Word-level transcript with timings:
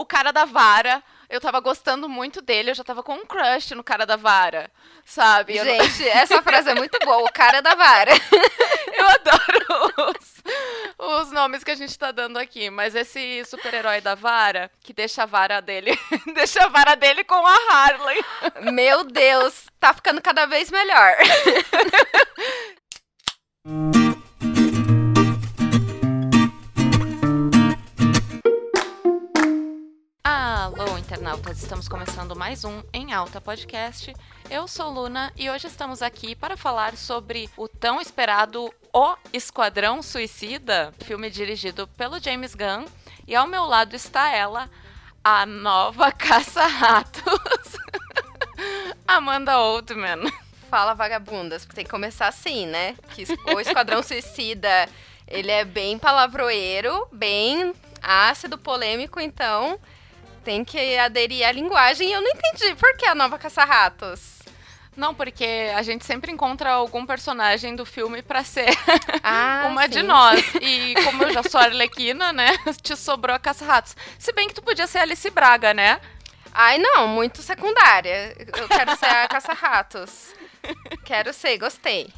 o 0.00 0.06
cara 0.06 0.32
da 0.32 0.44
vara. 0.44 1.02
Eu 1.28 1.40
tava 1.40 1.60
gostando 1.60 2.08
muito 2.08 2.42
dele, 2.42 2.70
eu 2.70 2.74
já 2.74 2.82
tava 2.82 3.04
com 3.04 3.14
um 3.14 3.24
crush 3.24 3.70
no 3.76 3.84
cara 3.84 4.04
da 4.04 4.16
vara, 4.16 4.68
sabe? 5.06 5.56
Eu 5.56 5.64
não- 5.64 5.72
Gente, 5.84 6.08
essa 6.08 6.42
frase 6.42 6.70
é 6.70 6.74
muito 6.74 6.98
boa. 7.04 7.22
O 7.22 7.32
cara 7.32 7.60
da 7.62 7.74
vara. 7.76 8.10
Eu 8.92 9.08
adoro 9.08 10.14
os, 10.18 11.22
os 11.22 11.32
nomes 11.32 11.62
que 11.64 11.70
a 11.70 11.74
gente 11.76 11.96
tá 11.96 12.10
dando 12.10 12.36
aqui, 12.38 12.68
mas 12.68 12.94
esse 12.96 13.44
super-herói 13.46 14.00
da 14.00 14.14
vara, 14.16 14.70
que 14.82 14.92
deixa 14.92 15.22
a 15.22 15.26
vara 15.26 15.60
dele, 15.62 15.96
deixa 16.34 16.64
a 16.64 16.68
vara 16.68 16.96
dele 16.96 17.22
com 17.24 17.46
a 17.46 17.54
Harley. 17.70 18.20
Meu 18.72 19.04
Deus, 19.04 19.66
tá 19.78 19.94
ficando 19.94 20.20
cada 20.20 20.44
vez 20.46 20.70
melhor. 20.70 21.14
internautas! 31.30 31.62
Estamos 31.62 31.88
começando 31.88 32.34
mais 32.34 32.64
um 32.64 32.82
Em 32.92 33.12
Alta 33.12 33.40
Podcast. 33.40 34.12
Eu 34.50 34.66
sou 34.66 34.90
Luna 34.90 35.32
e 35.36 35.48
hoje 35.48 35.68
estamos 35.68 36.02
aqui 36.02 36.34
para 36.34 36.56
falar 36.56 36.96
sobre 36.96 37.48
o 37.56 37.68
tão 37.68 38.00
esperado 38.00 38.72
O 38.92 39.16
Esquadrão 39.32 40.02
Suicida, 40.02 40.92
filme 41.04 41.30
dirigido 41.30 41.86
pelo 41.86 42.18
James 42.18 42.56
Gunn. 42.56 42.84
E 43.28 43.36
ao 43.36 43.46
meu 43.46 43.64
lado 43.64 43.94
está 43.94 44.34
ela, 44.34 44.68
a 45.22 45.46
nova 45.46 46.10
caça-ratos, 46.12 47.22
Amanda 49.06 49.58
Oldman. 49.60 50.32
Fala, 50.68 50.94
vagabundas, 50.94 51.64
porque 51.64 51.76
tem 51.76 51.84
que 51.84 51.90
começar 51.90 52.26
assim, 52.26 52.66
né? 52.66 52.96
Que 53.14 53.24
o 53.54 53.60
Esquadrão 53.60 54.02
Suicida, 54.02 54.88
ele 55.28 55.50
é 55.50 55.64
bem 55.64 55.96
palavroeiro, 55.96 57.06
bem 57.12 57.72
ácido, 58.02 58.58
polêmico, 58.58 59.20
então 59.20 59.78
tem 60.44 60.64
que 60.64 60.96
aderir 60.98 61.46
à 61.46 61.52
linguagem. 61.52 62.08
E 62.08 62.12
eu 62.12 62.20
não 62.20 62.30
entendi 62.30 62.74
por 62.74 62.96
que 62.96 63.06
a 63.06 63.14
nova 63.14 63.38
caça-ratos. 63.38 64.40
Não, 64.96 65.14
porque 65.14 65.70
a 65.74 65.82
gente 65.82 66.04
sempre 66.04 66.32
encontra 66.32 66.72
algum 66.72 67.06
personagem 67.06 67.74
do 67.76 67.86
filme 67.86 68.22
para 68.22 68.42
ser 68.44 68.66
Ah, 69.22 69.66
uma 69.70 69.88
de 69.88 70.00
sim. 70.00 70.06
nós. 70.06 70.44
E 70.60 70.94
como 71.04 71.22
eu 71.24 71.32
já 71.32 71.42
sou 71.42 71.60
arlequina, 71.60 72.32
né? 72.32 72.56
Te 72.82 72.96
sobrou 72.96 73.34
a 73.34 73.38
caça-ratos. 73.38 73.96
Se 74.18 74.32
bem 74.32 74.48
que 74.48 74.54
tu 74.54 74.62
podia 74.62 74.86
ser 74.86 74.98
Alice 74.98 75.28
Braga, 75.30 75.72
né? 75.72 76.00
Ai, 76.52 76.78
não, 76.78 77.06
muito 77.06 77.40
secundária. 77.42 78.34
Eu 78.58 78.68
quero 78.68 78.96
ser 78.96 79.06
a 79.06 79.28
caça-ratos. 79.28 80.34
Quero 81.04 81.32
ser, 81.32 81.58
gostei. 81.58 82.12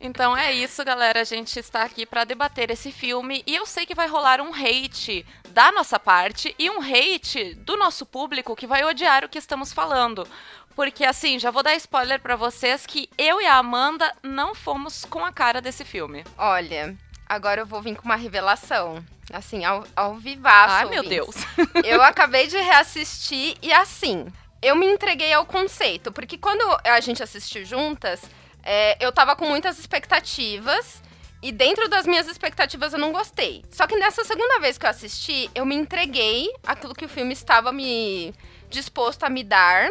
Então 0.00 0.36
é 0.36 0.52
isso, 0.52 0.84
galera. 0.84 1.20
A 1.20 1.24
gente 1.24 1.58
está 1.58 1.82
aqui 1.82 2.06
para 2.06 2.24
debater 2.24 2.70
esse 2.70 2.90
filme. 2.90 3.42
E 3.46 3.54
eu 3.54 3.66
sei 3.66 3.84
que 3.84 3.94
vai 3.94 4.08
rolar 4.08 4.40
um 4.40 4.52
hate 4.54 5.26
da 5.50 5.72
nossa 5.72 5.98
parte 5.98 6.54
e 6.58 6.70
um 6.70 6.80
hate 6.80 7.54
do 7.54 7.76
nosso 7.76 8.06
público 8.06 8.56
que 8.56 8.66
vai 8.66 8.84
odiar 8.84 9.24
o 9.24 9.28
que 9.28 9.38
estamos 9.38 9.72
falando. 9.72 10.26
Porque, 10.74 11.04
assim, 11.04 11.38
já 11.38 11.50
vou 11.50 11.62
dar 11.62 11.74
spoiler 11.74 12.20
para 12.20 12.36
vocês 12.36 12.86
que 12.86 13.10
eu 13.18 13.40
e 13.40 13.46
a 13.46 13.56
Amanda 13.56 14.14
não 14.22 14.54
fomos 14.54 15.04
com 15.04 15.24
a 15.24 15.32
cara 15.32 15.60
desse 15.60 15.84
filme. 15.84 16.24
Olha, 16.38 16.96
agora 17.28 17.62
eu 17.62 17.66
vou 17.66 17.82
vir 17.82 17.96
com 17.96 18.04
uma 18.04 18.14
revelação. 18.14 19.04
Assim, 19.32 19.64
ao, 19.64 19.84
ao 19.94 20.14
vivaço. 20.14 20.74
Ai, 20.74 20.84
meu 20.86 21.02
ouvintes. 21.02 21.44
Deus. 21.56 21.84
Eu 21.84 22.00
acabei 22.02 22.46
de 22.46 22.56
reassistir 22.56 23.56
e 23.60 23.72
assim, 23.72 24.26
eu 24.62 24.74
me 24.76 24.86
entreguei 24.86 25.32
ao 25.32 25.44
conceito, 25.46 26.10
porque 26.12 26.36
quando 26.38 26.62
a 26.84 27.00
gente 27.00 27.22
assistiu 27.22 27.64
juntas, 27.64 28.20
é, 28.62 28.96
eu 29.04 29.12
tava 29.12 29.34
com 29.36 29.46
muitas 29.46 29.78
expectativas. 29.78 31.02
E 31.40 31.52
dentro 31.52 31.88
das 31.88 32.04
minhas 32.04 32.26
expectativas 32.26 32.92
eu 32.92 32.98
não 32.98 33.12
gostei. 33.12 33.64
Só 33.70 33.86
que 33.86 33.96
nessa 33.96 34.24
segunda 34.24 34.58
vez 34.58 34.76
que 34.76 34.84
eu 34.84 34.90
assisti, 34.90 35.48
eu 35.54 35.64
me 35.64 35.76
entreguei 35.76 36.52
àquilo 36.66 36.92
que 36.92 37.04
o 37.04 37.08
filme 37.08 37.32
estava 37.32 37.70
me 37.70 38.34
disposto 38.68 39.22
a 39.22 39.30
me 39.30 39.44
dar. 39.44 39.88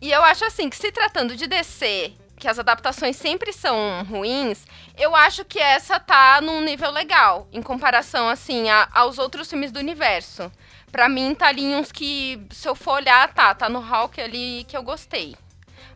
E 0.00 0.10
eu 0.10 0.20
acho 0.24 0.44
assim 0.44 0.68
que 0.68 0.76
se 0.76 0.90
tratando 0.90 1.36
de 1.36 1.46
DC, 1.46 2.12
que 2.40 2.48
as 2.48 2.58
adaptações 2.58 3.14
sempre 3.14 3.52
são 3.52 4.04
ruins, 4.10 4.66
eu 4.98 5.14
acho 5.14 5.44
que 5.44 5.60
essa 5.60 6.00
tá 6.00 6.40
num 6.40 6.60
nível 6.60 6.90
legal 6.90 7.46
em 7.52 7.62
comparação 7.62 8.28
assim 8.28 8.68
a- 8.68 8.88
aos 8.92 9.16
outros 9.16 9.48
filmes 9.48 9.70
do 9.70 9.78
universo. 9.78 10.50
Pra 10.94 11.08
mim 11.08 11.34
tá 11.34 11.48
ali 11.48 11.74
uns 11.74 11.90
que 11.90 12.40
se 12.52 12.68
eu 12.68 12.74
for 12.76 12.92
olhar, 12.92 13.34
tá, 13.34 13.52
tá 13.52 13.68
no 13.68 13.80
Hulk 13.80 14.20
ali 14.20 14.64
que 14.68 14.76
eu 14.76 14.82
gostei. 14.84 15.34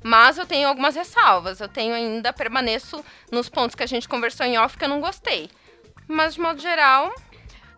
Mas 0.03 0.39
eu 0.39 0.45
tenho 0.45 0.67
algumas 0.67 0.97
ressalvas. 0.97 1.61
Eu 1.61 1.69
tenho 1.69 1.95
ainda 1.95 2.33
permaneço 2.33 3.05
nos 3.31 3.49
pontos 3.49 3.77
que 3.77 3.85
a 3.85 3.87
gente 3.87 4.09
conversou 4.09 4.45
em 4.45 4.59
off 4.59 4.77
que 4.77 4.85
eu 4.85 4.89
não 4.89 5.01
gostei. 5.01 5.49
Mas 6.09 6.35
de 6.35 6.41
modo 6.41 6.61
geral, 6.61 7.13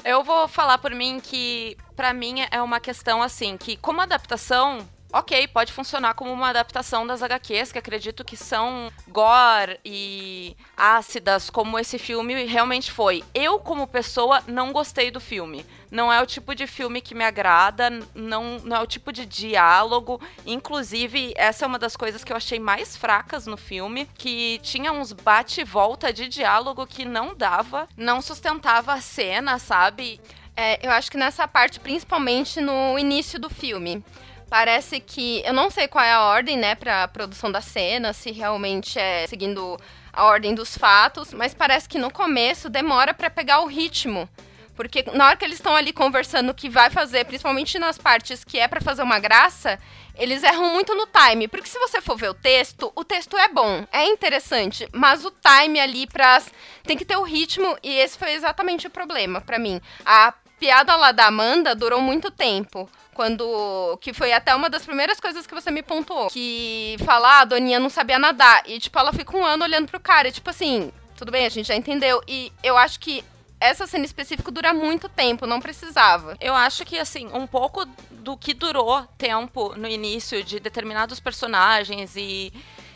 Eu 0.03 0.25
vou 0.25 0.49
falar 0.49 0.79
por 0.79 0.95
mim 0.95 1.21
que, 1.21 1.77
pra 1.95 2.15
mim, 2.15 2.37
é 2.51 2.63
uma 2.63 2.81
questão 2.81 3.23
assim, 3.23 3.59
que 3.59 3.77
como 3.77 4.01
adaptação, 4.01 4.79
ok, 5.12 5.48
pode 5.48 5.72
funcionar 5.72 6.15
como 6.15 6.32
uma 6.32 6.50
adaptação 6.50 7.06
das 7.06 7.22
HQs, 7.22 7.72
que 7.72 7.78
acredito 7.78 8.25
que 8.25 8.37
são 8.37 8.91
gore 9.09 9.78
e 9.84 10.56
ácidas, 10.76 11.50
como 11.50 11.78
esse 11.78 11.98
filme 11.98 12.44
realmente 12.44 12.91
foi. 12.91 13.25
Eu, 13.34 13.59
como 13.59 13.87
pessoa, 13.87 14.43
não 14.47 14.72
gostei 14.72 15.10
do 15.10 15.21
filme. 15.21 15.65
Não 15.91 16.12
é 16.12 16.22
o 16.22 16.26
tipo 16.26 16.54
de 16.54 16.66
filme 16.66 17.00
que 17.00 17.15
me 17.15 17.25
agrada, 17.25 17.91
não, 18.15 18.59
não 18.60 18.76
é 18.76 18.81
o 18.81 18.87
tipo 18.87 19.12
de 19.12 19.26
diálogo. 19.26 20.21
Inclusive, 20.47 21.32
essa 21.37 21.65
é 21.65 21.69
uma 21.69 21.78
das 21.78 21.97
coisas 21.97 22.22
que 22.22 22.32
eu 22.32 22.37
achei 22.37 22.60
mais 22.60 22.97
fracas 22.97 23.47
no 23.47 23.56
filme, 23.56 24.09
que 24.16 24.60
tinha 24.62 24.92
uns 24.92 25.12
bate 25.12 25.65
volta 25.65 26.12
de 26.12 26.28
diálogo 26.28 26.87
que 26.87 27.04
não 27.04 27.34
dava, 27.34 27.88
não 27.97 28.22
sustentava 28.22 28.92
a 28.92 29.00
cena, 29.00 29.59
sabe? 29.59 30.21
É, 30.56 30.87
eu 30.87 30.91
acho 30.91 31.10
que 31.10 31.16
nessa 31.16 31.48
parte, 31.48 31.81
principalmente 31.81 32.60
no 32.60 32.98
início 32.98 33.38
do 33.38 33.48
filme, 33.48 34.04
parece 34.50 35.00
que. 35.00 35.43
Eu 35.47 35.55
não 35.55 35.71
sei 35.71 35.87
qual 35.88 36.05
é 36.05 36.12
a 36.12 36.25
ordem, 36.25 36.59
né, 36.59 36.75
pra 36.75 37.09
produção 37.09 37.50
da 37.50 37.61
cena, 37.61 38.12
se 38.12 38.33
realmente 38.33 38.99
é 38.99 39.27
seguindo 39.28 39.78
a 40.12 40.25
ordem 40.25 40.55
dos 40.55 40.77
fatos, 40.77 41.33
mas 41.33 41.55
parece 41.55 41.88
que 41.88 41.99
no 41.99 42.11
começo 42.11 42.69
demora 42.69 43.15
pra 43.15 43.31
pegar 43.31 43.60
o 43.60 43.66
ritmo. 43.66 44.28
Porque 44.75 45.05
na 45.12 45.27
hora 45.27 45.37
que 45.37 45.44
eles 45.44 45.59
estão 45.59 45.77
ali 45.77 45.93
conversando 45.93 46.50
o 46.50 46.55
que 46.55 46.69
vai 46.69 46.91
fazer, 46.91 47.27
principalmente 47.27 47.78
nas 47.78 47.99
partes 47.99 48.43
que 48.43 48.59
é 48.59 48.66
pra 48.66 48.81
fazer 48.81 49.03
uma 49.03 49.19
graça, 49.19 49.78
eles 50.16 50.43
erram 50.43 50.72
muito 50.72 50.94
no 50.94 51.06
time. 51.06 51.47
Porque 51.47 51.69
se 51.69 51.78
você 51.78 52.00
for 52.00 52.16
ver 52.16 52.31
o 52.31 52.34
texto, 52.34 52.91
o 52.97 53.05
texto 53.05 53.37
é 53.37 53.49
bom, 53.49 53.87
é 53.93 54.06
interessante, 54.06 54.89
mas 54.93 55.25
o 55.25 55.31
time 55.31 55.78
ali 55.78 56.06
pra. 56.06 56.43
tem 56.83 56.97
que 56.97 57.05
ter 57.05 57.16
o 57.16 57.22
ritmo, 57.22 57.77
e 57.83 57.93
esse 57.99 58.19
foi 58.19 58.33
exatamente 58.33 58.87
o 58.87 58.91
problema 58.91 59.41
pra 59.41 59.59
mim. 59.59 59.81
A 60.05 60.33
piada 60.59 60.97
lá 60.97 61.12
da 61.12 61.27
Amanda 61.27 61.75
durou 61.75 62.00
muito 62.00 62.31
tempo. 62.31 62.89
Quando. 63.21 63.99
Que 64.01 64.15
foi 64.15 64.33
até 64.33 64.55
uma 64.55 64.71
das 64.71 64.87
primeiras 64.87 65.21
coisas 65.21 65.47
que 65.47 65.55
você 65.55 65.71
me 65.71 65.83
pontuou. 65.83 66.29
Que 66.29 66.97
falar, 67.05 67.41
a 67.41 67.45
Doninha 67.45 67.79
não 67.79 67.91
sabia 67.91 68.19
nadar. 68.19 68.63
E, 68.65 68.79
tipo, 68.81 68.99
ela 68.99 69.13
fica 69.13 69.37
um 69.37 69.45
ano 69.45 69.63
olhando 69.63 69.91
pro 69.91 70.01
cara. 70.01 70.29
E, 70.29 70.33
tipo 70.33 70.49
assim, 70.49 70.91
tudo 71.15 71.31
bem, 71.31 71.45
a 71.45 71.51
gente 71.51 71.67
já 71.67 71.77
entendeu. 71.77 72.23
E 72.27 72.51
eu 72.63 72.79
acho 72.79 72.99
que 72.99 73.23
essa 73.61 73.87
cena 73.87 74.07
específica 74.07 74.51
dura 74.51 74.73
muito 74.73 75.07
tempo, 75.07 75.47
não 75.47 75.61
precisava. 75.61 76.35
Eu 76.41 76.55
acho 76.55 76.83
que, 76.87 76.99
assim, 76.99 77.29
um 77.35 77.47
pouco 77.47 77.85
do 78.11 78.39
que 78.39 78.55
durou 78.55 79.03
tempo 79.19 79.75
no 79.77 79.87
início 79.87 80.43
de 80.43 80.59
determinados 80.59 81.21
personagens 81.21 82.17
e, 82.17 82.51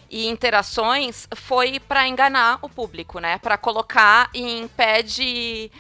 e 0.08 0.26
interações 0.26 1.28
foi 1.36 1.78
pra 1.80 2.08
enganar 2.08 2.60
o 2.62 2.68
público, 2.70 3.18
né? 3.18 3.36
Pra 3.36 3.58
colocar 3.58 4.30
em 4.32 4.66
pé 4.68 5.02
de, 5.02 5.70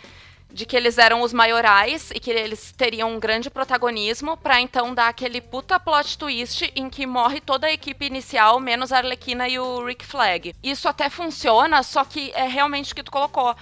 de 0.54 0.64
que 0.64 0.76
eles 0.76 0.98
eram 0.98 1.20
os 1.20 1.32
maiorais 1.32 2.12
e 2.14 2.20
que 2.20 2.30
eles 2.30 2.70
teriam 2.70 3.12
um 3.12 3.18
grande 3.18 3.50
protagonismo, 3.50 4.36
pra 4.36 4.60
então 4.60 4.94
dar 4.94 5.08
aquele 5.08 5.40
puta 5.40 5.80
plot 5.80 6.16
twist 6.16 6.72
em 6.76 6.88
que 6.88 7.04
morre 7.04 7.40
toda 7.40 7.66
a 7.66 7.72
equipe 7.72 8.06
inicial, 8.06 8.60
menos 8.60 8.92
a 8.92 8.98
Arlequina 8.98 9.48
e 9.48 9.58
o 9.58 9.84
Rick 9.84 10.06
Flag. 10.06 10.54
Isso 10.62 10.88
até 10.88 11.10
funciona, 11.10 11.82
só 11.82 12.04
que 12.04 12.30
é 12.36 12.46
realmente 12.46 12.92
o 12.92 12.96
que 12.96 13.02
tu 13.02 13.10
colocou. 13.10 13.54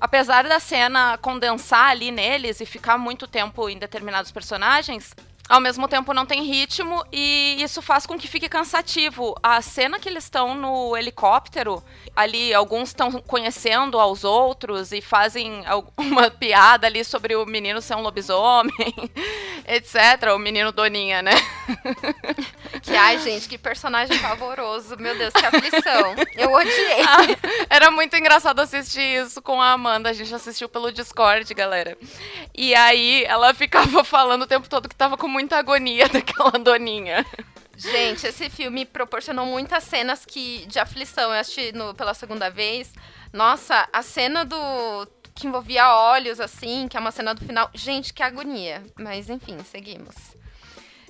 Apesar 0.00 0.44
da 0.48 0.58
cena 0.58 1.18
condensar 1.18 1.90
ali 1.90 2.10
neles 2.10 2.62
e 2.62 2.66
ficar 2.66 2.96
muito 2.96 3.26
tempo 3.26 3.68
em 3.68 3.76
determinados 3.76 4.32
personagens, 4.32 5.14
ao 5.48 5.60
mesmo 5.60 5.88
tempo 5.88 6.12
não 6.12 6.26
tem 6.26 6.42
ritmo 6.42 7.04
e 7.12 7.56
isso 7.60 7.80
faz 7.80 8.06
com 8.06 8.18
que 8.18 8.28
fique 8.28 8.48
cansativo. 8.48 9.34
A 9.42 9.62
cena 9.62 9.98
que 9.98 10.08
eles 10.08 10.24
estão 10.24 10.54
no 10.54 10.96
helicóptero, 10.96 11.82
ali 12.14 12.52
alguns 12.52 12.88
estão 12.88 13.10
conhecendo 13.22 13.98
aos 13.98 14.24
outros 14.24 14.92
e 14.92 15.00
fazem 15.00 15.66
alguma 15.66 16.30
piada 16.32 16.86
ali 16.86 17.02
sobre 17.04 17.34
o 17.34 17.46
menino 17.46 17.80
ser 17.80 17.96
um 17.96 18.02
lobisomem, 18.02 18.72
etc. 19.66 20.32
O 20.34 20.38
menino 20.38 20.72
Doninha, 20.72 21.22
né? 21.22 21.32
Que, 22.82 22.94
ai, 22.94 23.18
gente, 23.18 23.48
que 23.48 23.58
personagem 23.58 24.18
pavoroso. 24.18 24.96
Meu 24.98 25.16
Deus, 25.16 25.32
que 25.32 25.44
aflição. 25.44 26.14
Eu 26.36 26.52
odiei. 26.52 27.02
Ah, 27.02 27.66
Era 27.68 27.90
muito 27.90 28.16
engraçado 28.16 28.60
assistir 28.60 29.02
isso 29.02 29.42
com 29.42 29.60
a 29.60 29.72
Amanda. 29.72 30.08
A 30.08 30.12
gente 30.12 30.34
assistiu 30.34 30.68
pelo 30.68 30.92
Discord, 30.92 31.52
galera. 31.54 31.98
E 32.54 32.74
aí 32.74 33.24
ela 33.24 33.52
ficava 33.52 34.04
falando 34.04 34.42
o 34.42 34.46
tempo 34.46 34.68
todo 34.68 34.88
que 34.88 34.94
tava 34.94 35.16
com 35.16 35.28
muita 35.38 35.56
agonia 35.56 36.08
daquela 36.10 36.50
doninha. 36.58 37.24
Gente, 37.76 38.26
esse 38.26 38.50
filme 38.50 38.84
proporcionou 38.84 39.46
muitas 39.46 39.84
cenas 39.84 40.24
que 40.26 40.66
de 40.66 40.80
aflição. 40.80 41.32
Eu 41.32 41.38
assisti 41.40 41.70
no- 41.70 41.94
pela 41.94 42.12
segunda 42.12 42.50
vez. 42.50 42.92
Nossa, 43.32 43.88
a 43.92 44.02
cena 44.02 44.44
do 44.44 44.56
que 45.32 45.46
envolvia 45.46 45.88
olhos, 45.94 46.40
assim, 46.40 46.88
que 46.88 46.96
é 46.96 47.00
uma 47.00 47.12
cena 47.12 47.32
do 47.36 47.44
final. 47.44 47.70
Gente, 47.72 48.12
que 48.12 48.20
agonia. 48.20 48.82
Mas 48.98 49.30
enfim, 49.30 49.56
seguimos. 49.62 50.16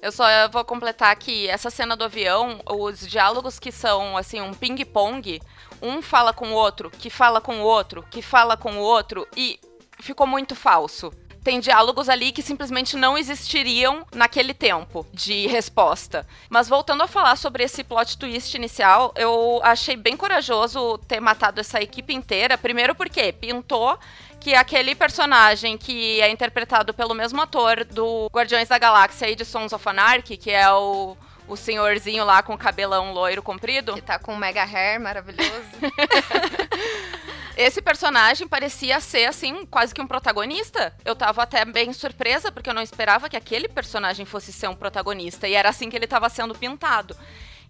Eu 0.03 0.13
só 0.13 0.25
vou 0.53 0.63
completar 0.63 1.17
que 1.17 1.49
essa 1.49 1.71
cena 1.71 1.97
do 1.97 2.05
avião, 2.05 2.61
os 2.67 3.01
diálogos 3.09 3.59
que 3.59 3.73
são 3.73 4.15
assim 4.15 4.41
um 4.43 4.53
ping-pong, 4.53 5.41
um 5.81 6.03
fala 6.03 6.35
com 6.35 6.51
o 6.51 6.55
outro, 6.55 6.91
que 6.91 7.09
fala 7.09 7.41
com 7.41 7.61
o 7.61 7.65
outro, 7.65 8.05
que 8.11 8.21
fala 8.21 8.59
com 8.59 8.73
o 8.77 8.81
outro 8.81 9.27
e 9.35 9.59
ficou 10.01 10.27
muito 10.27 10.55
falso 10.55 11.11
tem 11.49 11.61
diálogos 11.61 12.11
ali 12.11 12.31
que 12.31 12.43
simplesmente 12.43 12.95
não 12.95 13.17
existiriam 13.17 14.06
naquele 14.15 14.53
tempo 14.53 15.06
de 15.15 15.47
resposta. 15.47 16.27
Mas 16.50 16.69
voltando 16.69 17.03
a 17.03 17.09
falar 17.09 17.37
sobre 17.37 17.65
esse 17.65 17.83
plot 17.83 18.19
twist 18.19 18.55
inicial, 18.55 19.15
eu 19.17 19.59
achei 19.62 19.97
bem 19.97 20.15
corajoso 20.15 20.99
ter 21.09 21.21
matado 21.21 21.59
essa 21.59 21.81
equipe 21.81 22.12
inteira. 22.12 22.59
Primeiro 22.59 22.95
porque 22.95 23.33
pintou 23.33 23.99
que 24.39 24.55
aquele 24.55 24.95
personagem 24.95 25.79
que 25.79 26.21
é 26.21 26.29
interpretado 26.29 26.93
pelo 26.93 27.15
mesmo 27.15 27.41
ator 27.41 27.83
do 27.83 28.29
Guardiões 28.31 28.69
da 28.69 28.77
Galáxia 28.77 29.31
e 29.31 29.35
de 29.35 29.47
Sons 29.47 29.73
of 29.73 29.89
Anarchy, 29.89 30.37
que 30.37 30.50
é 30.50 30.71
o 30.71 31.17
o 31.49 31.56
senhorzinho 31.56 32.27
lá 32.27 32.43
com 32.43 32.53
o 32.53 32.59
cabelão 32.59 33.15
loiro 33.15 33.43
comprido. 33.43 33.95
Que 33.95 34.03
tá 34.03 34.19
com 34.19 34.35
um 34.35 34.37
mega 34.37 34.62
hair 34.65 35.00
maravilhoso. 35.00 35.49
Esse 37.59 37.83
personagem 37.83 38.47
parecia 38.47 39.01
ser, 39.01 39.25
assim, 39.25 39.67
quase 39.67 39.93
que 39.93 40.01
um 40.01 40.07
protagonista. 40.07 40.95
Eu 41.05 41.17
tava 41.17 41.43
até 41.43 41.65
bem 41.65 41.93
surpresa, 41.93 42.53
porque 42.53 42.71
eu 42.71 42.75
não 42.75 42.81
esperava 42.81 43.29
que 43.29 43.37
aquele 43.37 43.67
personagem 43.67 44.25
fosse 44.25 44.53
ser 44.53 44.69
um 44.69 44.77
protagonista. 44.77 45.49
E 45.49 45.55
era 45.55 45.69
assim 45.69 45.91
que 45.91 45.97
ele 45.97 46.07
tava 46.07 46.29
sendo 46.29 46.55
pintado. 46.55 47.17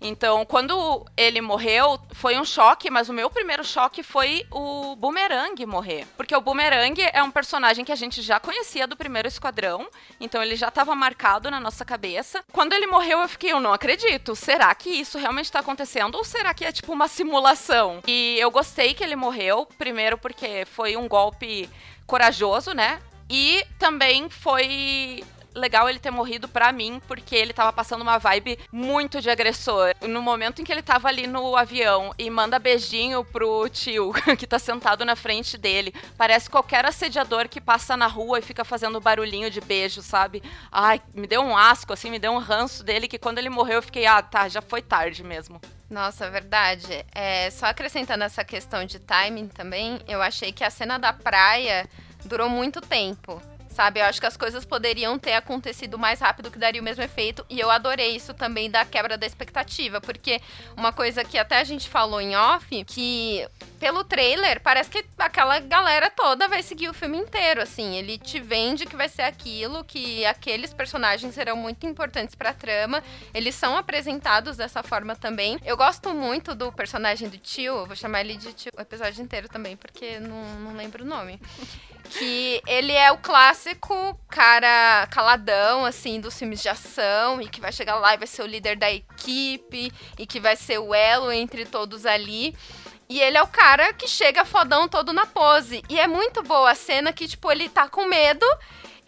Então, 0.01 0.45
quando 0.45 1.05
ele 1.17 1.41
morreu, 1.41 1.99
foi 2.13 2.39
um 2.39 2.45
choque, 2.45 2.91
mas 2.91 3.09
o 3.09 3.13
meu 3.13 3.29
primeiro 3.29 3.65
choque 3.65 4.03
foi 4.03 4.47
o 4.51 4.95
Boomerang 4.97 5.67
morrer. 5.67 6.07
Porque 6.17 6.35
o 6.35 6.41
Boomerang 6.41 7.01
é 7.13 7.23
um 7.23 7.31
personagem 7.31 7.85
que 7.85 7.93
a 7.93 7.97
gente 7.97 8.23
já 8.23 8.39
conhecia 8.39 8.87
do 8.87 8.97
primeiro 8.97 9.27
esquadrão, 9.27 9.89
então 10.21 10.43
ele 10.43 10.55
já 10.55 10.69
estava 10.69 10.95
marcado 10.95 11.51
na 11.51 11.59
nossa 11.59 11.85
cabeça. 11.85 12.45
Quando 12.53 12.73
ele 12.73 12.87
morreu, 12.87 13.21
eu 13.21 13.29
fiquei, 13.29 13.53
eu 13.53 13.61
não 13.61 13.73
acredito. 13.73 14.37
Será 14.37 14.73
que 14.75 14.91
isso 14.91 15.19
realmente 15.19 15.47
está 15.47 15.61
acontecendo? 15.61 16.15
Ou 16.15 16.25
será 16.25 16.55
que 16.55 16.65
é 16.65 16.71
tipo 16.71 16.93
uma 16.93 17.09
simulação? 17.09 18.01
E 18.07 18.37
eu 18.39 18.51
gostei 18.51 18.95
que 18.95 19.03
ele 19.03 19.17
morreu, 19.17 19.67
primeiro 19.79 20.17
porque 20.17 20.65
foi 20.67 20.97
um 20.97 21.09
golpe 21.09 21.69
corajoso, 22.07 22.73
né? 22.73 23.01
E 23.29 23.65
também 23.79 24.31
foi 24.31 25.23
legal 25.59 25.89
ele 25.89 25.99
ter 25.99 26.11
morrido 26.11 26.49
para 26.49 26.73
mim, 26.73 27.01
porque 27.07 27.35
ele 27.35 27.53
tava 27.53 27.73
passando 27.73 28.03
uma 28.03 28.19
vibe 28.19 28.59
muito 28.73 29.21
de 29.21 29.29
agressor. 29.29 29.95
No 30.03 30.23
momento 30.23 30.61
em 30.61 30.65
que 30.65 30.73
ele 30.73 30.83
tava 30.83 31.09
ali 31.09 31.27
no 31.27 31.57
avião 31.57 32.15
e 32.19 32.31
manda 32.31 32.59
beijinho 32.59 33.25
pro 33.25 33.69
tio 33.69 34.13
que 34.39 34.47
tá 34.47 34.59
sentado 34.59 35.05
na 35.05 35.17
frente 35.17 35.59
dele, 35.59 35.93
parece 36.17 36.49
qualquer 36.49 36.85
assediador 36.85 37.49
que 37.49 37.61
passa 37.61 37.97
na 37.97 38.07
rua 38.07 38.39
e 38.39 38.43
fica 38.43 38.65
fazendo 38.65 39.01
barulhinho 39.01 39.51
de 39.51 39.61
beijo, 39.61 40.03
sabe? 40.03 40.43
Ai, 40.71 41.01
me 41.15 41.27
deu 41.27 41.43
um 41.43 41.57
asco, 41.57 41.93
assim, 41.93 42.11
me 42.11 42.19
deu 42.19 42.33
um 42.33 42.39
ranço 42.39 42.83
dele 42.83 43.09
que 43.09 43.19
quando 43.19 43.39
ele 43.39 43.51
morreu 43.51 43.77
eu 43.77 43.83
fiquei, 43.83 44.07
ah, 44.07 44.23
tá, 44.23 44.49
já 44.49 44.63
foi 44.63 44.83
tarde 44.83 45.23
mesmo. 45.23 45.61
Nossa, 45.91 46.31
verdade. 46.31 47.05
É, 47.15 47.51
só 47.51 47.67
acrescentando 47.67 48.23
essa 48.23 48.45
questão 48.45 48.85
de 48.85 48.99
timing 48.99 49.49
também, 49.49 50.01
eu 50.07 50.21
achei 50.21 50.53
que 50.53 50.63
a 50.63 50.71
cena 50.71 50.99
da 50.99 51.13
praia 51.13 51.89
durou 52.25 52.49
muito 52.49 52.81
tempo 52.81 53.41
sabe? 53.79 54.01
Eu 54.01 54.07
acho 54.07 54.19
que 54.19 54.27
as 54.27 54.37
coisas 54.37 54.65
poderiam 54.65 55.17
ter 55.21 55.35
acontecido 55.35 55.97
mais 55.97 56.19
rápido 56.19 56.51
que 56.51 56.59
daria 56.59 56.81
o 56.81 56.85
mesmo 56.85 57.05
efeito. 57.05 57.47
E 57.49 57.61
eu 57.61 57.71
adorei 57.71 58.17
isso 58.17 58.35
também 58.35 58.69
da 58.69 58.85
quebra 58.85 59.17
da 59.17 59.25
expectativa. 59.25 60.01
Porque 60.01 60.41
uma 60.77 60.93
coisa 60.93 61.23
que 61.23 61.39
até 61.39 61.61
a 61.61 61.65
gente 61.65 61.89
falou 61.89 62.21
em 62.21 62.35
off, 62.35 62.67
que 62.85 63.47
pelo 63.79 64.03
trailer, 64.03 64.61
parece 64.61 64.91
que 64.91 65.05
aquela 65.17 65.61
galera 65.61 66.11
toda 66.11 66.49
vai 66.49 66.61
seguir 66.61 66.89
o 66.89 66.93
filme 66.93 67.19
inteiro, 67.19 67.63
assim. 67.63 67.95
Ele 67.95 68.19
te 68.19 68.41
vende 68.41 68.85
que 68.85 68.97
vai 68.97 69.09
ser 69.09 69.23
aquilo, 69.23 69.85
que 69.85 70.27
aqueles 70.27 70.75
personagens 70.75 71.33
serão 71.33 71.57
muito 71.57 71.87
importantes 71.87 72.35
pra 72.35 72.53
trama. 72.53 73.01
Eles 73.33 73.55
são 73.55 73.77
apresentados 73.77 74.57
dessa 74.57 74.83
forma 74.83 75.15
também. 75.15 75.57
Eu 75.65 75.77
gosto 75.77 76.13
muito 76.13 76.53
do 76.53 76.73
personagem 76.73 77.29
do 77.29 77.39
tio, 77.39 77.87
vou 77.87 77.95
chamar 77.95 78.23
ele 78.23 78.37
de 78.37 78.53
tio 78.53 78.73
o 78.77 78.81
episódio 78.81 79.23
inteiro 79.23 79.49
também, 79.49 79.77
porque 79.77 80.19
não, 80.19 80.43
não 80.59 80.77
lembro 80.77 81.05
o 81.05 81.07
nome. 81.07 81.41
Que 82.11 82.63
ele 82.67 82.93
é 82.93 83.13
o 83.13 83.19
clássico 83.19 83.95
cara 84.29 85.07
caladão, 85.11 85.85
assim, 85.85 86.21
dos 86.21 86.39
filmes 86.39 86.63
de 86.63 86.69
ação, 86.69 87.41
e 87.41 87.49
que 87.49 87.61
vai 87.61 87.73
chegar 87.73 87.97
lá 87.97 88.15
e 88.15 88.19
vai 88.19 88.27
ser 88.27 88.43
o 88.43 88.47
líder 88.47 88.77
da 88.77 88.91
equipe, 88.91 89.93
e 90.19 90.27
que 90.27 90.41
vai 90.41 90.57
ser 90.57 90.79
o 90.79 90.95
elo 90.95 91.31
entre 91.31 91.65
todos 91.65 92.07
ali. 92.07 92.55
E 93.09 93.21
ele 93.21 93.39
é 93.39 93.43
o 93.43 93.47
cara 93.47 93.93
que 93.93 94.07
chega 94.07 94.45
fodão 94.45 94.87
todo 94.87 95.13
na 95.13 95.25
pose. 95.25 95.83
E 95.89 95.99
é 95.99 96.07
muito 96.07 96.43
boa 96.43 96.73
a 96.73 96.75
cena 96.75 97.13
que, 97.13 97.27
tipo, 97.27 97.51
ele 97.51 97.69
tá 97.69 97.89
com 97.89 98.05
medo. 98.05 98.45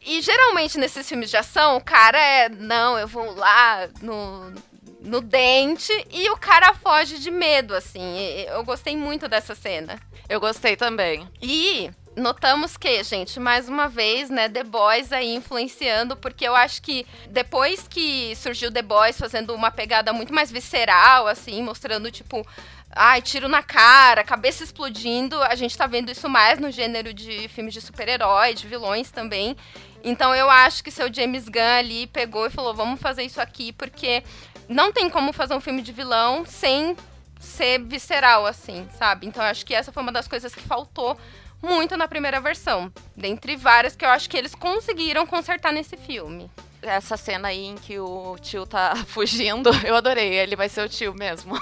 E 0.02 0.22
geralmente 0.22 0.78
nesses 0.78 1.06
filmes 1.06 1.28
de 1.28 1.36
ação, 1.36 1.76
o 1.76 1.84
cara 1.84 2.18
é, 2.18 2.48
não, 2.48 2.98
eu 2.98 3.06
vou 3.06 3.34
lá 3.34 3.86
no, 4.00 4.54
no 5.00 5.20
dente 5.20 5.92
e 6.10 6.30
o 6.30 6.36
cara 6.38 6.72
foge 6.72 7.18
de 7.18 7.30
medo, 7.30 7.74
assim. 7.74 8.18
Eu 8.48 8.64
gostei 8.64 8.96
muito 8.96 9.28
dessa 9.28 9.54
cena. 9.54 10.00
Eu 10.26 10.40
gostei 10.40 10.76
também. 10.76 11.28
E 11.42 11.90
notamos 12.16 12.76
que, 12.76 13.02
gente, 13.02 13.38
mais 13.38 13.68
uma 13.68 13.88
vez, 13.88 14.30
né, 14.30 14.48
The 14.48 14.64
Boys 14.64 15.12
aí 15.12 15.34
influenciando, 15.34 16.16
porque 16.16 16.46
eu 16.46 16.54
acho 16.54 16.82
que 16.82 17.06
depois 17.28 17.86
que 17.88 18.34
surgiu 18.36 18.72
The 18.72 18.82
Boys 18.82 19.18
fazendo 19.18 19.54
uma 19.54 19.70
pegada 19.70 20.12
muito 20.12 20.34
mais 20.34 20.50
visceral, 20.50 21.26
assim, 21.26 21.62
mostrando, 21.62 22.10
tipo, 22.10 22.46
ai, 22.90 23.22
tiro 23.22 23.48
na 23.48 23.62
cara, 23.62 24.24
cabeça 24.24 24.64
explodindo, 24.64 25.40
a 25.42 25.54
gente 25.54 25.76
tá 25.76 25.86
vendo 25.86 26.10
isso 26.10 26.28
mais 26.28 26.58
no 26.58 26.70
gênero 26.70 27.14
de 27.14 27.48
filmes 27.48 27.72
de 27.72 27.80
super-herói, 27.80 28.54
de 28.54 28.66
vilões 28.66 29.10
também. 29.10 29.56
Então 30.02 30.34
eu 30.34 30.50
acho 30.50 30.82
que 30.82 30.90
seu 30.90 31.12
James 31.12 31.48
Gunn 31.48 31.78
ali 31.78 32.06
pegou 32.06 32.46
e 32.46 32.50
falou, 32.50 32.74
vamos 32.74 33.00
fazer 33.00 33.22
isso 33.22 33.40
aqui, 33.40 33.72
porque 33.72 34.24
não 34.68 34.92
tem 34.92 35.08
como 35.08 35.32
fazer 35.32 35.54
um 35.54 35.60
filme 35.60 35.82
de 35.82 35.92
vilão 35.92 36.44
sem 36.44 36.96
ser 37.38 37.80
visceral, 37.80 38.46
assim, 38.46 38.88
sabe? 38.98 39.26
Então 39.26 39.42
eu 39.42 39.50
acho 39.50 39.64
que 39.64 39.74
essa 39.74 39.92
foi 39.92 40.02
uma 40.02 40.12
das 40.12 40.26
coisas 40.26 40.54
que 40.54 40.62
faltou 40.62 41.16
muito 41.62 41.96
na 41.96 42.08
primeira 42.08 42.40
versão. 42.40 42.92
Dentre 43.16 43.56
várias 43.56 43.94
que 43.94 44.04
eu 44.04 44.10
acho 44.10 44.28
que 44.28 44.36
eles 44.36 44.54
conseguiram 44.54 45.26
consertar 45.26 45.72
nesse 45.72 45.96
filme. 45.96 46.50
Essa 46.82 47.16
cena 47.16 47.48
aí 47.48 47.66
em 47.66 47.74
que 47.74 47.98
o 47.98 48.36
tio 48.40 48.66
tá 48.66 48.96
fugindo, 49.08 49.70
eu 49.84 49.94
adorei. 49.94 50.34
Ele 50.34 50.56
vai 50.56 50.68
ser 50.68 50.84
o 50.84 50.88
tio 50.88 51.14
mesmo. 51.14 51.54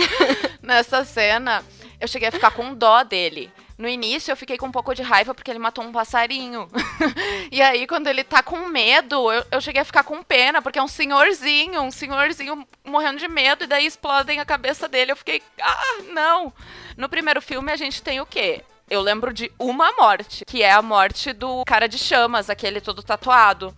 Nessa 0.62 1.04
cena, 1.04 1.62
eu 2.00 2.08
cheguei 2.08 2.28
a 2.28 2.32
ficar 2.32 2.50
com 2.50 2.74
dó 2.74 3.02
dele. 3.02 3.52
No 3.76 3.88
início 3.88 4.30
eu 4.30 4.36
fiquei 4.36 4.56
com 4.56 4.66
um 4.66 4.72
pouco 4.72 4.94
de 4.94 5.02
raiva 5.02 5.34
porque 5.34 5.50
ele 5.50 5.58
matou 5.58 5.84
um 5.84 5.92
passarinho. 5.92 6.68
e 7.50 7.60
aí, 7.60 7.86
quando 7.86 8.06
ele 8.06 8.22
tá 8.22 8.42
com 8.42 8.68
medo, 8.68 9.32
eu, 9.32 9.44
eu, 9.50 9.60
cheguei 9.60 9.82
a 9.82 9.84
ficar 9.84 10.04
com 10.04 10.22
pena, 10.22 10.62
porque 10.62 10.78
é 10.78 10.82
um 10.82 10.88
senhorzinho, 10.88 11.82
um 11.82 11.90
senhorzinho 11.90 12.66
morrendo 12.84 13.18
de 13.18 13.26
medo, 13.26 13.64
e 13.64 13.66
daí 13.66 13.84
explodem 13.84 14.38
a 14.38 14.44
cabeça 14.44 14.88
dele. 14.88 15.12
Eu 15.12 15.16
fiquei, 15.16 15.42
ah, 15.60 16.02
não. 16.12 16.52
No 16.96 17.08
primeiro 17.08 17.42
filme 17.42 17.72
a 17.72 17.76
gente 17.76 18.00
tem 18.00 18.20
o 18.20 18.26
quê? 18.26 18.62
Eu 18.88 19.00
lembro 19.00 19.32
de 19.32 19.50
uma 19.58 19.92
morte, 19.92 20.44
que 20.44 20.62
é 20.62 20.70
a 20.70 20.82
morte 20.82 21.32
do 21.32 21.64
cara 21.64 21.88
de 21.88 21.98
chamas, 21.98 22.50
aquele 22.50 22.80
todo 22.80 23.02
tatuado. 23.02 23.74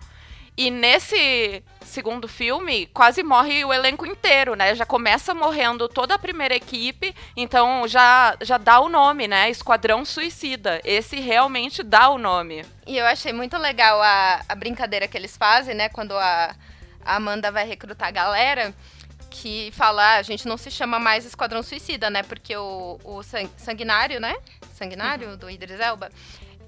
E 0.57 0.71
nesse 0.71 1.63
segundo 1.83 2.27
filme, 2.27 2.87
quase 2.87 3.23
morre 3.23 3.65
o 3.65 3.73
elenco 3.73 4.07
inteiro, 4.07 4.55
né? 4.55 4.75
Já 4.75 4.87
começa 4.87 5.35
morrendo 5.35 5.87
toda 5.87 6.15
a 6.15 6.19
primeira 6.19 6.57
equipe, 6.57 7.15
então 7.37 7.87
já, 7.87 8.37
já 8.41 8.57
dá 8.57 8.81
o 8.81 8.89
nome, 8.89 9.29
né? 9.29 9.51
Esquadrão 9.51 10.05
Suicida. 10.05 10.81
Esse 10.83 11.21
realmente 11.21 11.83
dá 11.83 12.09
o 12.09 12.17
nome. 12.17 12.65
E 12.87 12.97
eu 12.97 13.05
achei 13.05 13.35
muito 13.35 13.57
legal 13.59 14.03
a, 14.03 14.43
a 14.49 14.55
brincadeira 14.55 15.07
que 15.07 15.17
eles 15.17 15.37
fazem, 15.37 15.75
né? 15.75 15.91
Quando 15.91 16.17
a, 16.17 16.57
a 17.05 17.17
Amanda 17.17 17.53
vai 17.53 17.67
recrutar 17.67 18.09
a 18.09 18.13
galera 18.13 18.75
que 19.31 19.71
fala, 19.73 20.03
ah, 20.03 20.17
a 20.17 20.23
gente 20.23 20.49
não 20.49 20.57
se 20.57 20.71
chama 20.71 20.99
mais 20.99 21.27
Esquadrão 21.27 21.63
Suicida, 21.63 22.09
né? 22.09 22.23
Porque 22.23 22.57
o, 22.57 22.99
o 23.05 23.21
Sanguinário, 23.59 24.19
né? 24.19 24.35
Sanguinário, 24.77 25.31
uhum. 25.31 25.37
do 25.37 25.51
Idris 25.51 25.81
Elba, 25.81 26.11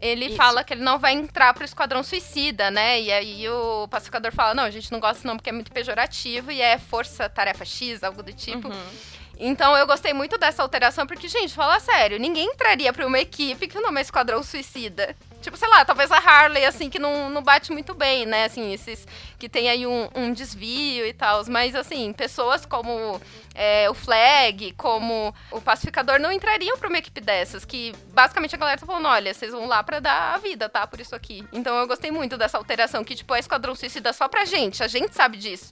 ele 0.00 0.26
Isso. 0.26 0.36
fala 0.36 0.62
que 0.62 0.74
ele 0.74 0.82
não 0.82 0.98
vai 0.98 1.12
entrar 1.12 1.52
pro 1.54 1.64
Esquadrão 1.64 2.02
Suicida, 2.02 2.70
né? 2.70 3.00
E 3.00 3.12
aí 3.12 3.48
o 3.48 3.88
pacificador 3.88 4.32
fala, 4.32 4.54
não, 4.54 4.64
a 4.64 4.70
gente 4.70 4.90
não 4.92 5.00
gosta 5.00 5.26
não 5.26 5.36
porque 5.36 5.50
é 5.50 5.52
muito 5.52 5.72
pejorativo 5.72 6.52
e 6.52 6.60
é 6.60 6.78
Força 6.78 7.28
Tarefa 7.28 7.64
X, 7.64 8.02
algo 8.02 8.22
do 8.22 8.32
tipo. 8.32 8.68
Uhum. 8.68 8.90
Então 9.38 9.76
eu 9.76 9.86
gostei 9.86 10.12
muito 10.12 10.36
dessa 10.36 10.62
alteração, 10.62 11.06
porque, 11.06 11.28
gente, 11.28 11.54
fala 11.54 11.78
sério, 11.78 12.18
ninguém 12.18 12.46
entraria 12.46 12.92
pra 12.92 13.06
uma 13.06 13.18
equipe 13.18 13.68
que 13.68 13.78
o 13.78 13.80
nome 13.80 13.98
é 13.98 14.02
Esquadrão 14.02 14.42
Suicida. 14.42 15.14
Tipo, 15.40 15.56
sei 15.56 15.68
lá, 15.68 15.84
talvez 15.84 16.10
a 16.10 16.18
Harley, 16.18 16.64
assim, 16.64 16.90
que 16.90 16.98
não, 16.98 17.30
não 17.30 17.42
bate 17.42 17.70
muito 17.72 17.94
bem, 17.94 18.26
né? 18.26 18.44
Assim, 18.44 18.72
esses 18.72 19.06
que 19.38 19.48
tem 19.48 19.70
aí 19.70 19.86
um, 19.86 20.08
um 20.14 20.32
desvio 20.32 21.06
e 21.06 21.12
tal. 21.12 21.44
Mas, 21.48 21.74
assim, 21.76 22.12
pessoas 22.12 22.66
como 22.66 23.20
é, 23.54 23.88
o 23.88 23.94
Flag, 23.94 24.72
como 24.72 25.32
o 25.52 25.60
Pacificador, 25.60 26.18
não 26.18 26.32
entrariam 26.32 26.76
pra 26.76 26.88
uma 26.88 26.98
equipe 26.98 27.20
dessas. 27.20 27.64
Que 27.64 27.92
basicamente 28.12 28.54
a 28.54 28.58
galera 28.58 28.80
tá 28.80 28.86
falando: 28.86 29.06
olha, 29.06 29.32
vocês 29.32 29.52
vão 29.52 29.66
lá 29.66 29.82
pra 29.82 30.00
dar 30.00 30.34
a 30.34 30.38
vida, 30.38 30.68
tá? 30.68 30.86
Por 30.86 31.00
isso 31.00 31.14
aqui. 31.14 31.46
Então 31.52 31.76
eu 31.76 31.86
gostei 31.86 32.10
muito 32.10 32.36
dessa 32.36 32.58
alteração, 32.58 33.04
que, 33.04 33.14
tipo, 33.14 33.32
é 33.34 33.38
Esquadrão 33.38 33.74
Suicida 33.76 34.12
só 34.12 34.26
pra 34.26 34.44
gente. 34.44 34.82
A 34.82 34.88
gente 34.88 35.14
sabe 35.14 35.36
disso. 35.36 35.70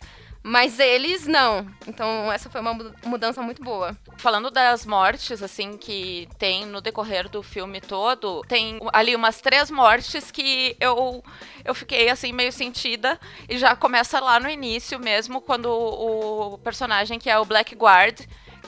Mas 0.49 0.79
eles 0.79 1.27
não. 1.27 1.67
Então 1.89 2.31
essa 2.31 2.49
foi 2.49 2.61
uma 2.61 2.73
mudança 3.05 3.43
muito 3.43 3.61
boa. 3.65 3.99
Falando 4.17 4.49
das 4.49 4.87
mortes, 4.87 5.43
assim, 5.43 5.77
que 5.77 6.29
tem 6.39 6.65
no 6.65 6.81
decorrer 6.81 7.29
do 7.29 7.43
filme 7.43 7.81
todo, 7.81 8.43
tem 8.43 8.79
ali 8.93 9.17
umas 9.17 9.41
três 9.41 9.73
mortes 9.73 10.31
que 10.31 10.77
eu, 10.79 11.21
eu 11.65 11.75
fiquei, 11.75 12.09
assim, 12.09 12.33
meio 12.33 12.53
sentida. 12.53 13.19
E 13.49 13.59
já 13.59 13.75
começa 13.75 14.21
lá 14.21 14.39
no 14.39 14.49
início 14.49 15.01
mesmo, 15.01 15.41
quando 15.41 15.67
o, 15.67 16.59
personagem 16.59 17.19
que 17.19 17.29
é 17.29 17.37
o 17.37 17.45
Blackguard 17.45 18.21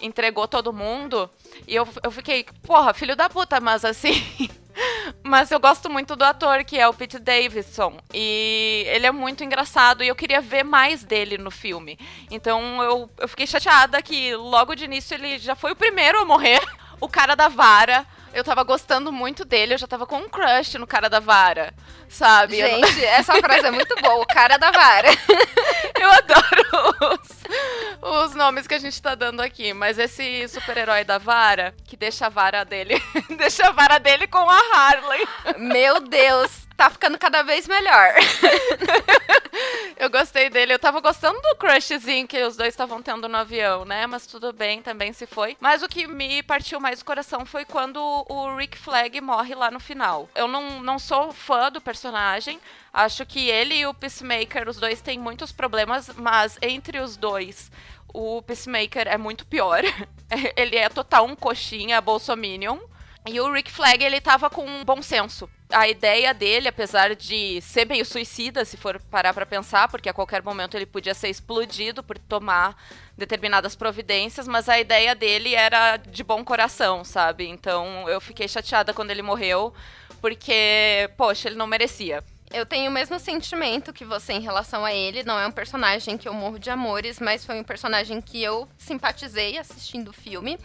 entregou 0.02 0.48
todo 0.48 0.72
mundo. 0.72 1.30
E 1.64 1.76
eu, 1.76 1.86
eu 2.02 2.10
fiquei, 2.10 2.44
porra, 2.64 2.92
filho 2.92 3.14
da 3.14 3.30
puta, 3.30 3.60
mas 3.60 3.84
assim. 3.84 4.50
Mas 5.22 5.50
eu 5.50 5.60
gosto 5.60 5.90
muito 5.90 6.16
do 6.16 6.24
ator, 6.24 6.64
que 6.64 6.78
é 6.78 6.88
o 6.88 6.94
Pete 6.94 7.18
Davidson. 7.18 7.98
E 8.12 8.84
ele 8.88 9.06
é 9.06 9.12
muito 9.12 9.44
engraçado 9.44 10.02
e 10.02 10.08
eu 10.08 10.14
queria 10.14 10.40
ver 10.40 10.64
mais 10.64 11.04
dele 11.04 11.38
no 11.38 11.50
filme. 11.50 11.98
Então 12.30 12.82
eu, 12.82 13.10
eu 13.18 13.28
fiquei 13.28 13.46
chateada 13.46 14.00
que 14.02 14.34
logo 14.36 14.74
de 14.74 14.84
início 14.84 15.14
ele 15.14 15.38
já 15.38 15.54
foi 15.54 15.72
o 15.72 15.76
primeiro 15.76 16.20
a 16.20 16.24
morrer. 16.24 16.60
O 17.00 17.08
cara 17.08 17.36
da 17.36 17.46
vara. 17.46 18.04
Eu 18.34 18.42
tava 18.42 18.64
gostando 18.64 19.12
muito 19.12 19.44
dele, 19.44 19.74
eu 19.74 19.78
já 19.78 19.86
tava 19.86 20.04
com 20.04 20.18
um 20.18 20.28
crush 20.28 20.76
no 20.78 20.86
cara 20.86 21.08
da 21.08 21.18
vara, 21.20 21.72
sabe? 22.08 22.56
Gente, 22.56 23.00
não... 23.00 23.08
essa 23.08 23.34
frase 23.36 23.66
é 23.66 23.70
muito 23.70 23.94
boa, 24.00 24.22
o 24.22 24.26
cara 24.26 24.56
da 24.56 24.70
vara. 24.70 25.08
eu 26.00 26.10
adoro 26.10 27.18
os, 28.02 28.28
os 28.28 28.34
nomes 28.34 28.66
que 28.66 28.74
a 28.74 28.78
gente 28.78 29.00
tá 29.00 29.14
dando 29.14 29.40
aqui, 29.40 29.72
mas 29.72 29.98
esse 29.98 30.46
super-herói 30.48 31.04
da 31.04 31.18
vara, 31.18 31.74
que 31.86 31.96
deixa 31.96 32.26
a 32.26 32.30
vara 32.30 32.64
dele, 32.64 33.02
deixa 33.36 33.68
a 33.68 33.72
vara 33.72 33.98
dele 33.98 34.26
com 34.26 34.48
a 34.48 34.58
Harley. 34.74 35.26
Meu 35.58 36.00
Deus, 36.00 36.68
tá 36.78 36.88
ficando 36.88 37.18
cada 37.18 37.42
vez 37.42 37.66
melhor. 37.66 38.14
eu 39.98 40.08
gostei 40.08 40.48
dele. 40.48 40.72
Eu 40.72 40.78
tava 40.78 41.00
gostando 41.00 41.40
do 41.42 41.56
crushzinho 41.56 42.26
que 42.26 42.40
os 42.44 42.56
dois 42.56 42.68
estavam 42.68 43.02
tendo 43.02 43.28
no 43.28 43.36
avião, 43.36 43.84
né? 43.84 44.06
Mas 44.06 44.28
tudo 44.28 44.52
bem, 44.52 44.80
também 44.80 45.12
se 45.12 45.26
foi. 45.26 45.56
Mas 45.60 45.82
o 45.82 45.88
que 45.88 46.06
me 46.06 46.40
partiu 46.44 46.78
mais 46.78 47.00
o 47.00 47.04
coração 47.04 47.44
foi 47.44 47.64
quando 47.64 47.98
o 48.28 48.56
Rick 48.56 48.78
Flag 48.78 49.20
morre 49.20 49.56
lá 49.56 49.72
no 49.72 49.80
final. 49.80 50.28
Eu 50.36 50.46
não, 50.46 50.80
não 50.80 51.00
sou 51.00 51.32
fã 51.32 51.68
do 51.68 51.80
personagem. 51.80 51.97
Acho 52.92 53.26
que 53.26 53.48
ele 53.48 53.74
e 53.74 53.86
o 53.86 53.94
Peacemaker, 53.94 54.68
os 54.68 54.76
dois 54.76 55.00
têm 55.00 55.18
muitos 55.18 55.52
problemas, 55.52 56.10
mas 56.16 56.58
entre 56.62 56.98
os 57.00 57.16
dois, 57.16 57.70
o 58.12 58.42
Peacemaker 58.42 59.06
é 59.06 59.18
muito 59.18 59.46
pior. 59.46 59.82
ele 60.56 60.76
é 60.76 60.88
total 60.88 61.26
um 61.26 61.36
coxinha 61.36 62.00
bolsominion. 62.00 62.78
E 63.26 63.40
o 63.40 63.52
Rick 63.52 63.70
Flag, 63.70 64.02
ele 64.02 64.20
tava 64.20 64.48
com 64.48 64.64
um 64.64 64.82
bom 64.82 65.02
senso. 65.02 65.50
A 65.70 65.86
ideia 65.86 66.32
dele, 66.32 66.66
apesar 66.66 67.14
de 67.14 67.60
ser 67.60 67.84
meio 67.84 68.04
suicida, 68.04 68.64
se 68.64 68.78
for 68.78 68.98
parar 69.10 69.34
para 69.34 69.44
pensar, 69.44 69.86
porque 69.88 70.08
a 70.08 70.14
qualquer 70.14 70.42
momento 70.42 70.76
ele 70.76 70.86
podia 70.86 71.12
ser 71.12 71.28
explodido 71.28 72.02
por 72.02 72.16
tomar 72.16 72.74
determinadas 73.18 73.76
providências, 73.76 74.48
mas 74.48 74.66
a 74.66 74.80
ideia 74.80 75.14
dele 75.14 75.54
era 75.54 75.98
de 75.98 76.24
bom 76.24 76.42
coração, 76.42 77.04
sabe? 77.04 77.46
Então 77.46 78.08
eu 78.08 78.18
fiquei 78.18 78.48
chateada 78.48 78.94
quando 78.94 79.10
ele 79.10 79.20
morreu, 79.20 79.74
porque, 80.20 81.10
poxa, 81.16 81.48
ele 81.48 81.56
não 81.56 81.66
merecia. 81.66 82.22
Eu 82.50 82.64
tenho 82.64 82.90
o 82.90 82.94
mesmo 82.94 83.18
sentimento 83.18 83.92
que 83.92 84.04
você 84.04 84.32
em 84.32 84.40
relação 84.40 84.84
a 84.84 84.92
ele. 84.92 85.22
Não 85.22 85.38
é 85.38 85.46
um 85.46 85.52
personagem 85.52 86.16
que 86.16 86.26
eu 86.26 86.32
morro 86.32 86.58
de 86.58 86.70
amores, 86.70 87.20
mas 87.20 87.44
foi 87.44 87.60
um 87.60 87.64
personagem 87.64 88.20
que 88.20 88.42
eu 88.42 88.66
simpatizei 88.78 89.58
assistindo 89.58 90.08
o 90.08 90.12
filme. 90.12 90.58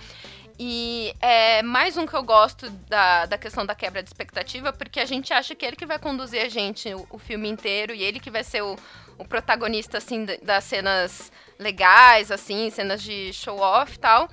E 0.57 1.13
é 1.19 1.61
mais 1.63 1.97
um 1.97 2.05
que 2.05 2.13
eu 2.13 2.23
gosto 2.23 2.69
da, 2.87 3.25
da 3.25 3.37
questão 3.37 3.65
da 3.65 3.73
quebra 3.73 4.03
de 4.03 4.09
expectativa, 4.09 4.71
porque 4.71 4.99
a 4.99 5.05
gente 5.05 5.33
acha 5.33 5.55
que 5.55 5.65
ele 5.65 5.75
que 5.75 5.85
vai 5.85 5.97
conduzir 5.97 6.41
a 6.41 6.47
gente 6.47 6.93
o, 6.93 7.07
o 7.09 7.17
filme 7.17 7.49
inteiro 7.49 7.93
e 7.93 8.03
ele 8.03 8.19
que 8.19 8.29
vai 8.29 8.43
ser 8.43 8.61
o, 8.61 8.77
o 9.17 9.25
protagonista, 9.25 9.97
assim, 9.97 10.25
das 10.41 10.63
cenas 10.63 11.31
legais, 11.57 12.31
assim, 12.31 12.69
cenas 12.69 13.01
de 13.01 13.33
show-off 13.33 13.95
e 13.95 13.99
tal. 13.99 14.29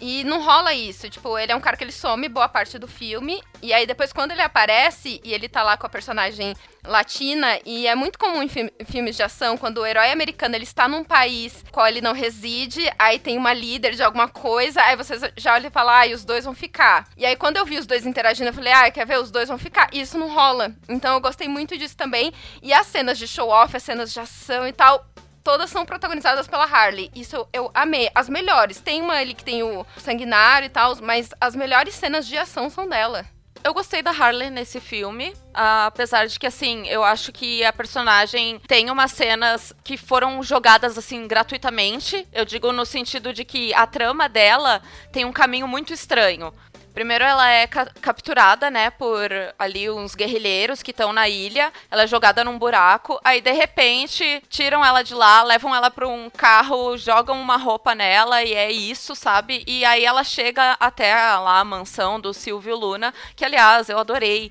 E 0.00 0.24
não 0.24 0.42
rola 0.42 0.72
isso. 0.72 1.10
Tipo, 1.10 1.38
ele 1.38 1.52
é 1.52 1.56
um 1.56 1.60
cara 1.60 1.76
que 1.76 1.84
ele 1.84 1.92
some 1.92 2.28
boa 2.28 2.48
parte 2.48 2.78
do 2.78 2.88
filme. 2.88 3.42
E 3.62 3.72
aí 3.72 3.86
depois, 3.86 4.12
quando 4.12 4.32
ele 4.32 4.42
aparece 4.42 5.20
e 5.22 5.34
ele 5.34 5.48
tá 5.48 5.62
lá 5.62 5.76
com 5.76 5.86
a 5.86 5.90
personagem 5.90 6.54
latina, 6.84 7.58
e 7.64 7.86
é 7.86 7.94
muito 7.94 8.18
comum 8.18 8.42
em 8.42 8.48
filmes 8.86 9.14
de 9.14 9.22
ação, 9.22 9.56
quando 9.56 9.78
o 9.78 9.86
herói 9.86 10.10
americano 10.10 10.54
ele 10.54 10.64
está 10.64 10.88
num 10.88 11.04
país 11.04 11.62
qual 11.70 11.86
ele 11.86 12.00
não 12.00 12.14
reside, 12.14 12.90
aí 12.98 13.18
tem 13.18 13.36
uma 13.36 13.52
líder 13.52 13.94
de 13.94 14.02
alguma 14.02 14.28
coisa, 14.28 14.82
aí 14.82 14.96
você 14.96 15.14
já 15.36 15.54
olha 15.54 15.66
e 15.66 15.70
fala, 15.70 16.00
ah, 16.00 16.06
e 16.06 16.14
os 16.14 16.24
dois 16.24 16.44
vão 16.44 16.54
ficar. 16.54 17.06
E 17.16 17.26
aí 17.26 17.36
quando 17.36 17.58
eu 17.58 17.66
vi 17.66 17.76
os 17.76 17.86
dois 17.86 18.06
interagindo, 18.06 18.48
eu 18.48 18.54
falei, 18.54 18.72
ah, 18.72 18.90
quer 18.90 19.06
ver? 19.06 19.18
Os 19.18 19.30
dois 19.30 19.48
vão 19.48 19.58
ficar. 19.58 19.90
E 19.92 20.00
isso 20.00 20.18
não 20.18 20.32
rola. 20.32 20.72
Então 20.88 21.14
eu 21.14 21.20
gostei 21.20 21.48
muito 21.48 21.76
disso 21.76 21.96
também. 21.96 22.32
E 22.62 22.72
as 22.72 22.86
cenas 22.86 23.18
de 23.18 23.28
show-off, 23.28 23.76
as 23.76 23.82
cenas 23.82 24.12
de 24.12 24.18
ação 24.18 24.66
e 24.66 24.72
tal, 24.72 25.04
todas 25.42 25.70
são 25.70 25.84
protagonizadas 25.84 26.46
pela 26.46 26.64
Harley. 26.64 27.10
Isso 27.14 27.46
eu 27.52 27.70
amei. 27.74 28.10
As 28.14 28.28
melhores. 28.28 28.80
Tem 28.80 29.02
uma 29.02 29.14
ali 29.14 29.34
que 29.34 29.44
tem 29.44 29.62
o 29.62 29.84
sanguinário 29.98 30.66
e 30.66 30.70
tal, 30.70 30.96
mas 31.02 31.30
as 31.40 31.54
melhores 31.54 31.94
cenas 31.94 32.26
de 32.26 32.36
ação 32.36 32.70
são 32.70 32.88
dela. 32.88 33.26
Eu 33.62 33.74
gostei 33.74 34.00
da 34.00 34.10
Harley 34.10 34.48
nesse 34.48 34.80
filme, 34.80 35.34
apesar 35.52 36.26
de 36.26 36.38
que, 36.38 36.46
assim, 36.46 36.86
eu 36.88 37.04
acho 37.04 37.30
que 37.30 37.62
a 37.62 37.70
personagem 37.70 38.58
tem 38.66 38.90
umas 38.90 39.12
cenas 39.12 39.74
que 39.84 39.98
foram 39.98 40.42
jogadas, 40.42 40.96
assim, 40.96 41.28
gratuitamente. 41.28 42.26
Eu 42.32 42.46
digo 42.46 42.72
no 42.72 42.86
sentido 42.86 43.34
de 43.34 43.44
que 43.44 43.74
a 43.74 43.86
trama 43.86 44.30
dela 44.30 44.80
tem 45.12 45.26
um 45.26 45.32
caminho 45.32 45.68
muito 45.68 45.92
estranho. 45.92 46.54
Primeiro 46.92 47.24
ela 47.24 47.48
é 47.48 47.66
ca 47.66 47.86
capturada, 48.00 48.70
né, 48.70 48.90
por 48.90 49.30
ali 49.58 49.88
uns 49.88 50.14
guerrilheiros 50.14 50.82
que 50.82 50.90
estão 50.90 51.12
na 51.12 51.28
ilha. 51.28 51.72
Ela 51.90 52.02
é 52.02 52.06
jogada 52.06 52.44
num 52.44 52.58
buraco. 52.58 53.20
Aí 53.24 53.40
de 53.40 53.52
repente 53.52 54.42
tiram 54.48 54.84
ela 54.84 55.02
de 55.02 55.14
lá, 55.14 55.42
levam 55.42 55.74
ela 55.74 55.90
para 55.90 56.08
um 56.08 56.28
carro, 56.30 56.96
jogam 56.96 57.40
uma 57.40 57.56
roupa 57.56 57.94
nela 57.94 58.42
e 58.42 58.54
é 58.54 58.70
isso, 58.70 59.14
sabe? 59.14 59.62
E 59.66 59.84
aí 59.84 60.04
ela 60.04 60.24
chega 60.24 60.76
até 60.80 61.14
lá 61.14 61.60
a 61.60 61.64
mansão 61.64 62.20
do 62.20 62.34
Silvio 62.34 62.76
Luna, 62.76 63.14
que 63.36 63.44
aliás 63.44 63.88
eu 63.88 63.98
adorei 63.98 64.50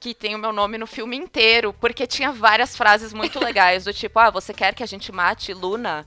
que 0.00 0.14
tem 0.14 0.34
o 0.34 0.38
meu 0.38 0.52
nome 0.52 0.78
no 0.78 0.86
filme 0.86 1.16
inteiro, 1.16 1.72
porque 1.72 2.06
tinha 2.06 2.30
várias 2.30 2.76
frases 2.76 3.12
muito 3.12 3.42
legais, 3.42 3.84
do 3.84 3.92
tipo, 3.92 4.18
ah, 4.18 4.30
você 4.30 4.54
quer 4.54 4.74
que 4.74 4.82
a 4.82 4.86
gente 4.86 5.10
mate 5.10 5.52
Luna? 5.52 6.06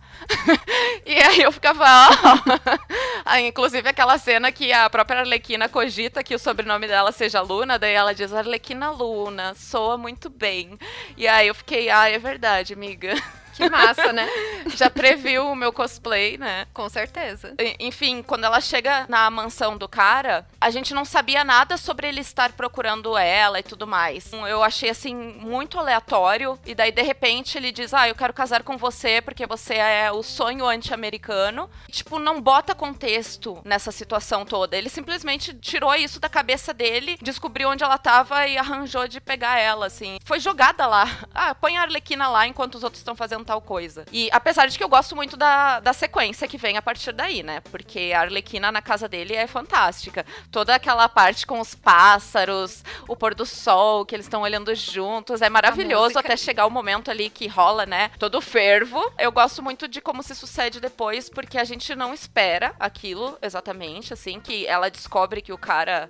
e 1.06 1.16
aí 1.22 1.42
eu 1.42 1.52
ficava, 1.52 1.84
oh. 1.86 2.80
aí, 3.26 3.48
inclusive 3.48 3.88
aquela 3.88 4.18
cena 4.18 4.52
que 4.52 4.72
a 4.72 4.90
própria 4.90 5.20
Arlequina 5.20 5.68
cogita 5.68 6.24
que 6.24 6.34
o 6.34 6.40
sobrenome 6.40 6.88
dela 6.88 7.12
seja 7.12 7.42
Luna, 7.42 7.78
daí 7.78 7.94
ela 7.94 8.14
diz 8.14 8.34
Arlequina 8.34 8.92
Luna, 8.92 9.54
soa 9.56 9.98
muito 9.98 10.30
bem. 10.30 10.80
E 11.18 11.28
aí 11.28 11.48
eu 11.48 11.56
fiquei, 11.56 11.90
ah, 11.90 12.08
é 12.08 12.18
verdade, 12.18 12.74
amiga. 12.74 13.14
Que 13.62 13.70
massa, 13.70 14.12
né? 14.12 14.28
Já 14.76 14.90
previu 14.90 15.48
o 15.48 15.56
meu 15.56 15.72
cosplay, 15.72 16.36
né? 16.36 16.66
Com 16.74 16.90
certeza. 16.90 17.54
Enfim, 17.80 18.24
quando 18.24 18.44
ela 18.44 18.60
chega 18.60 19.06
na 19.08 19.30
mansão 19.30 19.78
do 19.78 19.88
cara, 19.88 20.48
a 20.60 20.72
gente 20.72 20.96
não 20.96 21.06
sabia 21.06 21.44
nada 21.44 21.78
sobre 21.78 22.08
ele 22.08 22.22
estar 22.22 22.54
procurando 22.54 23.16
ela 23.16 23.60
e 23.60 23.64
tudo 23.64 23.86
mais. 23.86 24.32
Eu 24.34 24.64
achei 24.64 24.90
assim 24.90 25.14
muito 25.14 25.78
aleatório 25.78 26.58
e 26.66 26.74
daí 26.74 26.92
de 26.92 27.04
repente 27.04 27.56
ele 27.56 27.72
diz: 27.72 27.94
"Ah, 27.94 28.10
eu 28.10 28.16
quero 28.16 28.34
casar 28.34 28.64
com 28.64 28.78
você 28.78 29.22
porque 29.22 29.46
você 29.46 29.76
é 29.76 30.12
o 30.12 30.24
sonho 30.24 30.66
anti-americano". 30.66 31.70
Tipo, 31.92 32.18
não 32.18 32.42
bota 32.42 32.74
contexto 32.74 33.62
nessa 33.64 33.92
situação 33.92 34.44
toda. 34.44 34.76
Ele 34.76 34.90
simplesmente 34.90 35.54
tirou 35.54 35.94
isso 35.94 36.20
da 36.20 36.30
cabeça 36.30 36.74
dele, 36.74 37.18
descobriu 37.22 37.70
onde 37.70 37.84
ela 37.84 37.98
tava 38.00 38.48
e 38.48 38.58
arranjou 38.58 39.08
de 39.08 39.22
pegar 39.22 39.60
ela, 39.60 39.86
assim. 39.86 40.18
Foi 40.26 40.40
jogada 40.40 40.88
lá. 40.88 41.08
Ah, 41.34 41.54
põe 41.54 41.78
a 41.78 41.82
Arlequina 41.82 42.28
lá 42.28 42.48
enquanto 42.48 42.76
os 42.76 42.84
outros 42.84 43.02
estão 43.02 43.16
fazendo 43.16 43.46
tal 43.52 43.62
coisa. 43.62 44.06
E 44.14 44.30
apesar 44.32 44.68
de 44.68 44.78
que 44.78 44.84
eu 44.84 44.88
gosto 44.88 45.14
muito 45.14 45.36
da, 45.36 45.82
da 45.82 45.92
sequência 45.92 46.48
que 46.48 46.58
vem 46.58 46.78
a 46.78 46.82
partir 46.82 47.12
daí, 47.12 47.44
né? 47.44 47.60
Porque 47.70 48.14
a 48.16 48.22
Arlequina 48.22 48.72
na 48.72 48.82
casa 48.82 49.10
dele 49.10 49.36
é 49.36 49.46
fantástica. 49.46 50.26
Toda 50.50 50.74
aquela 50.74 51.10
parte 51.10 51.46
com 51.46 51.60
os 51.60 51.76
pássaros, 51.76 52.82
o 53.10 53.16
pôr 53.16 53.36
do 53.36 53.46
sol, 53.46 54.06
que 54.06 54.16
eles 54.16 54.26
estão 54.26 54.44
olhando 54.44 54.74
juntos, 54.74 55.42
é 55.42 55.50
maravilhoso 55.50 56.18
até 56.18 56.38
chegar 56.38 56.66
o 56.66 56.70
momento 56.70 57.12
ali 57.12 57.30
que 57.30 57.46
rola, 57.46 57.86
né? 57.86 58.10
Todo 58.18 58.38
o 58.38 58.42
fervo. 58.42 59.04
Eu 59.20 59.34
gosto 59.34 59.62
muito 59.62 59.86
de 59.86 60.00
como 60.00 60.24
se 60.24 60.34
sucede 60.34 60.80
depois, 60.80 61.30
porque 61.30 61.58
a 61.58 61.66
gente 61.66 61.94
não 61.94 62.14
espera 62.14 62.74
aquilo 62.80 63.38
exatamente, 63.42 64.14
assim, 64.14 64.40
que 64.40 64.66
ela 64.66 64.90
descobre 64.90 65.42
que 65.42 65.52
o 65.52 65.58
cara 65.58 66.10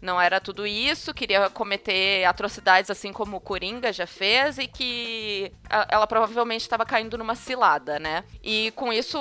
não 0.00 0.20
era 0.20 0.40
tudo 0.40 0.66
isso, 0.66 1.14
queria 1.14 1.50
cometer 1.50 2.24
atrocidades 2.24 2.90
assim 2.90 3.12
como 3.12 3.36
o 3.36 3.40
Coringa 3.40 3.92
já 3.92 4.06
fez 4.06 4.58
e 4.58 4.66
que 4.66 5.52
ela 5.88 6.06
provavelmente 6.06 6.62
estava 6.62 6.84
caindo 6.84 7.18
numa 7.18 7.34
cilada, 7.34 7.98
né? 7.98 8.24
E 8.42 8.72
com 8.72 8.92
isso 8.92 9.18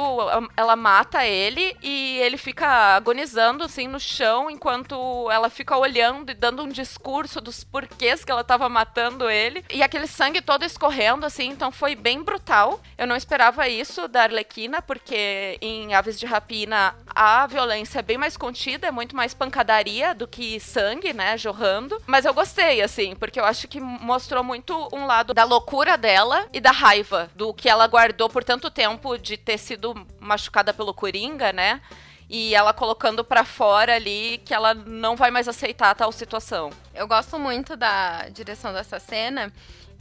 ela 0.56 0.76
mata 0.76 1.26
ele 1.26 1.76
e 1.82 2.18
ele 2.20 2.38
fica 2.38 2.96
agonizando 2.96 3.64
assim 3.64 3.88
no 3.88 4.00
chão 4.00 4.50
enquanto 4.50 5.30
ela 5.32 5.50
fica 5.50 5.78
olhando 5.78 6.32
e 6.32 6.36
dando 6.36 6.64
um 6.64 6.70
discurso 6.70 7.42
dos 7.42 7.64
porquês 7.64 8.24
que 8.24 8.32
ela 8.32 8.42
estava 8.42 8.70
matando 8.70 9.30
ele 9.30 9.64
e 9.70 9.84
aquele 9.84 10.08
sangue 10.08 10.42
todo 10.42 10.64
escorrendo 10.64 11.26
assim, 11.26 11.50
então 11.50 11.72
foi 11.72 11.96
bem 11.96 12.24
brutal. 12.24 12.80
Eu 12.98 13.08
não 13.08 13.16
esperava 13.16 13.68
isso 13.68 14.08
da 14.08 14.24
Arlequina 14.24 14.82
porque 14.82 15.58
em 15.62 15.94
Aves 15.94 16.20
de 16.20 16.26
Rapina 16.26 16.96
a 17.14 17.46
violência 17.48 18.00
é 18.00 18.04
bem 18.04 18.18
mais 18.18 18.38
contida, 18.38 18.88
é 18.88 18.92
muito 18.92 19.16
mais 19.16 19.34
pancadaria 19.34 20.16
do 20.16 20.28
que 20.28 20.60
sangue, 20.70 21.14
né, 21.14 21.38
jorrando. 21.38 22.02
Mas 22.06 22.26
eu 22.26 22.34
gostei, 22.34 22.82
assim, 22.82 23.16
porque 23.16 23.40
eu 23.40 23.46
acho 23.46 23.68
que 23.68 23.80
mostrou 23.80 24.44
muito 24.44 24.88
um 24.94 25.06
lado 25.06 25.34
da 25.34 25.44
loucura 25.44 25.98
dela 25.98 26.48
e 26.54 26.60
da 26.60 26.72
raiva, 26.72 27.30
do 27.36 27.54
que 27.54 27.68
ela 27.68 27.88
guardou 27.88 28.30
por 28.30 28.44
tanto 28.44 28.70
tempo 28.70 29.18
de 29.18 29.38
ter 29.38 29.58
sido 29.58 29.94
machucada 30.20 30.74
pelo 30.74 30.94
Coringa, 30.94 31.52
né? 31.52 31.82
e 32.30 32.54
ela 32.54 32.72
colocando 32.72 33.24
para 33.24 33.44
fora 33.44 33.96
ali 33.96 34.40
que 34.46 34.54
ela 34.54 34.76
não 34.76 35.16
vai 35.16 35.32
mais 35.32 35.48
aceitar 35.48 35.96
tal 35.96 36.12
situação. 36.12 36.70
Eu 36.94 37.08
gosto 37.08 37.40
muito 37.40 37.76
da 37.76 38.30
direção 38.30 38.72
dessa 38.72 39.00
cena 39.00 39.52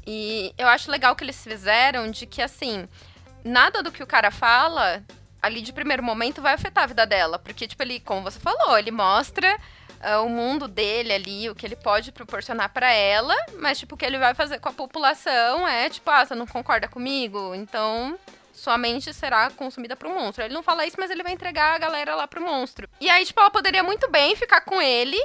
e 0.07 0.53
eu 0.59 0.69
acho 0.69 0.91
legal 0.91 1.17
que 1.17 1.25
eles 1.25 1.43
fizeram 1.43 2.11
de 2.11 2.27
que 2.27 2.43
assim, 2.43 2.87
nada 3.43 3.83
do 3.83 3.91
que 3.91 4.03
o 4.03 4.07
cara 4.07 4.31
fala 4.31 5.03
ali 5.41 5.63
de 5.63 5.73
primeiro 5.73 6.03
momento 6.03 6.43
vai 6.43 6.53
afetar 6.53 6.85
a 6.85 6.89
vida 6.89 7.07
dela, 7.07 7.39
porque 7.39 7.67
tipo 7.67 7.83
ele, 7.83 7.99
como 8.01 8.23
você 8.23 8.39
falou, 8.39 8.77
ele 8.77 8.91
mostra 8.91 9.59
uh, 10.01 10.25
o 10.25 10.29
mundo 10.29 10.69
dele 10.69 11.13
ali, 11.13 11.51
o 11.51 11.55
que 11.55 11.67
ele 11.67 11.77
pode 11.77 12.13
proporcionar 12.13 12.71
para 12.73 12.91
ela, 12.93 13.35
mas 13.59 13.79
tipo 13.79 13.95
o 13.95 13.99
que 13.99 14.05
ele 14.05 14.19
vai 14.19 14.35
fazer 14.35 14.59
com 14.59 14.69
a 14.69 14.73
população 14.73 15.67
é 15.67 15.89
tipo, 15.89 16.11
ah, 16.11 16.25
você 16.25 16.35
não 16.35 16.47
concorda 16.47 16.89
comigo? 16.89 17.55
Então, 17.55 18.19
sua 18.53 18.77
mente 18.77 19.15
será 19.15 19.51
consumida 19.51 19.95
pro 19.95 20.11
monstro. 20.11 20.45
Ele 20.45 20.55
não 20.55 20.63
fala 20.63 20.85
isso, 20.85 20.97
mas 20.99 21.11
ele 21.11 21.23
vai 21.23 21.33
entregar 21.33 21.75
a 21.75 21.79
galera 21.79 22.15
lá 22.15 22.27
pro 22.27 22.43
monstro. 22.43 22.89
E 23.01 23.09
aí, 23.09 23.25
tipo, 23.25 23.41
ela 23.41 23.51
poderia 23.51 23.83
muito 23.83 24.11
bem 24.11 24.35
ficar 24.35 24.63
com 24.63 24.83
ele, 24.83 25.19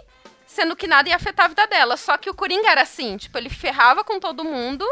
sendo 0.46 0.76
que 0.76 0.86
nada 0.86 1.10
ia 1.10 1.16
afetar 1.16 1.48
a 1.48 1.50
vida 1.50 1.66
dela. 1.66 1.98
Só 1.98 2.16
que 2.18 2.30
o 2.30 2.34
Coringa 2.36 2.70
era 2.70 2.84
assim, 2.84 3.18
tipo, 3.18 3.36
ele 3.38 3.50
ferrava 3.50 4.04
com 4.04 4.20
todo 4.20 4.44
mundo, 4.44 4.86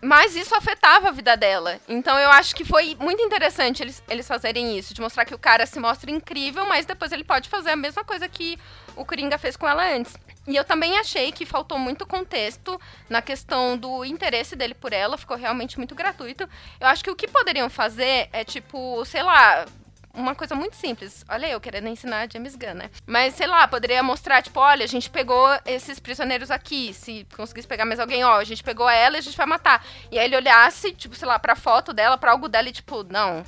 mas 0.00 0.36
isso 0.36 0.54
afetava 0.54 1.08
a 1.08 1.12
vida 1.12 1.36
dela. 1.36 1.80
Então 1.88 2.18
eu 2.18 2.30
acho 2.30 2.54
que 2.54 2.64
foi 2.64 2.96
muito 3.00 3.22
interessante 3.22 3.82
eles, 3.82 4.02
eles 4.08 4.26
fazerem 4.26 4.78
isso, 4.78 4.94
de 4.94 5.00
mostrar 5.00 5.24
que 5.24 5.34
o 5.34 5.38
cara 5.38 5.66
se 5.66 5.78
mostra 5.78 6.10
incrível, 6.10 6.66
mas 6.66 6.86
depois 6.86 7.12
ele 7.12 7.24
pode 7.24 7.48
fazer 7.48 7.70
a 7.70 7.76
mesma 7.76 8.04
coisa 8.04 8.28
que 8.28 8.58
o 8.94 9.04
Coringa 9.04 9.38
fez 9.38 9.56
com 9.56 9.66
ela 9.66 9.94
antes. 9.94 10.14
E 10.46 10.54
eu 10.54 10.64
também 10.64 10.96
achei 10.98 11.32
que 11.32 11.44
faltou 11.44 11.78
muito 11.78 12.06
contexto 12.06 12.80
na 13.08 13.20
questão 13.20 13.76
do 13.76 14.04
interesse 14.04 14.54
dele 14.54 14.74
por 14.74 14.92
ela, 14.92 15.18
ficou 15.18 15.36
realmente 15.36 15.76
muito 15.76 15.94
gratuito. 15.94 16.48
Eu 16.78 16.86
acho 16.86 17.02
que 17.02 17.10
o 17.10 17.16
que 17.16 17.26
poderiam 17.26 17.68
fazer 17.68 18.28
é 18.32 18.44
tipo, 18.44 19.04
sei 19.04 19.24
lá, 19.24 19.66
uma 20.16 20.34
coisa 20.34 20.54
muito 20.54 20.74
simples. 20.74 21.24
Olha, 21.28 21.46
eu 21.46 21.60
querendo 21.60 21.88
ensinar 21.88 22.22
a 22.22 22.28
James 22.28 22.56
Gunn, 22.56 22.74
né? 22.74 22.90
Mas, 23.06 23.34
sei 23.34 23.46
lá, 23.46 23.68
poderia 23.68 24.02
mostrar, 24.02 24.42
tipo, 24.42 24.58
olha, 24.58 24.84
a 24.84 24.88
gente 24.88 25.10
pegou 25.10 25.46
esses 25.66 26.00
prisioneiros 26.00 26.50
aqui. 26.50 26.92
Se 26.94 27.26
conseguisse 27.36 27.68
pegar 27.68 27.84
mais 27.84 28.00
alguém, 28.00 28.24
ó, 28.24 28.38
a 28.38 28.44
gente 28.44 28.64
pegou 28.64 28.88
ela 28.88 29.16
e 29.16 29.18
a 29.18 29.22
gente 29.22 29.36
vai 29.36 29.46
matar. 29.46 29.84
E 30.10 30.18
aí 30.18 30.24
ele 30.24 30.36
olhasse, 30.36 30.92
tipo, 30.92 31.14
sei 31.14 31.28
lá, 31.28 31.38
pra 31.38 31.54
foto 31.54 31.92
dela, 31.92 32.16
pra 32.16 32.32
algo 32.32 32.48
dela 32.48 32.68
e, 32.68 32.72
tipo, 32.72 33.04
não, 33.04 33.44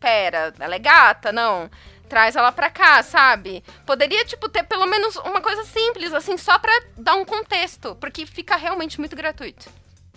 pera, 0.00 0.52
ela 0.58 0.74
é 0.74 0.78
gata, 0.78 1.30
não 1.30 1.70
traz 2.08 2.36
ela 2.36 2.52
pra 2.52 2.70
cá, 2.70 3.02
sabe? 3.02 3.64
Poderia, 3.84 4.24
tipo, 4.24 4.48
ter 4.48 4.62
pelo 4.62 4.86
menos 4.86 5.16
uma 5.16 5.40
coisa 5.40 5.64
simples, 5.64 6.12
assim, 6.14 6.36
só 6.36 6.56
pra 6.58 6.72
dar 6.96 7.16
um 7.16 7.24
contexto, 7.24 7.96
porque 7.96 8.24
fica 8.24 8.56
realmente 8.56 8.98
muito 9.00 9.16
gratuito. 9.16 9.68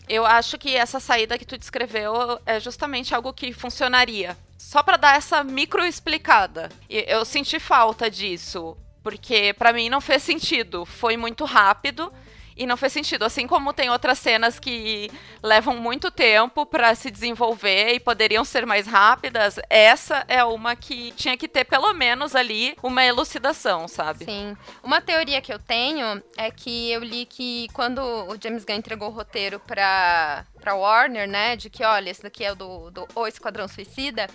Eu 0.08 0.26
acho 0.26 0.58
que 0.58 0.76
essa 0.76 1.00
saída 1.00 1.38
que 1.38 1.46
tu 1.46 1.58
descreveu 1.58 2.40
é 2.46 2.60
justamente 2.60 3.14
algo 3.14 3.34
que 3.34 3.54
funcionaria. 3.54 4.36
Só 4.60 4.84
para 4.84 4.98
dar 4.98 5.16
essa 5.16 5.42
micro 5.42 5.86
explicada. 5.86 6.70
Eu 6.90 7.24
senti 7.24 7.60
falta 7.60 8.12
disso, 8.12 8.76
porque 9.02 9.54
para 9.54 9.72
mim 9.72 9.90
não 9.90 10.02
fez 10.02 10.22
sentido. 10.22 10.86
Foi 10.86 11.16
muito 11.16 11.46
rápido 11.46 12.12
e 12.58 12.68
não 12.68 12.76
fez 12.76 12.92
sentido. 12.92 13.24
Assim 13.24 13.48
como 13.48 13.72
tem 13.72 13.90
outras 13.90 14.20
cenas 14.20 14.60
que 14.60 15.10
levam 15.42 15.78
muito 15.78 16.12
tempo 16.12 16.66
para 16.66 16.94
se 16.94 17.10
desenvolver 17.10 17.94
e 17.94 18.00
poderiam 18.02 18.44
ser 18.44 18.66
mais 18.66 18.86
rápidas, 18.86 19.58
essa 19.70 20.26
é 20.28 20.44
uma 20.44 20.76
que 20.76 21.14
tinha 21.14 21.38
que 21.38 21.48
ter 21.48 21.64
pelo 21.64 21.94
menos 21.94 22.36
ali 22.36 22.76
uma 22.84 23.04
elucidação, 23.04 23.88
sabe? 23.88 24.26
Sim. 24.26 24.58
Uma 24.84 25.00
teoria 25.00 25.42
que 25.42 25.54
eu 25.54 25.58
tenho 25.58 26.22
é 26.36 26.52
que 26.52 26.92
eu 26.92 27.02
li 27.02 27.26
que 27.26 27.70
quando 27.72 28.00
o 28.02 28.36
James 28.40 28.66
Gunn 28.66 28.76
entregou 28.76 29.08
o 29.08 29.14
roteiro 29.14 29.58
para 29.62 30.46
para 30.70 30.76
Warner, 30.76 31.28
né, 31.28 31.56
de 31.56 31.70
que 31.70 31.84
olha, 31.84 32.10
esse 32.10 32.22
daqui 32.22 32.46
é 32.46 32.54
do, 32.54 32.92
do 32.92 33.08
O 33.16 33.26
Esquadrão 33.26 33.68
Suicida, 33.68 34.28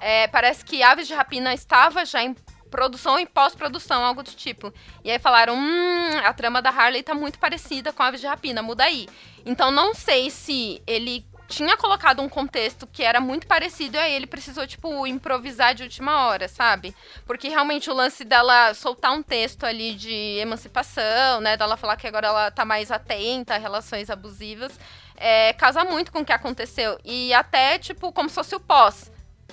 é, 0.00 0.28
parece 0.28 0.64
que 0.64 0.82
Aves 0.82 1.08
de 1.08 1.14
Rapina 1.14 1.54
estava 1.54 2.04
já 2.04 2.22
em 2.22 2.34
produção 2.70 3.18
e 3.18 3.24
pós-produção, 3.24 4.04
algo 4.04 4.22
do 4.22 4.30
tipo. 4.30 4.72
E 5.02 5.10
aí 5.10 5.18
falaram, 5.18 5.54
hum, 5.56 6.10
a 6.22 6.32
trama 6.34 6.60
da 6.60 6.68
Harley 6.68 7.02
tá 7.02 7.14
muito 7.14 7.38
parecida 7.38 7.92
com 7.92 8.02
Aves 8.02 8.20
de 8.20 8.26
Rapina, 8.26 8.62
muda 8.62 8.84
aí. 8.84 9.08
Então 9.46 9.70
não 9.70 9.94
sei 9.94 10.28
se 10.28 10.82
ele 10.86 11.24
tinha 11.48 11.76
colocado 11.76 12.22
um 12.22 12.28
contexto 12.28 12.86
que 12.86 13.02
era 13.02 13.20
muito 13.20 13.46
parecido 13.46 13.96
e 13.96 14.00
aí 14.00 14.12
ele 14.12 14.26
precisou, 14.26 14.66
tipo, 14.66 15.06
improvisar 15.06 15.74
de 15.74 15.82
última 15.82 16.26
hora, 16.26 16.46
sabe? 16.46 16.94
Porque 17.26 17.48
realmente 17.48 17.90
o 17.90 17.94
lance 17.94 18.24
dela 18.24 18.74
soltar 18.74 19.12
um 19.12 19.22
texto 19.22 19.64
ali 19.64 19.94
de 19.94 20.38
emancipação, 20.38 21.40
né? 21.40 21.56
Dela 21.56 21.76
falar 21.76 21.96
que 21.96 22.06
agora 22.06 22.28
ela 22.28 22.50
tá 22.50 22.64
mais 22.64 22.92
atenta 22.92 23.54
a 23.54 23.58
relações 23.58 24.10
abusivas, 24.10 24.78
é, 25.16 25.52
casa 25.54 25.84
muito 25.84 26.12
com 26.12 26.20
o 26.20 26.24
que 26.24 26.32
aconteceu. 26.32 26.98
E 27.04 27.34
até, 27.34 27.78
tipo, 27.78 28.12
como 28.12 28.28
se 28.28 28.34
fosse 28.34 28.54
o 28.54 28.60
pós 28.60 29.10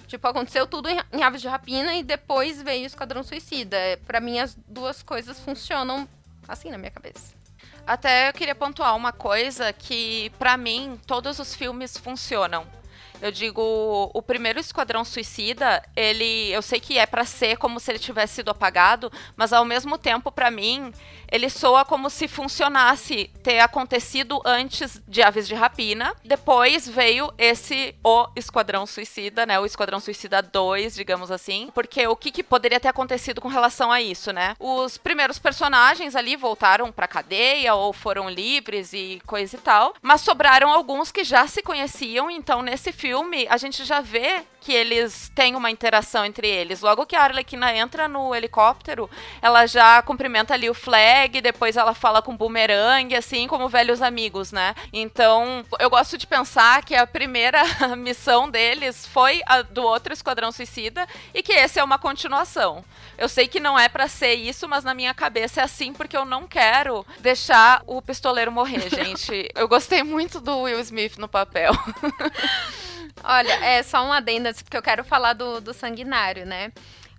Tipo, 0.07 0.27
aconteceu 0.27 0.67
tudo 0.67 0.87
em, 0.87 0.99
em 1.11 1.23
Aves 1.23 1.41
de 1.41 1.47
Rapina 1.47 1.95
e 1.95 2.03
depois 2.03 2.61
veio 2.61 2.83
o 2.83 2.85
Esquadrão 2.85 3.23
Suicida. 3.23 3.77
Para 4.05 4.19
mim, 4.19 4.39
as 4.39 4.55
duas 4.67 5.01
coisas 5.01 5.39
funcionam 5.39 6.07
assim 6.47 6.69
na 6.69 6.77
minha 6.77 6.91
cabeça. 6.91 7.34
Até 7.87 8.29
eu 8.29 8.33
queria 8.33 8.55
pontuar 8.55 8.95
uma 8.95 9.11
coisa 9.11 9.71
que, 9.71 10.31
para 10.39 10.57
mim, 10.57 10.99
todos 11.05 11.37
os 11.37 11.53
filmes 11.53 11.95
funcionam. 11.97 12.65
Eu 13.21 13.31
digo, 13.31 14.11
o 14.13 14.21
primeiro 14.21 14.59
Esquadrão 14.59 15.03
Suicida, 15.03 15.81
ele, 15.95 16.51
eu 16.51 16.61
sei 16.61 16.79
que 16.79 16.97
é 16.97 17.05
para 17.05 17.25
ser 17.25 17.57
como 17.57 17.79
se 17.79 17.91
ele 17.91 17.99
tivesse 17.99 18.35
sido 18.35 18.51
apagado, 18.51 19.11
mas 19.35 19.53
ao 19.53 19.65
mesmo 19.65 19.97
tempo, 19.97 20.31
para 20.31 20.51
mim, 20.51 20.91
ele 21.31 21.49
soa 21.49 21.85
como 21.85 22.09
se 22.09 22.27
funcionasse 22.27 23.31
ter 23.41 23.59
acontecido 23.59 24.41
antes 24.45 25.01
de 25.07 25.21
Aves 25.21 25.47
de 25.47 25.55
Rapina. 25.55 26.13
Depois 26.23 26.87
veio 26.87 27.33
esse 27.37 27.95
O 28.03 28.27
Esquadrão 28.35 28.85
Suicida, 28.85 29.45
né? 29.45 29.59
O 29.59 29.65
Esquadrão 29.65 29.99
Suicida 29.99 30.41
2, 30.41 30.95
digamos 30.95 31.31
assim. 31.31 31.69
Porque 31.73 32.05
o 32.07 32.15
que, 32.15 32.31
que 32.31 32.43
poderia 32.43 32.79
ter 32.79 32.89
acontecido 32.89 33.41
com 33.41 33.47
relação 33.47 33.91
a 33.91 34.01
isso, 34.01 34.31
né? 34.31 34.55
Os 34.59 34.97
primeiros 34.97 35.39
personagens 35.39 36.15
ali 36.15 36.35
voltaram 36.35 36.91
pra 36.91 37.07
cadeia 37.07 37.73
ou 37.73 37.91
foram 37.93 38.29
livres 38.29 38.93
e 38.93 39.21
coisa 39.25 39.55
e 39.55 39.59
tal. 39.59 39.95
Mas 40.01 40.21
sobraram 40.21 40.71
alguns 40.71 41.11
que 41.11 41.23
já 41.23 41.47
se 41.47 41.63
conheciam, 41.63 42.29
então 42.29 42.61
nesse 42.61 42.91
filme 42.91 43.04
a 43.49 43.57
gente 43.57 43.83
já 43.83 44.01
vê 44.01 44.43
que 44.65 44.73
eles 44.73 45.31
têm 45.35 45.55
uma 45.55 45.69
interação 45.69 46.25
entre 46.25 46.47
eles. 46.47 46.81
Logo 46.81 47.05
que 47.05 47.15
a 47.15 47.21
Arlequina 47.21 47.71
entra 47.71 48.07
no 48.07 48.33
helicóptero, 48.33 49.07
ela 49.39 49.67
já 49.67 50.01
cumprimenta 50.01 50.55
ali 50.55 50.67
o 50.67 50.73
Flag, 50.73 51.39
depois 51.39 51.77
ela 51.77 51.93
fala 51.93 52.19
com 52.19 52.33
o 52.33 52.35
Boomerang, 52.35 53.15
assim 53.15 53.47
como 53.47 53.69
velhos 53.69 54.01
amigos, 54.01 54.51
né? 54.51 54.73
Então, 54.91 55.63
eu 55.79 55.87
gosto 55.87 56.17
de 56.17 56.25
pensar 56.25 56.83
que 56.83 56.95
a 56.95 57.05
primeira 57.05 57.61
missão 57.95 58.49
deles 58.49 59.05
foi 59.05 59.43
a 59.45 59.61
do 59.61 59.83
outro 59.83 60.11
Esquadrão 60.11 60.51
Suicida 60.51 61.07
e 61.31 61.43
que 61.43 61.53
esse 61.53 61.77
é 61.77 61.83
uma 61.83 61.99
continuação. 61.99 62.83
Eu 63.19 63.29
sei 63.29 63.47
que 63.47 63.59
não 63.59 63.77
é 63.77 63.87
para 63.87 64.07
ser 64.07 64.33
isso, 64.33 64.67
mas 64.67 64.83
na 64.83 64.95
minha 64.95 65.13
cabeça 65.13 65.61
é 65.61 65.63
assim 65.63 65.93
porque 65.93 66.17
eu 66.17 66.25
não 66.25 66.47
quero 66.47 67.05
deixar 67.19 67.83
o 67.85 68.01
pistoleiro 68.01 68.51
morrer, 68.51 68.89
gente. 68.93 69.47
eu 69.53 69.67
gostei 69.67 70.01
muito 70.01 70.41
do 70.41 70.61
Will 70.61 70.79
Smith 70.79 71.17
no 71.17 71.27
papel. 71.27 71.71
Olha, 73.23 73.53
é 73.65 73.81
só 73.83 74.05
um 74.05 74.11
adendo, 74.11 74.53
porque 74.53 74.77
eu 74.77 74.81
quero 74.81 75.03
falar 75.03 75.33
do, 75.33 75.59
do 75.61 75.73
sanguinário, 75.73 76.45
né? 76.45 76.71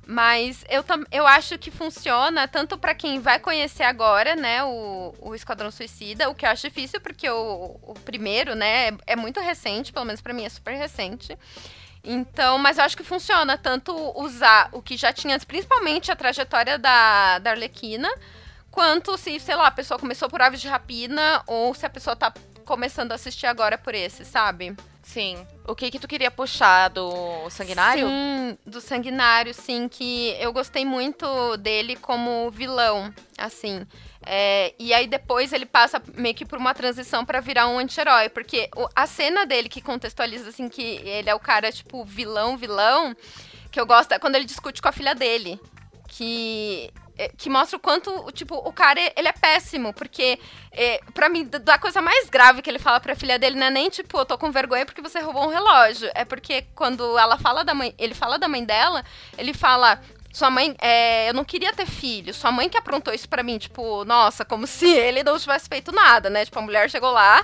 Mas 0.07 0.65
eu, 0.69 0.85
eu 1.11 1.27
acho 1.27 1.59
que 1.59 1.69
funciona 1.69 2.47
tanto 2.47 2.79
para 2.79 2.95
quem 2.95 3.19
vai 3.19 3.41
conhecer 3.41 3.83
agora, 3.83 4.37
né, 4.37 4.63
o, 4.63 5.13
o 5.21 5.35
Esquadrão 5.35 5.69
Suicida, 5.69 6.31
o 6.31 6.35
que 6.35 6.47
eu 6.47 6.51
acho 6.51 6.69
difícil, 6.69 7.01
porque 7.01 7.29
o, 7.29 7.81
o 7.83 7.95
primeiro, 8.05 8.55
né, 8.55 8.89
é, 8.89 8.97
é 9.09 9.17
muito 9.17 9.41
recente, 9.41 9.93
pelo 9.93 10.05
menos 10.05 10.21
para 10.21 10.33
mim 10.33 10.45
é 10.45 10.49
super 10.49 10.77
recente. 10.77 11.37
Então, 12.05 12.57
mas 12.57 12.79
eu 12.79 12.85
acho 12.85 12.97
que 12.97 13.03
funciona 13.03 13.59
tanto 13.59 13.93
usar 14.17 14.69
o 14.71 14.81
que 14.81 14.97
já 14.97 15.13
tinha, 15.13 15.37
principalmente 15.41 16.13
a 16.13 16.15
trajetória 16.15 16.79
da, 16.79 17.41
da 17.41 17.51
Arlequina, 17.51 18.09
quanto 18.71 19.19
se, 19.19 19.41
sei 19.41 19.57
lá, 19.57 19.67
a 19.67 19.73
pessoa 19.73 19.99
começou 19.99 20.29
por 20.29 20.41
Aves 20.41 20.61
de 20.61 20.69
Rapina, 20.69 21.43
ou 21.49 21.75
se 21.75 21.85
a 21.85 21.91
pessoa 21.91 22.15
tá 22.15 22.33
começando 22.65 23.11
a 23.11 23.17
assistir 23.17 23.47
agora 23.47 23.77
por 23.77 23.93
esse, 23.93 24.25
sabe? 24.25 24.77
Sim. 25.07 25.47
O 25.65 25.75
que 25.75 25.89
que 25.89 26.01
tu 26.01 26.09
queria 26.09 26.33
puxar 26.33 26.89
do 26.89 27.49
Sanguinário? 27.49 28.09
Sim, 28.09 28.59
do 28.67 28.81
Sanguinário, 28.81 29.55
sim, 29.55 29.89
que 29.89 30.37
eu 30.41 30.53
gostei 30.53 30.85
muito 30.85 31.57
dele 31.59 31.95
como 31.95 32.51
vilão, 32.51 33.15
assim. 33.39 33.87
É, 34.27 34.75
e 34.77 34.93
aí 34.93 35.07
depois 35.07 35.53
ele 35.53 35.65
passa 35.65 36.03
meio 36.17 36.35
que 36.35 36.45
por 36.45 36.59
uma 36.59 36.75
transição 36.75 37.25
para 37.25 37.41
virar 37.41 37.69
um 37.69 37.79
anti-herói, 37.79 38.29
porque 38.29 38.69
o, 38.75 38.89
a 38.97 39.07
cena 39.07 39.47
dele 39.47 39.69
que 39.69 39.81
contextualiza 39.81 40.49
assim 40.49 40.69
que 40.69 40.83
ele 40.83 41.31
é 41.31 41.35
o 41.35 41.41
cara 41.41 41.71
tipo 41.71 42.05
vilão, 42.05 42.57
vilão, 42.57 43.17
que 43.71 43.79
eu 43.79 43.87
gosto 43.87 44.11
é 44.11 44.19
quando 44.19 44.35
ele 44.35 44.45
discute 44.45 44.83
com 44.83 44.89
a 44.89 44.93
filha 44.93 45.15
dele, 45.15 45.59
que 46.09 46.91
que 47.37 47.49
mostra 47.49 47.77
o 47.77 47.81
quanto, 47.81 48.31
tipo, 48.33 48.55
o 48.57 48.73
cara, 48.73 49.01
ele 49.17 49.29
é 49.29 49.33
péssimo, 49.33 49.93
porque, 49.93 50.39
é, 50.73 51.01
para 51.15 51.29
mim, 51.29 51.45
da 51.45 51.79
coisa 51.79 52.03
mais 52.03 52.29
grave 52.29 52.63
que 52.63 52.69
ele 52.69 52.79
fala 52.79 53.01
pra 53.01 53.17
filha 53.17 53.39
dele 53.39 53.57
não 53.59 53.67
é 53.67 53.71
nem, 53.71 53.89
tipo, 53.89 54.19
eu 54.19 54.27
tô 54.27 54.37
com 54.37 54.51
vergonha 54.51 54.85
porque 54.85 55.01
você 55.01 55.21
roubou 55.21 55.45
um 55.45 55.51
relógio, 55.51 56.11
é 56.15 56.25
porque 56.25 56.67
quando 56.75 57.19
ela 57.19 57.39
fala 57.39 57.65
da 57.65 57.75
mãe, 57.75 57.95
ele 57.99 58.15
fala 58.15 58.39
da 58.39 58.49
mãe 58.49 58.65
dela, 58.65 59.05
ele 59.39 59.55
fala, 59.55 60.01
Sua 60.33 60.51
mãe, 60.51 60.77
é, 60.83 61.31
eu 61.31 61.35
não 61.35 61.47
queria 61.47 61.73
ter 61.73 61.87
filho. 61.87 62.35
Sua 62.35 62.53
mãe 62.53 62.69
que 62.69 62.77
aprontou 62.77 63.15
isso 63.15 63.27
para 63.27 63.43
mim, 63.43 63.57
tipo, 63.57 64.05
nossa, 64.05 64.45
como 64.45 64.67
se 64.67 64.87
ele 64.87 65.23
não 65.23 65.39
tivesse 65.39 65.67
feito 65.67 65.91
nada, 65.93 66.29
né? 66.29 66.45
Tipo, 66.45 66.59
a 66.59 66.63
mulher 66.63 66.91
chegou 66.91 67.11
lá, 67.11 67.43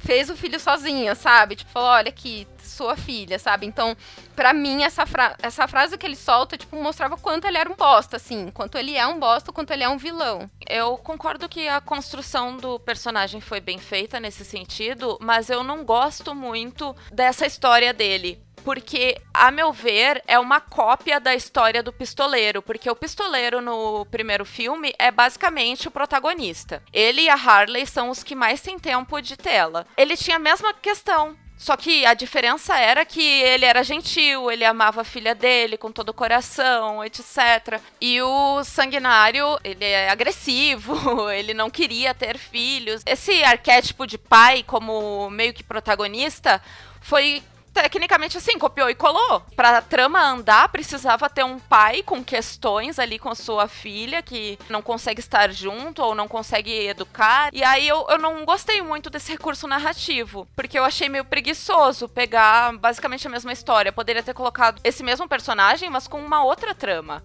fez 0.00 0.28
o 0.28 0.36
filho 0.36 0.58
sozinha, 0.58 1.14
sabe? 1.14 1.54
Tipo, 1.54 1.70
falou, 1.70 1.90
olha 1.90 2.08
aqui, 2.08 2.48
sua 2.72 2.96
filha, 2.96 3.38
sabe? 3.38 3.66
Então, 3.66 3.96
para 4.34 4.52
mim, 4.52 4.82
essa, 4.82 5.06
fra 5.06 5.36
essa 5.42 5.68
frase 5.68 5.96
que 5.96 6.06
ele 6.06 6.16
solta, 6.16 6.56
tipo, 6.56 6.76
mostrava 6.76 7.16
quanto 7.16 7.46
ele 7.46 7.58
era 7.58 7.70
um 7.70 7.76
bosta, 7.76 8.16
assim. 8.16 8.50
Quanto 8.50 8.76
ele 8.76 8.96
é 8.96 9.06
um 9.06 9.18
bosta, 9.18 9.52
quanto 9.52 9.72
ele 9.72 9.84
é 9.84 9.88
um 9.88 9.98
vilão. 9.98 10.50
Eu 10.68 10.96
concordo 10.98 11.48
que 11.48 11.68
a 11.68 11.80
construção 11.80 12.56
do 12.56 12.78
personagem 12.80 13.40
foi 13.40 13.60
bem 13.60 13.78
feita 13.78 14.18
nesse 14.18 14.44
sentido, 14.44 15.18
mas 15.20 15.50
eu 15.50 15.62
não 15.62 15.84
gosto 15.84 16.34
muito 16.34 16.94
dessa 17.12 17.46
história 17.46 17.92
dele 17.92 18.42
porque, 18.62 19.20
a 19.32 19.50
meu 19.50 19.72
ver, 19.72 20.22
é 20.26 20.38
uma 20.38 20.60
cópia 20.60 21.20
da 21.20 21.34
história 21.34 21.82
do 21.82 21.92
pistoleiro, 21.92 22.62
porque 22.62 22.90
o 22.90 22.96
pistoleiro 22.96 23.60
no 23.60 24.06
primeiro 24.06 24.44
filme 24.44 24.94
é 24.98 25.10
basicamente 25.10 25.88
o 25.88 25.90
protagonista. 25.90 26.82
Ele 26.92 27.22
e 27.22 27.28
a 27.28 27.34
Harley 27.34 27.86
são 27.86 28.10
os 28.10 28.22
que 28.22 28.34
mais 28.34 28.60
têm 28.60 28.78
tempo 28.78 29.20
de 29.20 29.36
tela. 29.36 29.86
Ele 29.96 30.16
tinha 30.16 30.36
a 30.36 30.40
mesma 30.40 30.72
questão. 30.72 31.36
Só 31.62 31.76
que 31.76 32.04
a 32.04 32.12
diferença 32.12 32.76
era 32.76 33.04
que 33.04 33.22
ele 33.22 33.64
era 33.64 33.84
gentil, 33.84 34.50
ele 34.50 34.64
amava 34.64 35.02
a 35.02 35.04
filha 35.04 35.32
dele 35.32 35.76
com 35.76 35.92
todo 35.92 36.08
o 36.08 36.12
coração, 36.12 37.04
etc. 37.04 37.80
E 38.00 38.20
o 38.20 38.64
sanguinário, 38.64 39.46
ele 39.62 39.84
é 39.84 40.10
agressivo, 40.10 41.30
ele 41.30 41.54
não 41.54 41.70
queria 41.70 42.12
ter 42.12 42.36
filhos. 42.36 43.02
Esse 43.06 43.44
arquétipo 43.44 44.08
de 44.08 44.18
pai 44.18 44.64
como 44.64 45.30
meio 45.30 45.54
que 45.54 45.62
protagonista 45.62 46.60
foi 47.00 47.40
tecnicamente 47.72 48.36
assim, 48.36 48.58
copiou 48.58 48.90
e 48.90 48.94
colou. 48.94 49.40
Pra 49.56 49.80
trama 49.80 50.20
andar, 50.20 50.68
precisava 50.68 51.28
ter 51.28 51.44
um 51.44 51.58
pai 51.58 52.02
com 52.02 52.22
questões 52.22 52.98
ali 52.98 53.18
com 53.18 53.34
sua 53.34 53.66
filha, 53.68 54.22
que 54.22 54.58
não 54.68 54.82
consegue 54.82 55.20
estar 55.20 55.52
junto 55.52 56.02
ou 56.02 56.14
não 56.14 56.28
consegue 56.28 56.86
educar. 56.86 57.50
E 57.52 57.62
aí 57.64 57.88
eu, 57.88 58.06
eu 58.08 58.18
não 58.18 58.44
gostei 58.44 58.82
muito 58.82 59.10
desse 59.10 59.32
recurso 59.32 59.66
narrativo, 59.66 60.46
porque 60.54 60.78
eu 60.78 60.84
achei 60.84 61.08
meio 61.08 61.24
preguiçoso 61.24 62.08
pegar 62.08 62.76
basicamente 62.78 63.26
a 63.26 63.30
mesma 63.30 63.52
história. 63.52 63.92
Poderia 63.92 64.22
ter 64.22 64.34
colocado 64.34 64.80
esse 64.84 65.02
mesmo 65.02 65.28
personagem, 65.28 65.90
mas 65.90 66.06
com 66.06 66.22
uma 66.22 66.44
outra 66.44 66.74
trama. 66.74 67.22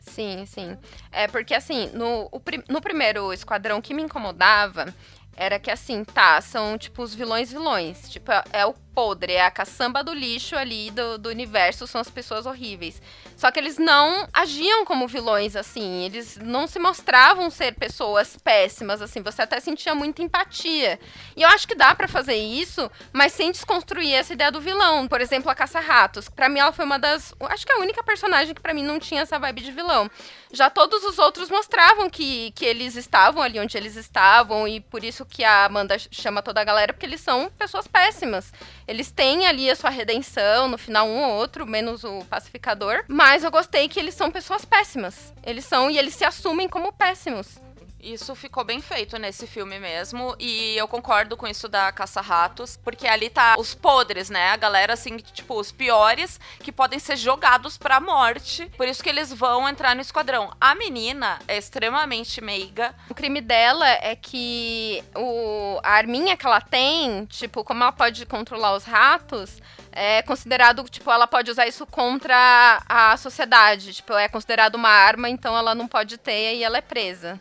Sim, 0.00 0.44
sim. 0.46 0.76
É 1.12 1.28
porque 1.28 1.54
assim, 1.54 1.90
no, 1.92 2.28
o, 2.32 2.42
no 2.68 2.80
primeiro 2.80 3.32
esquadrão 3.32 3.80
que 3.80 3.94
me 3.94 4.02
incomodava 4.02 4.92
era 5.36 5.58
que 5.58 5.70
assim, 5.70 6.04
tá, 6.04 6.40
são 6.40 6.76
tipo 6.76 7.02
os 7.02 7.14
vilões 7.14 7.50
vilões. 7.50 8.10
Tipo, 8.10 8.30
é, 8.32 8.44
é 8.52 8.66
o 8.66 8.74
podre, 9.00 9.32
é 9.32 9.46
a 9.46 9.50
caçamba 9.50 10.04
do 10.04 10.12
lixo 10.12 10.54
ali 10.54 10.90
do, 10.90 11.16
do 11.16 11.30
universo, 11.30 11.86
são 11.86 12.02
as 12.02 12.10
pessoas 12.10 12.44
horríveis. 12.44 13.00
Só 13.34 13.50
que 13.50 13.58
eles 13.58 13.78
não 13.78 14.28
agiam 14.30 14.84
como 14.84 15.08
vilões, 15.08 15.56
assim, 15.56 16.04
eles 16.04 16.36
não 16.36 16.66
se 16.66 16.78
mostravam 16.78 17.48
ser 17.48 17.72
pessoas 17.76 18.36
péssimas, 18.36 19.00
assim, 19.00 19.22
você 19.22 19.40
até 19.40 19.58
sentia 19.58 19.94
muita 19.94 20.20
empatia. 20.20 21.00
E 21.34 21.40
eu 21.40 21.48
acho 21.48 21.66
que 21.66 21.74
dá 21.74 21.94
para 21.94 22.06
fazer 22.06 22.34
isso, 22.34 22.90
mas 23.10 23.32
sem 23.32 23.50
desconstruir 23.50 24.12
essa 24.12 24.34
ideia 24.34 24.52
do 24.52 24.60
vilão. 24.60 25.08
Por 25.08 25.22
exemplo, 25.22 25.50
a 25.50 25.54
Caça-Ratos, 25.54 26.28
para 26.28 26.50
mim 26.50 26.58
ela 26.58 26.70
foi 26.70 26.84
uma 26.84 26.98
das, 26.98 27.34
acho 27.48 27.64
que 27.64 27.72
é 27.72 27.76
a 27.76 27.80
única 27.80 28.04
personagem 28.04 28.54
que 28.54 28.60
para 28.60 28.74
mim 28.74 28.84
não 28.84 28.98
tinha 28.98 29.22
essa 29.22 29.38
vibe 29.38 29.62
de 29.62 29.72
vilão. 29.72 30.10
Já 30.52 30.68
todos 30.68 31.04
os 31.04 31.18
outros 31.18 31.48
mostravam 31.48 32.10
que, 32.10 32.50
que 32.50 32.66
eles 32.66 32.96
estavam 32.96 33.40
ali 33.40 33.58
onde 33.58 33.78
eles 33.78 33.96
estavam, 33.96 34.68
e 34.68 34.80
por 34.80 35.02
isso 35.02 35.24
que 35.24 35.42
a 35.42 35.64
Amanda 35.64 35.96
chama 36.10 36.42
toda 36.42 36.60
a 36.60 36.64
galera, 36.64 36.92
porque 36.92 37.06
eles 37.06 37.22
são 37.22 37.48
pessoas 37.56 37.86
péssimas. 37.86 38.52
Eles 38.90 39.12
têm 39.12 39.46
ali 39.46 39.70
a 39.70 39.76
sua 39.76 39.88
redenção, 39.88 40.66
no 40.66 40.76
final 40.76 41.06
um 41.06 41.22
ou 41.22 41.36
outro, 41.36 41.64
menos 41.64 42.02
o 42.02 42.24
pacificador. 42.24 43.04
Mas 43.06 43.44
eu 43.44 43.50
gostei 43.52 43.88
que 43.88 44.00
eles 44.00 44.16
são 44.16 44.32
pessoas 44.32 44.64
péssimas. 44.64 45.32
Eles 45.46 45.64
são 45.64 45.88
e 45.88 45.96
eles 45.96 46.12
se 46.12 46.24
assumem 46.24 46.68
como 46.68 46.92
péssimos. 46.92 47.60
Isso 48.02 48.34
ficou 48.34 48.64
bem 48.64 48.80
feito 48.80 49.18
nesse 49.18 49.46
filme 49.46 49.78
mesmo. 49.78 50.34
E 50.38 50.76
eu 50.76 50.88
concordo 50.88 51.36
com 51.36 51.46
isso 51.46 51.68
da 51.68 51.92
Caça-Ratos, 51.92 52.78
porque 52.82 53.06
ali 53.06 53.28
tá 53.28 53.54
os 53.58 53.74
podres, 53.74 54.30
né? 54.30 54.50
A 54.50 54.56
galera, 54.56 54.94
assim, 54.94 55.16
tipo, 55.18 55.58
os 55.58 55.70
piores 55.70 56.40
que 56.60 56.72
podem 56.72 56.98
ser 56.98 57.16
jogados 57.16 57.76
pra 57.76 58.00
morte. 58.00 58.66
Por 58.76 58.88
isso 58.88 59.02
que 59.02 59.08
eles 59.08 59.32
vão 59.32 59.68
entrar 59.68 59.94
no 59.94 60.00
esquadrão. 60.00 60.52
A 60.60 60.74
menina 60.74 61.38
é 61.46 61.58
extremamente 61.58 62.40
meiga. 62.40 62.94
O 63.08 63.14
crime 63.14 63.40
dela 63.40 63.86
é 63.88 64.16
que 64.16 65.04
o, 65.14 65.78
a 65.82 65.92
arminha 65.92 66.36
que 66.36 66.46
ela 66.46 66.60
tem, 66.60 67.26
tipo, 67.26 67.62
como 67.62 67.82
ela 67.82 67.92
pode 67.92 68.24
controlar 68.24 68.74
os 68.74 68.84
ratos, 68.84 69.60
é 69.92 70.22
considerado, 70.22 70.82
tipo, 70.84 71.10
ela 71.10 71.26
pode 71.26 71.50
usar 71.50 71.66
isso 71.66 71.86
contra 71.86 72.82
a 72.88 73.16
sociedade. 73.16 73.92
Tipo, 73.92 74.14
é 74.14 74.28
considerado 74.28 74.76
uma 74.76 74.88
arma, 74.88 75.28
então 75.28 75.56
ela 75.56 75.74
não 75.74 75.86
pode 75.86 76.16
ter 76.16 76.54
e 76.54 76.64
ela 76.64 76.78
é 76.78 76.82
presa. 76.82 77.40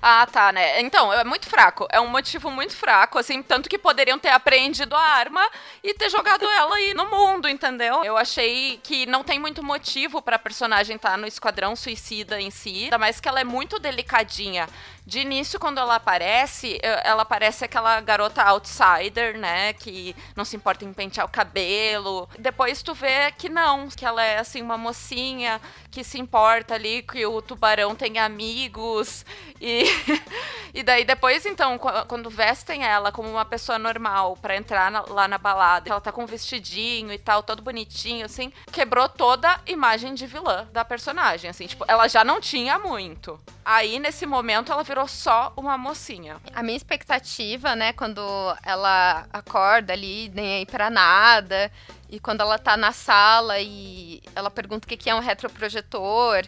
Ah, 0.00 0.26
tá, 0.30 0.52
né? 0.52 0.80
Então, 0.80 1.12
é 1.12 1.24
muito 1.24 1.48
fraco. 1.48 1.86
É 1.90 2.00
um 2.00 2.06
motivo 2.06 2.50
muito 2.50 2.76
fraco, 2.76 3.18
assim, 3.18 3.42
tanto 3.42 3.68
que 3.68 3.76
poderiam 3.76 4.18
ter 4.18 4.28
apreendido 4.28 4.94
a 4.94 5.00
arma 5.00 5.44
e 5.82 5.92
ter 5.94 6.08
jogado 6.08 6.44
ela 6.48 6.76
aí 6.76 6.94
no 6.94 7.06
mundo, 7.06 7.48
entendeu? 7.48 8.04
Eu 8.04 8.16
achei 8.16 8.78
que 8.82 9.06
não 9.06 9.24
tem 9.24 9.38
muito 9.38 9.62
motivo 9.62 10.22
pra 10.22 10.38
personagem 10.38 10.96
estar 10.96 11.10
tá 11.12 11.16
no 11.16 11.26
esquadrão 11.26 11.74
suicida 11.74 12.40
em 12.40 12.50
si, 12.50 12.84
ainda 12.84 12.98
mais 12.98 13.18
que 13.18 13.28
ela 13.28 13.40
é 13.40 13.44
muito 13.44 13.78
delicadinha. 13.78 14.68
De 15.08 15.20
início, 15.20 15.58
quando 15.58 15.78
ela 15.78 15.94
aparece, 15.94 16.78
ela 16.82 17.24
parece 17.24 17.64
aquela 17.64 17.98
garota 18.02 18.42
outsider, 18.42 19.38
né? 19.38 19.72
Que 19.72 20.14
não 20.36 20.44
se 20.44 20.54
importa 20.54 20.84
em 20.84 20.92
pentear 20.92 21.24
o 21.24 21.30
cabelo. 21.30 22.28
Depois 22.38 22.82
tu 22.82 22.92
vê 22.92 23.32
que 23.32 23.48
não, 23.48 23.88
que 23.88 24.04
ela 24.04 24.22
é 24.22 24.36
assim, 24.36 24.60
uma 24.60 24.76
mocinha 24.76 25.62
que 25.90 26.04
se 26.04 26.20
importa 26.20 26.74
ali, 26.74 27.00
que 27.00 27.24
o 27.24 27.40
tubarão 27.40 27.94
tem 27.94 28.18
amigos. 28.18 29.24
E, 29.58 29.84
e 30.74 30.82
daí 30.82 31.06
depois, 31.06 31.46
então, 31.46 31.78
quando 32.06 32.28
vestem 32.28 32.84
ela 32.84 33.10
como 33.10 33.30
uma 33.30 33.46
pessoa 33.46 33.78
normal 33.78 34.36
para 34.36 34.56
entrar 34.56 34.90
na, 34.90 35.00
lá 35.08 35.26
na 35.26 35.38
balada, 35.38 35.88
ela 35.88 36.02
tá 36.02 36.12
com 36.12 36.24
um 36.24 36.26
vestidinho 36.26 37.10
e 37.14 37.18
tal, 37.18 37.42
todo 37.42 37.62
bonitinho, 37.62 38.26
assim, 38.26 38.52
quebrou 38.70 39.08
toda 39.08 39.48
a 39.48 39.60
imagem 39.66 40.12
de 40.12 40.26
vilã 40.26 40.68
da 40.70 40.84
personagem, 40.84 41.48
assim, 41.48 41.66
tipo, 41.66 41.82
ela 41.88 42.06
já 42.08 42.22
não 42.22 42.42
tinha 42.42 42.78
muito. 42.78 43.40
Aí, 43.64 43.98
nesse 43.98 44.24
momento, 44.24 44.72
ela 44.72 44.82
virou 44.82 44.97
só 45.06 45.52
uma 45.56 45.78
mocinha. 45.78 46.40
A 46.54 46.62
minha 46.62 46.76
expectativa, 46.76 47.76
né, 47.76 47.92
quando 47.92 48.20
ela 48.64 49.26
acorda 49.32 49.92
ali, 49.92 50.30
nem 50.34 50.58
aí 50.58 50.66
pra 50.66 50.90
nada, 50.90 51.70
e 52.10 52.18
quando 52.18 52.40
ela 52.40 52.58
tá 52.58 52.76
na 52.76 52.92
sala 52.92 53.60
e 53.60 54.22
ela 54.34 54.50
pergunta 54.50 54.86
o 54.86 54.96
que 54.96 55.08
é 55.10 55.14
um 55.14 55.20
retroprojetor. 55.20 56.46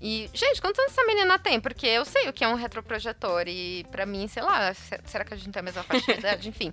E, 0.00 0.30
gente, 0.32 0.60
quantos 0.60 0.78
anos 0.78 0.92
essa 0.92 1.04
menina 1.04 1.38
tem? 1.38 1.60
Porque 1.60 1.86
eu 1.86 2.04
sei 2.04 2.28
o 2.28 2.32
que 2.32 2.44
é 2.44 2.48
um 2.48 2.54
retroprojetor. 2.54 3.44
E 3.48 3.84
para 3.90 4.06
mim, 4.06 4.28
sei 4.28 4.42
lá, 4.42 4.72
será 5.04 5.24
que 5.24 5.34
a 5.34 5.36
gente 5.36 5.50
tem 5.50 5.60
a 5.60 5.62
mesma 5.62 5.82
faixa 5.82 6.12
de 6.12 6.18
idade? 6.18 6.48
Enfim. 6.50 6.72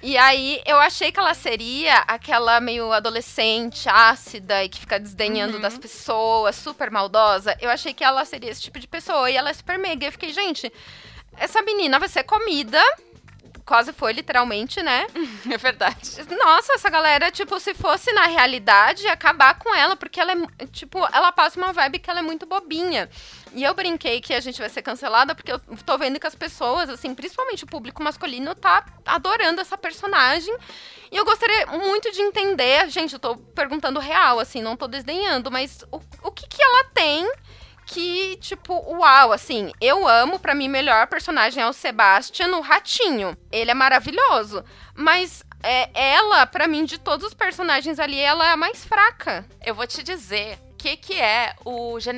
E 0.00 0.16
aí 0.16 0.62
eu 0.64 0.76
achei 0.76 1.10
que 1.10 1.18
ela 1.18 1.34
seria 1.34 1.98
aquela 2.06 2.60
meio 2.60 2.92
adolescente, 2.92 3.88
ácida 3.88 4.62
e 4.62 4.68
que 4.68 4.80
fica 4.80 4.98
desdenhando 4.98 5.56
uhum. 5.56 5.60
das 5.60 5.76
pessoas, 5.76 6.54
super 6.54 6.90
maldosa. 6.90 7.56
Eu 7.60 7.68
achei 7.68 7.92
que 7.92 8.04
ela 8.04 8.24
seria 8.24 8.50
esse 8.50 8.62
tipo 8.62 8.78
de 8.78 8.86
pessoa. 8.86 9.28
E 9.30 9.36
ela 9.36 9.50
é 9.50 9.52
super 9.52 9.76
mega. 9.78 10.06
Eu 10.06 10.12
fiquei, 10.12 10.32
gente, 10.32 10.72
essa 11.36 11.62
menina 11.62 11.98
vai 11.98 12.08
ser 12.08 12.22
comida 12.22 12.80
quase 13.68 13.92
foi, 13.92 14.14
literalmente, 14.14 14.82
né? 14.82 15.06
É 15.52 15.58
verdade. 15.58 16.24
Nossa, 16.38 16.72
essa 16.72 16.88
galera, 16.88 17.30
tipo, 17.30 17.60
se 17.60 17.74
fosse 17.74 18.12
na 18.12 18.26
realidade, 18.26 19.06
acabar 19.06 19.58
com 19.58 19.74
ela, 19.74 19.94
porque 19.94 20.18
ela 20.18 20.32
é, 20.58 20.66
tipo, 20.66 20.98
ela 21.12 21.30
passa 21.32 21.58
uma 21.58 21.72
vibe 21.72 21.98
que 21.98 22.10
ela 22.10 22.20
é 22.20 22.22
muito 22.22 22.46
bobinha. 22.46 23.08
E 23.54 23.62
eu 23.62 23.74
brinquei 23.74 24.20
que 24.20 24.32
a 24.32 24.40
gente 24.40 24.58
vai 24.58 24.68
ser 24.68 24.82
cancelada, 24.82 25.34
porque 25.34 25.52
eu 25.52 25.58
tô 25.84 25.98
vendo 25.98 26.18
que 26.18 26.26
as 26.26 26.34
pessoas, 26.34 26.88
assim, 26.88 27.14
principalmente 27.14 27.64
o 27.64 27.66
público 27.66 28.02
masculino, 28.02 28.54
tá 28.54 28.84
adorando 29.04 29.60
essa 29.60 29.76
personagem. 29.76 30.54
E 31.10 31.16
eu 31.16 31.24
gostaria 31.24 31.66
muito 31.66 32.10
de 32.10 32.20
entender, 32.20 32.88
gente, 32.90 33.14
eu 33.14 33.18
tô 33.18 33.36
perguntando 33.36 34.00
real, 34.00 34.38
assim, 34.38 34.62
não 34.62 34.76
tô 34.76 34.86
desdenhando, 34.86 35.50
mas 35.50 35.82
o, 35.90 36.00
o 36.22 36.30
que 36.30 36.46
que 36.46 36.62
ela 36.62 36.84
tem 36.94 37.30
que, 37.88 38.36
tipo, 38.36 38.74
uau, 38.74 39.32
assim, 39.32 39.72
eu 39.80 40.06
amo, 40.06 40.38
para 40.38 40.54
mim, 40.54 40.68
melhor 40.68 41.06
personagem 41.06 41.62
é 41.62 41.66
o 41.66 41.72
Sebastian, 41.72 42.54
o 42.58 42.60
Ratinho. 42.60 43.34
Ele 43.50 43.70
é 43.70 43.74
maravilhoso. 43.74 44.62
Mas 44.94 45.42
é, 45.62 45.88
ela, 45.94 46.46
para 46.46 46.68
mim, 46.68 46.84
de 46.84 46.98
todos 46.98 47.26
os 47.26 47.34
personagens 47.34 47.98
ali, 47.98 48.18
ela 48.18 48.46
é 48.46 48.52
a 48.52 48.56
mais 48.58 48.84
fraca. 48.84 49.42
Eu 49.64 49.74
vou 49.74 49.86
te 49.86 50.02
dizer 50.02 50.58
o 50.70 50.76
que, 50.76 50.98
que 50.98 51.14
é 51.18 51.54
o 51.64 51.98
je 51.98 52.12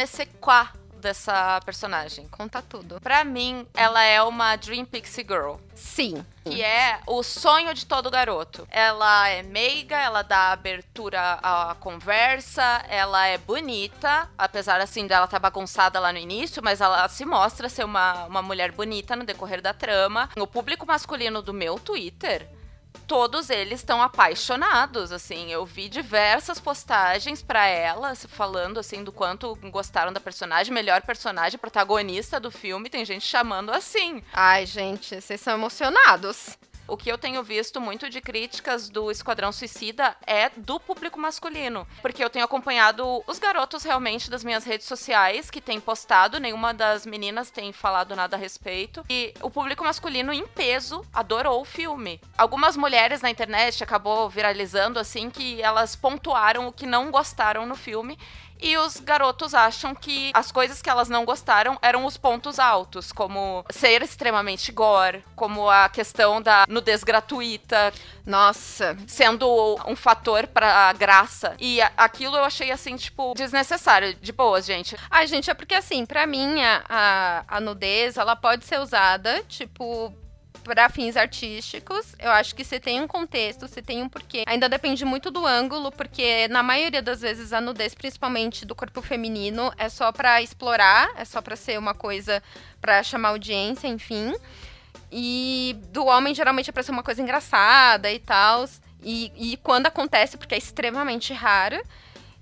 dessa 1.01 1.61
personagem. 1.63 2.29
Conta 2.29 2.63
tudo. 2.63 3.01
Pra 3.01 3.25
mim, 3.25 3.67
ela 3.75 4.03
é 4.03 4.23
uma 4.23 4.57
Dream 4.57 4.85
Pixie 4.85 5.27
Girl. 5.27 5.57
Sim. 5.75 6.25
Que 6.45 6.63
é 6.63 7.01
o 7.07 7.23
sonho 7.23 7.75
de 7.75 7.87
todo 7.87 8.11
garoto. 8.11 8.67
Ela 8.71 9.29
é 9.29 9.43
meiga, 9.43 9.97
ela 9.97 10.23
dá 10.23 10.53
abertura 10.53 11.39
à 11.43 11.77
conversa, 11.79 12.85
ela 12.89 13.27
é 13.27 13.39
bonita, 13.39 14.29
apesar 14.37 14.81
assim 14.81 15.07
dela 15.07 15.25
estar 15.25 15.39
tá 15.39 15.43
bagunçada 15.51 16.01
lá 16.01 16.13
no 16.13 16.19
início, 16.19 16.63
mas 16.63 16.81
ela 16.81 17.09
se 17.09 17.25
mostra 17.25 17.69
ser 17.69 17.85
uma, 17.85 18.25
uma 18.25 18.43
mulher 18.43 18.73
bonita 18.73 19.17
no 19.17 19.25
decorrer 19.25 19.61
da 19.61 19.73
trama. 19.73 20.29
O 20.37 20.47
público 20.47 20.87
masculino 20.87 21.43
do 21.43 21.53
meu 21.53 21.79
Twitter 21.79 22.49
todos 23.07 23.51
eles 23.51 23.81
estão 23.81 24.01
apaixonados, 24.01 25.11
assim. 25.11 25.51
Eu 25.51 25.67
vi 25.67 25.89
diversas 25.89 26.61
postagens 26.61 27.43
para 27.43 27.67
ela 27.67 28.15
falando 28.15 28.79
assim 28.79 29.03
do 29.03 29.11
quanto 29.11 29.55
gostaram 29.71 30.13
da 30.13 30.21
personagem, 30.21 30.73
melhor 30.73 31.03
personagem, 31.03 31.59
protagonista 31.59 32.39
do 32.39 32.51
filme. 32.51 32.89
Tem 32.89 33.05
gente 33.05 33.27
chamando 33.27 33.71
assim. 33.71 34.23
Ai, 34.33 34.65
gente, 34.65 35.21
vocês 35.21 35.41
são 35.41 35.55
emocionados 35.55 36.57
o 36.91 36.97
que 36.97 37.11
eu 37.11 37.17
tenho 37.17 37.43
visto 37.43 37.81
muito 37.81 38.11
de 38.11 38.21
críticas 38.21 38.91
do 38.91 39.11
Esquadrão 39.11 39.53
Suicida 39.53 40.17
é 40.27 40.51
do 40.57 40.81
público 40.81 41.21
masculino. 41.21 41.87
Porque 42.03 42.23
eu 42.23 42.29
tenho 42.29 42.45
acompanhado 42.45 43.23
os 43.27 43.39
garotos 43.39 43.85
realmente 43.85 44.29
das 44.29 44.43
minhas 44.43 44.65
redes 44.65 44.87
sociais 44.87 45.51
que 45.51 45.61
têm 45.61 45.81
postado, 45.81 46.41
nenhuma 46.41 46.75
das 46.75 47.07
meninas 47.07 47.51
tem 47.51 47.73
falado 47.73 48.17
nada 48.17 48.37
a 48.37 48.39
respeito. 48.39 49.05
E 49.09 49.33
o 49.41 49.49
público 49.49 49.85
masculino, 49.85 50.33
em 50.33 50.47
peso, 50.49 51.07
adorou 51.13 51.61
o 51.61 51.65
filme. 51.65 52.21
Algumas 52.37 52.77
mulheres 52.77 53.23
na 53.23 53.31
internet 53.31 53.85
acabou 53.85 54.29
viralizando 54.29 54.99
assim 54.99 55.31
que 55.31 55.63
elas 55.63 55.95
pontuaram 55.95 56.67
o 56.67 56.73
que 56.73 56.87
não 56.87 57.11
gostaram 57.11 57.65
no 57.67 57.77
filme 57.77 58.19
e 58.63 58.77
os 58.77 58.99
garotos 58.99 59.55
acham 59.55 59.95
que 59.95 60.31
as 60.35 60.53
coisas 60.53 60.83
que 60.83 60.91
elas 60.91 61.09
não 61.09 61.25
gostaram 61.25 61.79
eram 61.83 62.05
os 62.05 62.17
pontos 62.17 62.59
altos, 62.59 63.13
como 63.13 63.65
ser 63.71 64.03
extremamente 64.03 64.73
gore, 64.73 65.25
como 65.35 65.69
a 65.69 65.89
questão 65.89 66.41
da 66.41 66.65
nudez 66.69 67.03
gratuita. 67.03 67.93
Nossa. 68.27 68.97
Sendo 69.07 69.79
um 69.87 69.97
fator 69.97 70.47
pra 70.47 70.93
graça. 70.93 71.55
E 71.59 71.81
aquilo 71.97 72.37
eu 72.37 72.45
achei, 72.45 72.71
assim, 72.71 72.97
tipo, 72.97 73.35
desnecessário. 73.35 74.15
De 74.15 74.33
boas, 74.33 74.65
gente. 74.65 74.97
Ai, 75.11 75.27
gente, 75.27 75.51
é 75.51 75.55
porque, 75.55 75.75
assim, 75.75 76.07
pra 76.07 76.27
mim, 76.27 76.63
a, 76.89 77.45
a 77.49 77.61
nudez, 77.61 78.17
ela 78.17 78.37
pode 78.37 78.65
ser 78.65 78.79
usada, 78.79 79.43
tipo, 79.49 80.15
para 80.63 80.89
fins 80.89 81.17
artísticos. 81.17 82.15
Eu 82.19 82.31
acho 82.31 82.55
que 82.55 82.65
você 82.65 82.79
tem 82.79 83.01
um 83.01 83.07
contexto, 83.07 83.67
você 83.67 83.83
tem 83.83 84.03
um 84.03 84.09
porquê. 84.09 84.45
Ainda 84.47 84.69
depende 84.69 85.05
muito 85.05 85.31
do 85.31 85.47
ângulo, 85.47 85.91
porque 85.91 86.49
na 86.49 86.63
maioria 86.63 87.03
das 87.03 87.21
vezes 87.21 87.53
a 87.53 87.61
nudez, 87.61 87.95
principalmente 87.95 88.65
do 88.65 88.75
corpo 88.75 89.03
feminino, 89.03 89.73
é 89.77 89.89
só 89.89 90.13
para 90.13 90.41
explorar, 90.43 91.11
é 91.17 91.25
só 91.25 91.41
para 91.41 91.57
ser 91.57 91.79
uma 91.79 91.95
coisa 91.95 92.43
para 92.81 93.03
chamar 93.03 93.31
audiência, 93.31 93.89
enfim. 93.89 94.35
E 95.11 95.77
do 95.93 96.07
homem 96.07 96.35
geralmente 96.35 96.71
é 96.71 96.73
pra 96.73 96.83
ser 96.83 96.93
uma 96.93 97.03
coisa 97.03 97.21
engraçada 97.21 98.11
e 98.11 98.19
tal. 98.19 98.65
E, 99.03 99.33
e 99.37 99.57
quando 99.59 99.87
acontece, 99.87 100.37
porque 100.37 100.55
é 100.55 100.59
extremamente 100.59 101.33
raro. 101.33 101.81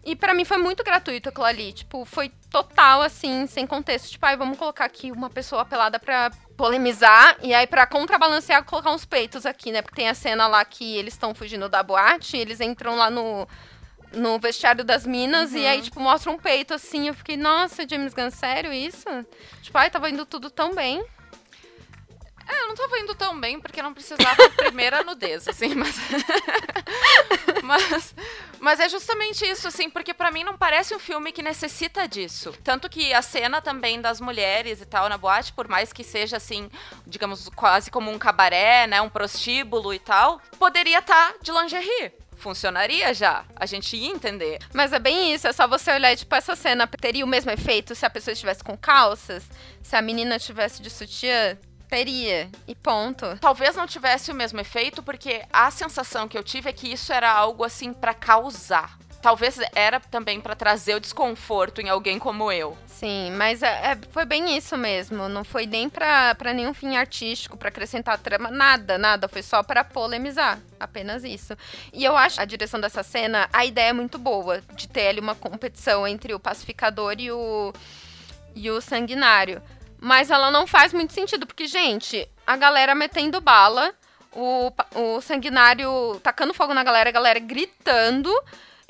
E 0.09 0.17
para 0.17 0.33
mim 0.33 0.43
foi 0.43 0.57
muito 0.57 0.83
gratuito 0.83 1.29
aquilo 1.29 1.45
ali. 1.45 1.71
Tipo, 1.71 2.03
foi 2.07 2.31
total, 2.51 3.03
assim, 3.03 3.47
sem 3.47 3.67
contexto. 3.67 4.09
Tipo, 4.09 4.25
ai, 4.25 4.39
vamos 4.39 4.57
colocar 4.57 4.87
aqui 4.87 5.13
uma 5.13 5.29
pessoa 5.29 5.67
pelada 5.67 5.99
pra 5.99 6.31
polemizar. 6.57 7.37
E 7.43 7.53
aí, 7.53 7.67
pra 7.67 7.87
contrabalancear, 7.87 8.65
colocar 8.65 8.91
uns 8.91 9.05
peitos 9.05 9.45
aqui, 9.45 9.71
né? 9.71 9.83
Porque 9.83 9.97
tem 9.97 10.09
a 10.09 10.15
cena 10.15 10.47
lá 10.47 10.65
que 10.65 10.97
eles 10.97 11.13
estão 11.13 11.35
fugindo 11.35 11.69
da 11.69 11.83
boate, 11.83 12.39
eles 12.39 12.59
entram 12.59 12.97
lá 12.97 13.11
no, 13.11 13.47
no 14.11 14.39
vestiário 14.39 14.83
das 14.83 15.05
minas 15.05 15.53
uhum. 15.53 15.59
e 15.59 15.67
aí, 15.67 15.83
tipo, 15.83 16.01
mostra 16.01 16.33
um 16.33 16.39
peito 16.39 16.73
assim. 16.73 17.09
Eu 17.09 17.15
fiquei, 17.15 17.37
nossa, 17.37 17.87
James 17.87 18.15
Gunn, 18.15 18.31
sério 18.31 18.73
isso? 18.73 19.05
Tipo, 19.61 19.77
ai, 19.77 19.91
tava 19.91 20.09
indo 20.09 20.25
tudo 20.25 20.49
tão 20.49 20.75
bem. 20.75 21.05
É, 22.49 22.63
eu 22.63 22.69
não 22.69 22.75
tava 22.75 22.99
indo 22.99 23.15
tão 23.15 23.39
bem 23.39 23.61
porque 23.61 23.83
não 23.83 23.93
precisava 23.93 24.49
primeira 24.57 25.05
nudez, 25.05 25.47
assim, 25.47 25.75
mas. 25.75 25.95
Mas 28.69 28.81
é 28.81 28.89
justamente 28.91 29.47
isso, 29.47 29.67
assim, 29.67 29.89
porque 29.89 30.13
para 30.13 30.31
mim 30.31 30.45
não 30.45 30.55
parece 30.55 30.95
um 30.95 30.99
filme 30.99 31.33
que 31.33 31.41
necessita 31.41 32.07
disso. 32.07 32.53
Tanto 32.63 32.87
que 32.87 33.15
a 33.15 33.23
cena 33.23 33.63
também 33.63 33.99
das 33.99 34.21
mulheres 34.21 34.83
e 34.83 34.85
tal 34.85 35.09
na 35.09 35.17
boate, 35.17 35.55
por 35.55 35.67
mais 35.67 35.91
que 35.91 36.05
seja 36.05 36.37
assim, 36.37 36.69
digamos, 37.07 37.49
quase 37.57 37.91
como 37.91 38.11
um 38.11 38.19
cabaré, 38.19 38.87
né? 38.87 39.01
Um 39.01 39.09
prostíbulo 39.09 39.95
e 39.95 39.99
tal, 39.99 40.39
poderia 40.59 40.99
estar 40.99 41.33
tá 41.33 41.39
de 41.41 41.51
lingerie 41.51 42.13
funcionaria 42.37 43.13
já. 43.15 43.45
A 43.57 43.65
gente 43.65 43.97
ia 43.97 44.11
entender. 44.11 44.59
Mas 44.75 44.93
é 44.93 44.99
bem 44.99 45.33
isso, 45.33 45.49
é 45.49 45.53
só 45.53 45.67
você 45.67 45.91
olhar, 45.91 46.15
tipo, 46.15 46.33
essa 46.35 46.55
cena 46.55 46.87
teria 46.87 47.25
o 47.25 47.29
mesmo 47.29 47.51
efeito 47.51 47.95
se 47.95 48.05
a 48.05 48.11
pessoa 48.11 48.33
estivesse 48.33 48.63
com 48.63 48.77
calças, 48.77 49.49
se 49.83 49.97
a 49.97 50.03
menina 50.03 50.37
estivesse 50.37 50.83
de 50.83 50.91
sutiã. 50.91 51.57
Teria. 51.89 52.51
E 52.67 52.75
ponto. 52.75 53.39
Talvez 53.41 53.75
não 53.75 53.87
tivesse 53.87 54.31
o 54.31 54.35
mesmo 54.35 54.61
efeito, 54.61 55.03
porque 55.03 55.43
a 55.53 55.71
sensação 55.71 56.29
que 56.29 56.37
eu 56.37 56.43
tive 56.43 56.69
é 56.69 56.73
que 56.73 56.93
isso 56.93 57.13
era 57.13 57.31
algo 57.31 57.65
assim 57.65 57.93
para 57.93 58.13
causar. 58.13 58.99
Talvez 59.21 59.59
era 59.75 59.99
também 59.99 60.41
para 60.41 60.55
trazer 60.55 60.95
o 60.95 61.01
desconforto 61.01 61.81
em 61.81 61.89
alguém 61.89 62.19
como 62.19 62.53
eu. 62.53 62.79
Sim, 62.87 63.33
mas 63.33 63.63
é, 63.63 63.93
é, 63.93 63.99
foi 64.11 64.25
bem 64.25 64.57
isso 64.57 64.77
mesmo. 64.77 65.29
Não 65.29 65.43
foi 65.43 65.67
nem 65.67 65.89
pra, 65.89 66.37
nenhum 66.55 66.73
fim 66.73 66.97
artístico, 66.97 67.57
para 67.57 67.69
acrescentar 67.69 68.19
trama, 68.19 68.51
nada, 68.51 68.97
nada. 68.97 69.27
Foi 69.29 69.43
só 69.43 69.63
para 69.63 69.83
polemizar. 69.83 70.61
Apenas 70.79 71.25
isso. 71.25 71.57
E 71.93 72.05
eu 72.05 72.17
acho 72.17 72.41
a 72.41 72.45
direção 72.45 72.81
dessa 72.81 73.03
cena, 73.03 73.49
a 73.53 73.65
ideia 73.65 73.91
é 73.91 73.93
muito 73.93 74.19
boa. 74.19 74.61
De 74.75 74.89
ter 74.89 75.09
ali 75.09 75.21
uma 75.21 75.35
competição 75.35 76.07
entre 76.07 76.33
o 76.33 76.39
pacificador 76.39 77.17
e 77.19 77.33
o, 77.33 77.73
e 78.55 78.71
o 78.71 78.81
sanguinário. 78.81 79.61
Mas 80.01 80.31
ela 80.31 80.51
não 80.51 80.67
faz 80.67 80.93
muito 80.93 81.13
sentido, 81.13 81.47
porque, 81.47 81.67
gente, 81.67 82.29
a 82.47 82.57
galera 82.57 82.95
metendo 82.95 83.41
bala, 83.41 83.93
o, 84.33 84.73
o 84.95 85.21
sanguinário 85.21 86.21
tacando 86.23 86.55
fogo 86.55 86.73
na 86.73 86.85
galera, 86.85 87.11
a 87.11 87.13
galera 87.13 87.39
gritando. 87.39 88.33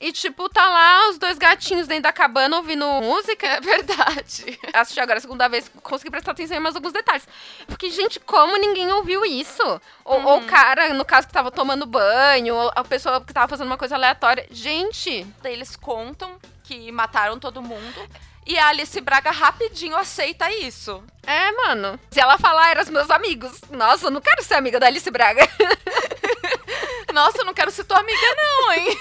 E, 0.00 0.12
tipo, 0.12 0.48
tá 0.48 0.64
lá 0.64 1.08
os 1.08 1.18
dois 1.18 1.38
gatinhos 1.38 1.88
dentro 1.88 2.04
da 2.04 2.12
cabana 2.12 2.56
ouvindo 2.56 2.86
música. 3.02 3.46
É 3.48 3.60
verdade. 3.60 4.56
Assisti 4.72 5.00
agora 5.00 5.18
a 5.18 5.20
segunda 5.20 5.48
vez, 5.48 5.68
consegui 5.82 6.08
prestar 6.08 6.30
atenção 6.30 6.56
em 6.56 6.60
mais 6.60 6.76
alguns 6.76 6.92
detalhes. 6.92 7.26
Porque, 7.66 7.90
gente, 7.90 8.20
como 8.20 8.56
ninguém 8.58 8.92
ouviu 8.92 9.24
isso? 9.24 9.62
Ou, 10.04 10.18
uhum. 10.18 10.26
ou 10.26 10.38
o 10.38 10.44
cara, 10.44 10.94
no 10.94 11.04
caso, 11.04 11.26
que 11.26 11.32
tava 11.32 11.50
tomando 11.50 11.84
banho, 11.84 12.54
ou 12.54 12.70
a 12.76 12.84
pessoa 12.84 13.20
que 13.20 13.32
tava 13.32 13.48
fazendo 13.48 13.66
uma 13.66 13.78
coisa 13.78 13.96
aleatória. 13.96 14.46
Gente. 14.52 15.26
Eles 15.42 15.74
contam 15.74 16.38
que 16.62 16.92
mataram 16.92 17.36
todo 17.40 17.60
mundo. 17.60 18.08
E 18.48 18.58
a 18.58 18.68
Alice 18.68 18.98
Braga 19.02 19.30
rapidinho 19.30 19.94
aceita 19.94 20.50
isso. 20.50 21.04
É, 21.22 21.52
mano. 21.52 22.00
Se 22.10 22.18
ela 22.18 22.38
falar, 22.38 22.70
eram 22.70 22.80
os 22.80 22.88
meus 22.88 23.10
amigos. 23.10 23.60
Nossa, 23.70 24.06
eu 24.06 24.10
não 24.10 24.22
quero 24.22 24.42
ser 24.42 24.54
amiga 24.54 24.80
da 24.80 24.86
Alice 24.86 25.10
Braga. 25.10 25.46
Nossa, 27.12 27.38
eu 27.38 27.44
não 27.44 27.52
quero 27.52 27.70
ser 27.70 27.84
tua 27.84 27.98
amiga, 27.98 28.26
não, 28.36 28.72
hein? 28.72 28.98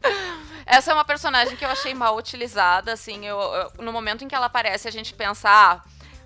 Essa 0.64 0.92
é 0.92 0.94
uma 0.94 1.04
personagem 1.04 1.56
que 1.56 1.64
eu 1.64 1.68
achei 1.68 1.92
mal 1.92 2.16
utilizada, 2.16 2.94
assim. 2.94 3.26
Eu, 3.26 3.38
eu, 3.38 3.72
no 3.84 3.92
momento 3.92 4.24
em 4.24 4.28
que 4.28 4.34
ela 4.34 4.46
aparece, 4.46 4.88
a 4.88 4.92
gente 4.92 5.12
pensa, 5.12 5.50
ah, 5.50 5.82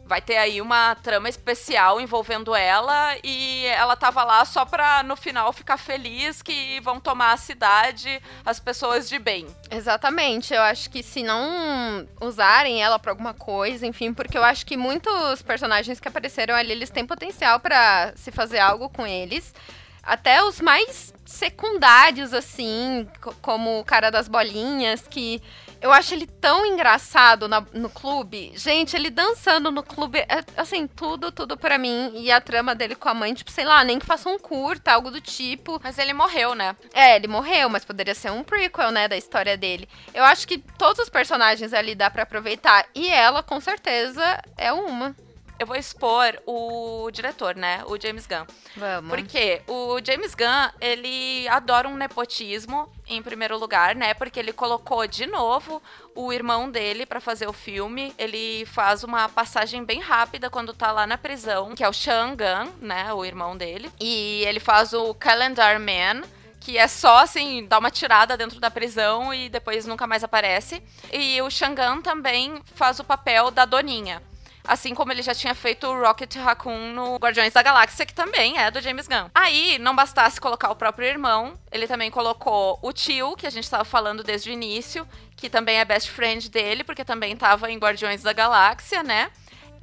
vai 0.06 0.20
ter 0.20 0.36
aí 0.36 0.60
uma 0.60 0.94
trama 0.96 1.28
especial 1.28 2.00
envolvendo 2.00 2.54
ela 2.54 3.16
e 3.22 3.64
ela 3.66 3.96
tava 3.96 4.22
lá 4.22 4.44
só 4.44 4.64
pra 4.64 5.02
no 5.02 5.16
final 5.16 5.52
ficar 5.52 5.76
feliz 5.76 6.42
que 6.42 6.80
vão 6.80 7.00
tomar 7.00 7.32
a 7.32 7.36
cidade 7.36 8.20
as 8.44 8.60
pessoas 8.60 9.08
de 9.08 9.18
bem. 9.18 9.46
Exatamente. 9.70 10.52
Eu 10.52 10.62
acho 10.62 10.90
que 10.90 11.02
se 11.02 11.22
não 11.22 12.06
usarem 12.20 12.82
ela 12.82 12.98
pra 12.98 13.12
alguma 13.12 13.34
coisa, 13.34 13.86
enfim, 13.86 14.12
porque 14.12 14.36
eu 14.36 14.44
acho 14.44 14.66
que 14.66 14.76
muitos 14.76 15.42
personagens 15.42 15.98
que 15.98 16.08
apareceram 16.08 16.54
ali, 16.54 16.72
eles 16.72 16.90
têm 16.90 17.06
potencial 17.06 17.58
para 17.60 18.12
se 18.16 18.30
fazer 18.30 18.58
algo 18.58 18.88
com 18.88 19.06
eles. 19.06 19.54
Até 20.02 20.44
os 20.44 20.60
mais 20.60 21.14
secundários, 21.24 22.34
assim, 22.34 23.08
como 23.40 23.80
o 23.80 23.84
cara 23.84 24.10
das 24.10 24.28
bolinhas, 24.28 25.08
que 25.08 25.42
eu 25.84 25.92
acho 25.92 26.14
ele 26.14 26.26
tão 26.26 26.64
engraçado 26.64 27.46
na, 27.46 27.62
no 27.74 27.90
clube. 27.90 28.52
Gente, 28.56 28.96
ele 28.96 29.10
dançando 29.10 29.70
no 29.70 29.82
clube, 29.82 30.18
é, 30.20 30.42
assim, 30.56 30.86
tudo, 30.86 31.30
tudo 31.30 31.58
para 31.58 31.76
mim. 31.76 32.10
E 32.14 32.32
a 32.32 32.40
trama 32.40 32.74
dele 32.74 32.94
com 32.94 33.06
a 33.06 33.12
mãe, 33.12 33.34
tipo, 33.34 33.50
sei 33.50 33.66
lá, 33.66 33.84
nem 33.84 33.98
que 33.98 34.06
faça 34.06 34.30
um 34.30 34.38
curta, 34.38 34.92
algo 34.92 35.10
do 35.10 35.20
tipo. 35.20 35.78
Mas 35.84 35.98
ele 35.98 36.14
morreu, 36.14 36.54
né? 36.54 36.74
É, 36.94 37.16
ele 37.16 37.28
morreu, 37.28 37.68
mas 37.68 37.84
poderia 37.84 38.14
ser 38.14 38.32
um 38.32 38.42
prequel, 38.42 38.90
né, 38.90 39.06
da 39.06 39.16
história 39.18 39.58
dele. 39.58 39.86
Eu 40.14 40.24
acho 40.24 40.48
que 40.48 40.56
todos 40.56 41.00
os 41.00 41.10
personagens 41.10 41.74
ali 41.74 41.94
dá 41.94 42.08
para 42.08 42.22
aproveitar. 42.22 42.86
E 42.94 43.08
ela, 43.08 43.42
com 43.42 43.60
certeza, 43.60 44.42
é 44.56 44.72
uma 44.72 45.14
eu 45.58 45.66
vou 45.66 45.76
expor 45.76 46.40
o 46.46 47.10
diretor, 47.10 47.54
né? 47.54 47.82
O 47.86 48.00
James 48.00 48.26
Gunn. 48.26 48.44
Vamos. 48.76 49.10
Porque 49.10 49.62
o 49.68 49.98
James 50.04 50.34
Gunn, 50.34 50.70
ele 50.80 51.46
adora 51.48 51.88
um 51.88 51.96
nepotismo, 51.96 52.88
em 53.06 53.22
primeiro 53.22 53.58
lugar, 53.58 53.94
né? 53.94 54.14
Porque 54.14 54.38
ele 54.38 54.52
colocou 54.52 55.06
de 55.06 55.26
novo 55.26 55.82
o 56.14 56.32
irmão 56.32 56.70
dele 56.70 57.06
para 57.06 57.20
fazer 57.20 57.46
o 57.46 57.52
filme. 57.52 58.14
Ele 58.18 58.64
faz 58.66 59.04
uma 59.04 59.28
passagem 59.28 59.84
bem 59.84 60.00
rápida 60.00 60.50
quando 60.50 60.74
tá 60.74 60.90
lá 60.90 61.06
na 61.06 61.18
prisão, 61.18 61.74
que 61.74 61.84
é 61.84 61.88
o 61.88 61.92
Sean 61.92 62.34
Gunn, 62.36 62.72
né? 62.80 63.12
O 63.12 63.24
irmão 63.24 63.56
dele. 63.56 63.90
E 64.00 64.44
ele 64.46 64.60
faz 64.60 64.92
o 64.92 65.14
Calendar 65.14 65.78
Man 65.78 66.22
que 66.64 66.78
é 66.78 66.88
só 66.88 67.18
assim, 67.18 67.66
dar 67.66 67.78
uma 67.78 67.90
tirada 67.90 68.38
dentro 68.38 68.58
da 68.58 68.70
prisão 68.70 69.34
e 69.34 69.50
depois 69.50 69.84
nunca 69.84 70.06
mais 70.06 70.24
aparece. 70.24 70.82
E 71.12 71.40
o 71.42 71.50
Shangan 71.50 72.00
também 72.00 72.62
faz 72.74 72.98
o 72.98 73.04
papel 73.04 73.50
da 73.50 73.66
Doninha. 73.66 74.22
Assim 74.66 74.94
como 74.94 75.12
ele 75.12 75.20
já 75.22 75.34
tinha 75.34 75.54
feito 75.54 75.86
o 75.86 76.00
Rocket 76.00 76.36
Raccoon 76.36 76.92
no 76.92 77.16
Guardiões 77.16 77.52
da 77.52 77.62
Galáxia, 77.62 78.06
que 78.06 78.14
também 78.14 78.58
é 78.58 78.70
do 78.70 78.80
James 78.80 79.06
Gunn. 79.06 79.28
Aí, 79.34 79.78
não 79.78 79.94
bastasse 79.94 80.40
colocar 80.40 80.70
o 80.70 80.76
próprio 80.76 81.06
irmão, 81.06 81.58
ele 81.70 81.86
também 81.86 82.10
colocou 82.10 82.78
o 82.82 82.92
tio, 82.92 83.36
que 83.36 83.46
a 83.46 83.50
gente 83.50 83.64
estava 83.64 83.84
falando 83.84 84.24
desde 84.24 84.48
o 84.48 84.52
início, 84.52 85.06
que 85.36 85.50
também 85.50 85.78
é 85.78 85.84
best 85.84 86.10
friend 86.10 86.50
dele, 86.50 86.82
porque 86.82 87.04
também 87.04 87.34
estava 87.34 87.70
em 87.70 87.78
Guardiões 87.78 88.22
da 88.22 88.32
Galáxia, 88.32 89.02
né? 89.02 89.30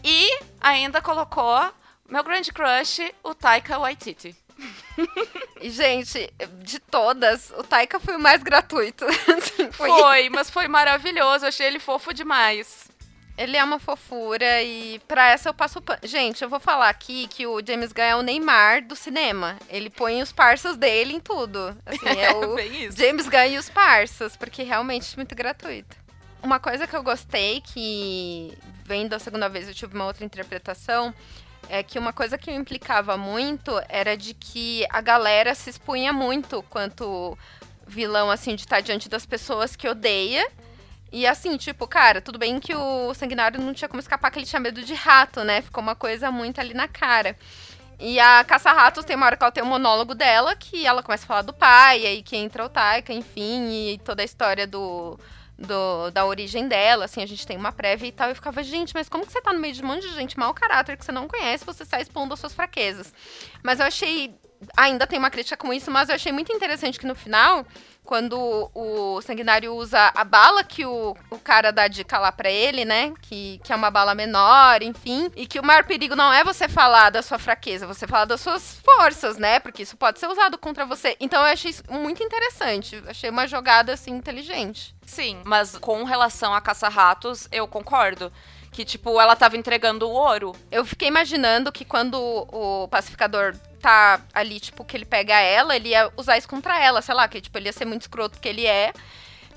E 0.04 0.40
ainda 0.60 1.00
colocou 1.02 1.72
Meu 2.10 2.24
grande 2.24 2.52
crush, 2.52 3.00
o 3.24 3.34
Taika 3.34 3.78
Waititi. 3.80 4.36
E, 5.62 5.70
gente, 5.70 6.34
de 6.64 6.80
todas, 6.80 7.52
o 7.52 7.64
Taika 7.64 8.00
foi 8.00 8.16
o 8.16 8.20
mais 8.20 8.42
gratuito. 8.42 9.06
Assim, 9.38 9.72
foi... 9.72 9.90
foi, 9.90 10.30
mas 10.30 10.50
foi 10.50 10.68
maravilhoso. 10.68 11.46
Achei 11.46 11.68
ele 11.68 11.80
fofo 11.80 12.12
demais. 12.12 12.81
Ele 13.42 13.58
é 13.58 13.64
uma 13.64 13.80
fofura 13.80 14.62
e 14.62 15.00
pra 15.08 15.32
essa 15.32 15.50
eu 15.50 15.54
passo 15.54 15.82
pano. 15.82 16.00
Gente, 16.04 16.44
eu 16.44 16.50
vou 16.50 16.60
falar 16.60 16.90
aqui 16.90 17.28
que 17.28 17.48
o 17.48 17.60
James 17.66 17.92
Gunn 17.92 18.04
é 18.04 18.16
o 18.16 18.22
Neymar 18.22 18.86
do 18.86 18.96
cinema. 18.96 19.58
Ele 19.68 19.90
põe 19.90 20.22
os 20.22 20.32
parças 20.32 20.78
dele 20.78 21.14
em 21.14 21.20
tudo. 21.20 21.76
Assim, 21.84 22.06
é 22.22 22.36
o 22.36 22.56
James 22.92 23.28
Gunn 23.28 23.48
e 23.50 23.58
os 23.58 23.68
parças, 23.68 24.38
porque 24.38 24.62
realmente 24.62 25.14
é 25.14 25.16
muito 25.16 25.34
gratuito. 25.34 25.98
Uma 26.44 26.60
coisa 26.60 26.86
que 26.86 26.96
eu 26.96 27.02
gostei, 27.02 27.62
que 27.62 28.56
vendo 28.86 29.14
a 29.14 29.20
segunda 29.20 29.50
vez 29.50 29.68
eu 29.68 29.74
tive 29.74 29.96
uma 29.96 30.06
outra 30.06 30.24
interpretação, 30.24 31.12
é 31.68 31.82
que 31.82 31.98
uma 31.98 32.14
coisa 32.14 32.38
que 32.38 32.52
eu 32.52 32.56
implicava 32.56 33.18
muito 33.18 33.72
era 33.90 34.16
de 34.16 34.36
que 34.36 34.86
a 34.90 35.02
galera 35.02 35.56
se 35.56 35.70
expunha 35.70 36.14
muito 36.14 36.62
quanto 36.70 37.36
vilão, 37.88 38.30
assim, 38.30 38.56
de 38.56 38.62
estar 38.62 38.82
diante 38.82 39.10
das 39.10 39.26
pessoas 39.26 39.76
que 39.76 39.88
odeia. 39.88 40.48
E 41.12 41.28
assim, 41.28 41.58
tipo, 41.58 41.86
cara, 41.88 42.22
tudo 42.22 42.40
bem 42.40 42.60
que 42.60 42.74
o 42.74 43.14
sanguinário 43.14 43.60
não 43.60 43.74
tinha 43.74 43.90
como 43.90 44.00
escapar, 44.00 44.32
que 44.32 44.40
ele 44.40 44.46
tinha 44.46 44.60
medo 44.60 44.82
de 44.82 44.94
rato, 44.94 45.44
né? 45.44 45.62
Ficou 45.62 45.84
uma 45.84 45.96
coisa 45.96 46.32
muito 46.32 46.60
ali 46.62 46.74
na 46.74 46.88
cara. 46.88 47.36
E 48.00 48.20
a 48.20 48.44
Caça-Ratos 48.44 49.06
tem 49.06 49.16
uma 49.16 49.28
hora 49.28 49.38
que 49.38 49.44
ela 49.44 49.52
tem 49.52 49.64
um 49.64 49.68
monólogo 49.68 50.16
dela, 50.16 50.56
que 50.56 50.88
ela 50.88 51.04
começa 51.04 51.24
a 51.24 51.28
falar 51.28 51.42
do 51.44 51.54
pai, 51.54 52.06
aí 52.06 52.24
que 52.24 52.36
entra 52.36 52.66
o 52.66 52.70
Taika, 52.70 53.14
enfim, 53.14 53.92
e 53.92 53.98
toda 54.00 54.24
a 54.24 54.26
história 54.26 54.66
do, 54.66 55.20
do, 55.56 56.10
da 56.12 56.26
origem 56.26 56.68
dela, 56.68 57.06
assim, 57.06 57.22
a 57.22 57.26
gente 57.26 57.46
tem 57.46 57.58
uma 57.58 57.72
prévia 57.72 58.08
e 58.08 58.12
tal. 58.12 58.30
Eu 58.30 58.36
ficava, 58.36 58.64
gente, 58.64 58.94
mas 58.96 59.08
como 59.08 59.26
que 59.26 59.32
você 59.32 59.42
tá 59.42 59.54
no 59.54 59.60
meio 59.60 59.74
de 59.74 59.84
um 59.84 59.88
monte 59.88 60.08
de 60.08 60.16
gente 60.16 60.40
mau 60.40 60.54
caráter 60.54 60.98
que 60.98 61.06
você 61.06 61.12
não 61.12 61.28
conhece, 61.28 61.64
você 61.64 61.84
está 61.84 62.02
expondo 62.02 62.34
as 62.34 62.40
suas 62.40 62.54
fraquezas. 62.54 63.14
Mas 63.62 63.80
eu 63.80 63.86
achei. 63.86 64.34
Ainda 64.78 65.08
tem 65.08 65.18
uma 65.18 65.32
crítica 65.32 65.58
com 65.58 65.74
isso, 65.74 65.90
mas 65.90 66.10
eu 66.10 66.16
achei 66.16 66.32
muito 66.32 66.54
interessante 66.54 67.00
que 67.00 67.08
no 67.08 67.16
final 67.16 67.66
quando 68.04 68.70
o 68.74 69.22
sanguinário 69.22 69.74
usa 69.74 70.12
a 70.14 70.24
bala 70.24 70.64
que 70.64 70.86
o, 70.86 71.16
o 71.30 71.40
cara 71.40 71.72
dá 71.72 71.88
dica 71.88 72.18
lá 72.18 72.32
pra 72.32 72.50
ele, 72.50 72.84
né? 72.84 73.14
Que, 73.22 73.60
que 73.64 73.72
é 73.72 73.76
uma 73.76 73.92
bala 73.92 74.14
menor, 74.16 74.82
enfim. 74.82 75.32
E 75.36 75.46
que 75.46 75.60
o 75.60 75.64
maior 75.64 75.84
perigo 75.84 76.16
não 76.16 76.34
é 76.34 76.44
você 76.44 76.68
falar 76.68 77.10
da 77.10 77.22
sua 77.22 77.40
fraqueza, 77.40 77.88
você 77.88 78.08
falar 78.08 78.26
das 78.26 78.42
suas 78.42 78.80
forças, 78.84 79.38
né? 79.38 79.60
Porque 79.60 79.84
isso 79.84 79.96
pode 79.96 80.20
ser 80.20 80.28
usado 80.28 80.58
contra 80.58 80.86
você. 80.86 81.16
Então 81.20 81.40
eu 81.42 81.54
achei 81.54 81.72
isso 81.72 81.84
muito 81.90 82.24
interessante. 82.24 83.02
Achei 83.08 83.30
uma 83.30 83.48
jogada, 83.48 83.94
assim, 83.94 84.12
inteligente. 84.12 84.96
Sim, 85.06 85.42
mas 85.46 85.78
com 85.78 86.04
relação 86.04 86.54
a 86.54 86.62
caça-ratos, 86.62 87.48
eu 87.52 87.68
concordo 87.68 88.32
que, 88.72 88.86
tipo, 88.86 89.20
ela 89.20 89.36
tava 89.36 89.58
entregando 89.58 90.08
o 90.08 90.12
ouro. 90.12 90.56
Eu 90.72 90.86
fiquei 90.86 91.08
imaginando 91.08 91.72
que 91.72 91.84
quando 91.84 92.16
o 92.16 92.88
pacificador 92.88 93.54
tá 93.82 94.22
ali, 94.34 94.60
tipo, 94.60 94.86
que 94.86 94.96
ele 94.96 95.06
pega 95.06 95.40
ela, 95.40 95.76
ele 95.76 95.90
ia 95.90 96.12
usar 96.16 96.38
isso 96.38 96.48
contra 96.48 96.80
ela, 96.80 97.02
sei 97.02 97.16
lá, 97.16 97.28
que 97.28 97.42
tipo, 97.42 97.58
ele 97.58 97.68
ia 97.68 97.74
ser 97.74 97.86
muito 97.86 98.02
escroto 98.02 98.40
que 98.40 98.48
ele 98.48 98.66
é. 98.66 98.94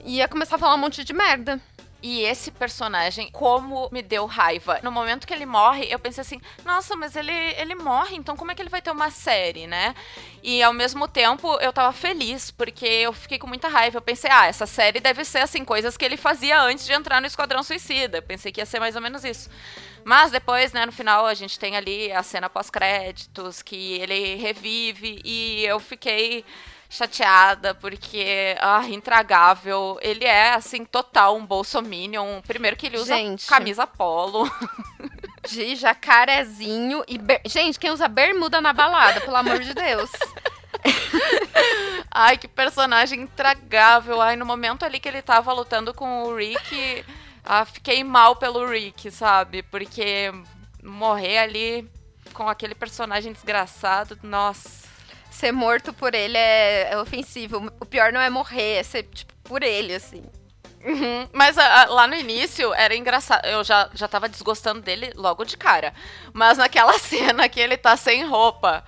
E 0.05 0.17
ia 0.17 0.29
começar 0.29 0.57
a 0.57 0.59
falar 0.59 0.75
um 0.75 0.79
monte 0.79 1.05
de 1.05 1.13
merda. 1.13 1.61
E 2.07 2.21
esse 2.21 2.51
personagem, 2.51 3.31
como 3.31 3.89
me 3.91 4.03
deu 4.03 4.27
raiva. 4.27 4.79
No 4.83 4.93
momento 4.93 5.27
que 5.27 5.33
ele 5.33 5.47
morre, 5.47 5.87
eu 5.91 5.99
pensei 5.99 6.21
assim: 6.21 6.39
nossa, 6.63 6.95
mas 6.95 7.17
ele, 7.17 7.33
ele 7.33 7.75
morre, 7.75 8.15
então 8.15 8.37
como 8.37 8.53
é 8.53 8.55
que 8.55 8.61
ele 8.61 8.69
vai 8.69 8.83
ter 8.83 8.91
uma 8.91 9.11
série, 9.11 9.67
né? 9.67 9.95
E 10.43 10.63
ao 10.63 10.75
mesmo 10.75 11.09
tempo, 11.09 11.59
eu 11.61 11.73
tava 11.73 11.95
feliz, 11.95 12.51
porque 12.51 12.85
eu 12.85 13.15
fiquei 13.15 13.39
com 13.39 13.47
muita 13.47 13.69
raiva. 13.69 13.97
Eu 13.97 14.03
pensei: 14.03 14.31
ah, 14.31 14.47
essa 14.47 14.67
série 14.67 15.01
deve 15.01 15.25
ser 15.25 15.39
assim, 15.39 15.65
coisas 15.65 15.97
que 15.97 16.05
ele 16.05 16.19
fazia 16.19 16.61
antes 16.61 16.85
de 16.85 16.93
entrar 16.93 17.23
no 17.23 17.27
Esquadrão 17.27 17.63
Suicida. 17.63 18.19
Eu 18.19 18.23
pensei 18.23 18.53
que 18.53 18.61
ia 18.61 18.67
ser 18.67 18.81
mais 18.81 18.95
ou 18.95 19.01
menos 19.01 19.25
isso. 19.25 19.49
Mas 20.05 20.31
depois, 20.31 20.73
né, 20.73 20.85
no 20.85 20.93
final, 20.93 21.27
a 21.27 21.35
gente 21.35 21.59
tem 21.59 21.77
ali 21.77 22.13
a 22.13 22.23
cena 22.23 22.51
pós-créditos, 22.51 23.63
que 23.63 23.95
ele 23.95 24.37
revive, 24.37 25.21
e 25.25 25.65
eu 25.65 25.81
fiquei 25.81 26.45
chateada, 26.95 27.75
porque, 27.75 28.57
ah, 28.61 28.87
intragável. 28.89 29.99
Ele 30.01 30.25
é, 30.25 30.53
assim, 30.53 30.85
total 30.85 31.37
um 31.37 31.45
bolsominion. 31.45 32.41
Primeiro 32.43 32.77
que 32.77 32.87
ele 32.87 32.99
usa 32.99 33.17
Gente. 33.17 33.47
camisa 33.47 33.87
polo. 33.87 34.49
De 35.49 35.77
jacarezinho 35.77 37.05
e... 37.07 37.19
Ber... 37.19 37.43
Gente, 37.45 37.79
quem 37.79 37.91
usa 37.91 38.09
bermuda 38.09 38.63
na 38.63 38.73
balada, 38.73 39.21
pelo 39.21 39.37
amor 39.37 39.59
de 39.59 39.75
Deus. 39.75 40.11
Ai, 42.11 42.39
que 42.39 42.49
personagem 42.49 43.23
intragável. 43.23 44.23
Ai, 44.23 44.37
no 44.37 44.47
momento 44.47 44.85
ali 44.85 44.99
que 44.99 45.09
ele 45.09 45.21
tava 45.21 45.53
lutando 45.53 45.93
com 45.93 46.23
o 46.25 46.35
Rick, 46.35 47.05
ah, 47.45 47.65
fiquei 47.65 48.03
mal 48.03 48.37
pelo 48.37 48.67
Rick, 48.67 49.11
sabe? 49.11 49.63
Porque 49.63 50.33
morrer 50.83 51.39
ali 51.39 51.91
com 52.33 52.49
aquele 52.49 52.75
personagem 52.75 53.33
desgraçado, 53.33 54.19
nossa 54.23 54.85
ser 55.35 55.53
morto 55.53 55.93
por 55.93 56.15
ele 56.15 56.39
é, 56.39 56.93
é 56.93 56.99
ofensivo. 56.99 57.71
O 57.81 57.85
pior 57.85 58.13
não 58.13 58.21
é 58.21 58.31
morrer, 58.31 58.77
é 58.77 58.83
ser, 58.83 59.03
tipo, 59.03 59.35
por 59.43 59.63
ele, 59.63 59.95
assim. 59.95 60.23
Uhum. 60.85 61.29
Mas 61.33 61.59
a, 61.59 61.83
a, 61.83 61.85
lá 61.87 62.07
no 62.07 62.15
início 62.15 62.73
era 62.75 62.95
engraçado. 62.95 63.45
Eu 63.47 63.65
já, 63.65 63.91
já 63.95 64.07
tava 64.07 64.29
desgostando 64.29 64.81
dele 64.81 65.13
logo 65.17 65.45
de 65.45 65.57
cara. 65.57 65.93
Mas 66.33 66.59
naquela 66.59 66.97
cena 67.01 67.49
que 67.49 67.59
ele 67.59 67.77
tá 67.77 67.97
sem 67.97 68.25
roupa. 68.25 68.85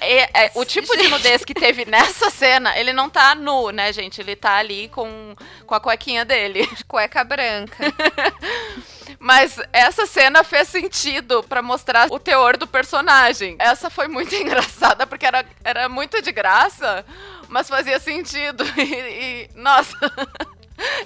É, 0.00 0.44
é, 0.46 0.50
o 0.54 0.64
tipo 0.64 0.96
de 0.96 1.08
nudez 1.08 1.44
que 1.44 1.54
teve 1.54 1.84
nessa 1.90 2.30
cena, 2.30 2.76
ele 2.78 2.92
não 2.92 3.08
tá 3.08 3.34
nu, 3.34 3.70
né, 3.70 3.92
gente? 3.92 4.20
Ele 4.20 4.34
tá 4.34 4.56
ali 4.56 4.88
com, 4.88 5.36
com 5.66 5.74
a 5.74 5.80
cuequinha 5.80 6.24
dele. 6.24 6.66
De 6.66 6.84
cueca 6.84 7.22
branca. 7.22 7.76
Mas 9.18 9.60
essa 9.72 10.06
cena 10.06 10.42
fez 10.42 10.68
sentido 10.68 11.42
para 11.42 11.60
mostrar 11.60 12.10
o 12.10 12.18
teor 12.18 12.56
do 12.56 12.66
personagem. 12.66 13.56
Essa 13.58 13.90
foi 13.90 14.08
muito 14.08 14.32
engraçada, 14.36 15.06
porque 15.06 15.26
era, 15.26 15.44
era 15.62 15.88
muito 15.88 16.22
de 16.22 16.32
graça, 16.32 17.04
mas 17.46 17.68
fazia 17.68 17.98
sentido. 18.00 18.64
E, 18.78 18.82
e 18.82 19.50
nossa, 19.54 19.94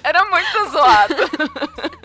era 0.01 0.23
muito 0.25 0.69
zoado. 0.71 1.99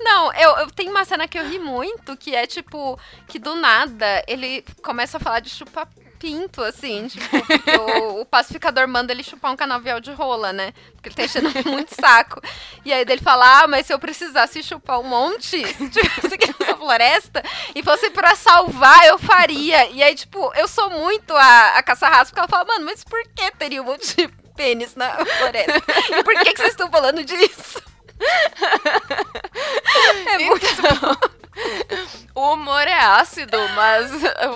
Não, 0.00 0.32
eu, 0.34 0.50
eu 0.58 0.70
tenho 0.70 0.90
uma 0.90 1.04
cena 1.04 1.28
que 1.28 1.38
eu 1.38 1.48
ri 1.48 1.58
muito, 1.58 2.16
que 2.16 2.34
é 2.34 2.46
tipo, 2.46 2.98
que 3.28 3.38
do 3.38 3.54
nada 3.54 4.24
ele 4.26 4.64
começa 4.82 5.16
a 5.16 5.20
falar 5.20 5.40
de 5.40 5.50
chupar 5.50 5.88
pinto, 6.18 6.62
assim, 6.62 7.06
tipo, 7.08 7.24
o, 8.10 8.20
o, 8.22 8.26
pacificador 8.26 8.88
manda 8.88 9.12
ele 9.12 9.22
chupar 9.22 9.52
um 9.52 9.56
canavial 9.56 10.00
de 10.00 10.12
rola, 10.12 10.52
né? 10.52 10.72
Porque 10.92 11.08
ele 11.08 11.14
tá 11.14 11.24
enchendo 11.24 11.50
muito 11.70 11.94
saco. 11.94 12.40
E 12.84 12.92
aí 12.92 13.02
ele 13.02 13.20
fala, 13.20 13.62
ah, 13.62 13.66
mas 13.66 13.86
se 13.86 13.92
eu 13.92 13.98
precisasse 13.98 14.62
chupar 14.62 14.98
um 14.98 15.04
monte, 15.04 15.62
tipo, 15.90 16.34
aqui 16.34 16.54
nessa 16.58 16.76
floresta, 16.76 17.42
e 17.74 17.82
fosse 17.82 18.10
pra 18.10 18.34
salvar, 18.34 19.06
eu 19.06 19.18
faria. 19.18 19.88
E 19.90 20.02
aí, 20.02 20.14
tipo, 20.14 20.52
eu 20.54 20.66
sou 20.66 20.90
muito 20.90 21.34
a, 21.34 21.76
a 21.76 21.82
caça-raça, 21.82 22.26
porque 22.26 22.40
ela 22.40 22.48
fala, 22.48 22.64
mano, 22.64 22.84
mas 22.84 23.04
por 23.04 23.22
que 23.34 23.50
teria 23.52 23.82
um 23.82 23.86
monte 23.86 24.16
de 24.16 24.28
pênis 24.56 24.94
na 24.94 25.12
floresta? 25.24 25.82
E 26.10 26.24
por 26.24 26.34
que, 26.40 26.52
que 26.52 26.56
vocês 26.56 26.70
estão 26.70 26.90
falando 26.90 27.22
disso? 27.24 27.85
é 30.26 30.38
muito 30.38 30.66
então, 30.66 31.16
o 32.34 32.52
humor 32.52 32.86
é 32.86 32.98
ácido, 32.98 33.56
mas 33.74 34.10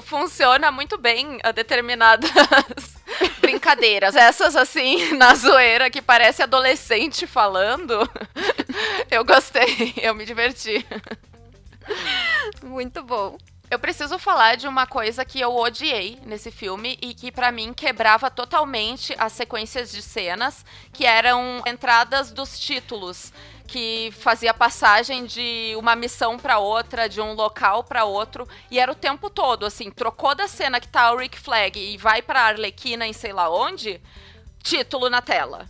funciona 0.04 0.70
muito 0.70 0.98
bem 0.98 1.38
a 1.42 1.52
determinadas 1.52 2.30
brincadeiras. 3.40 4.14
Essas, 4.14 4.56
assim, 4.56 5.14
na 5.14 5.34
zoeira, 5.34 5.90
que 5.90 6.02
parece 6.02 6.42
adolescente 6.42 7.26
falando. 7.26 8.08
Eu 9.10 9.24
gostei, 9.24 9.94
eu 10.02 10.14
me 10.14 10.24
diverti. 10.24 10.86
Muito 12.62 13.02
bom. 13.02 13.36
Eu 13.70 13.78
preciso 13.78 14.18
falar 14.18 14.56
de 14.56 14.66
uma 14.66 14.84
coisa 14.84 15.24
que 15.24 15.38
eu 15.38 15.54
odiei 15.54 16.18
nesse 16.26 16.50
filme 16.50 16.98
e 17.00 17.14
que 17.14 17.30
para 17.30 17.52
mim 17.52 17.72
quebrava 17.72 18.28
totalmente 18.28 19.14
as 19.16 19.32
sequências 19.32 19.92
de 19.92 20.02
cenas, 20.02 20.64
que 20.92 21.06
eram 21.06 21.62
entradas 21.64 22.32
dos 22.32 22.58
títulos 22.58 23.32
que 23.68 24.12
fazia 24.18 24.52
passagem 24.52 25.24
de 25.24 25.72
uma 25.76 25.94
missão 25.94 26.36
para 26.36 26.58
outra, 26.58 27.08
de 27.08 27.20
um 27.20 27.34
local 27.34 27.84
para 27.84 28.04
outro, 28.04 28.48
e 28.68 28.80
era 28.80 28.90
o 28.90 28.96
tempo 28.96 29.30
todo, 29.30 29.64
assim, 29.64 29.92
trocou 29.92 30.34
da 30.34 30.48
cena 30.48 30.80
que 30.80 30.88
tá 30.88 31.12
o 31.12 31.18
Rick 31.18 31.38
Flag 31.38 31.78
e 31.78 31.96
vai 31.96 32.20
para 32.20 32.42
Arlequina 32.42 33.06
em 33.06 33.12
sei 33.12 33.32
lá 33.32 33.48
onde, 33.48 34.00
título 34.64 35.08
na 35.08 35.22
tela. 35.22 35.68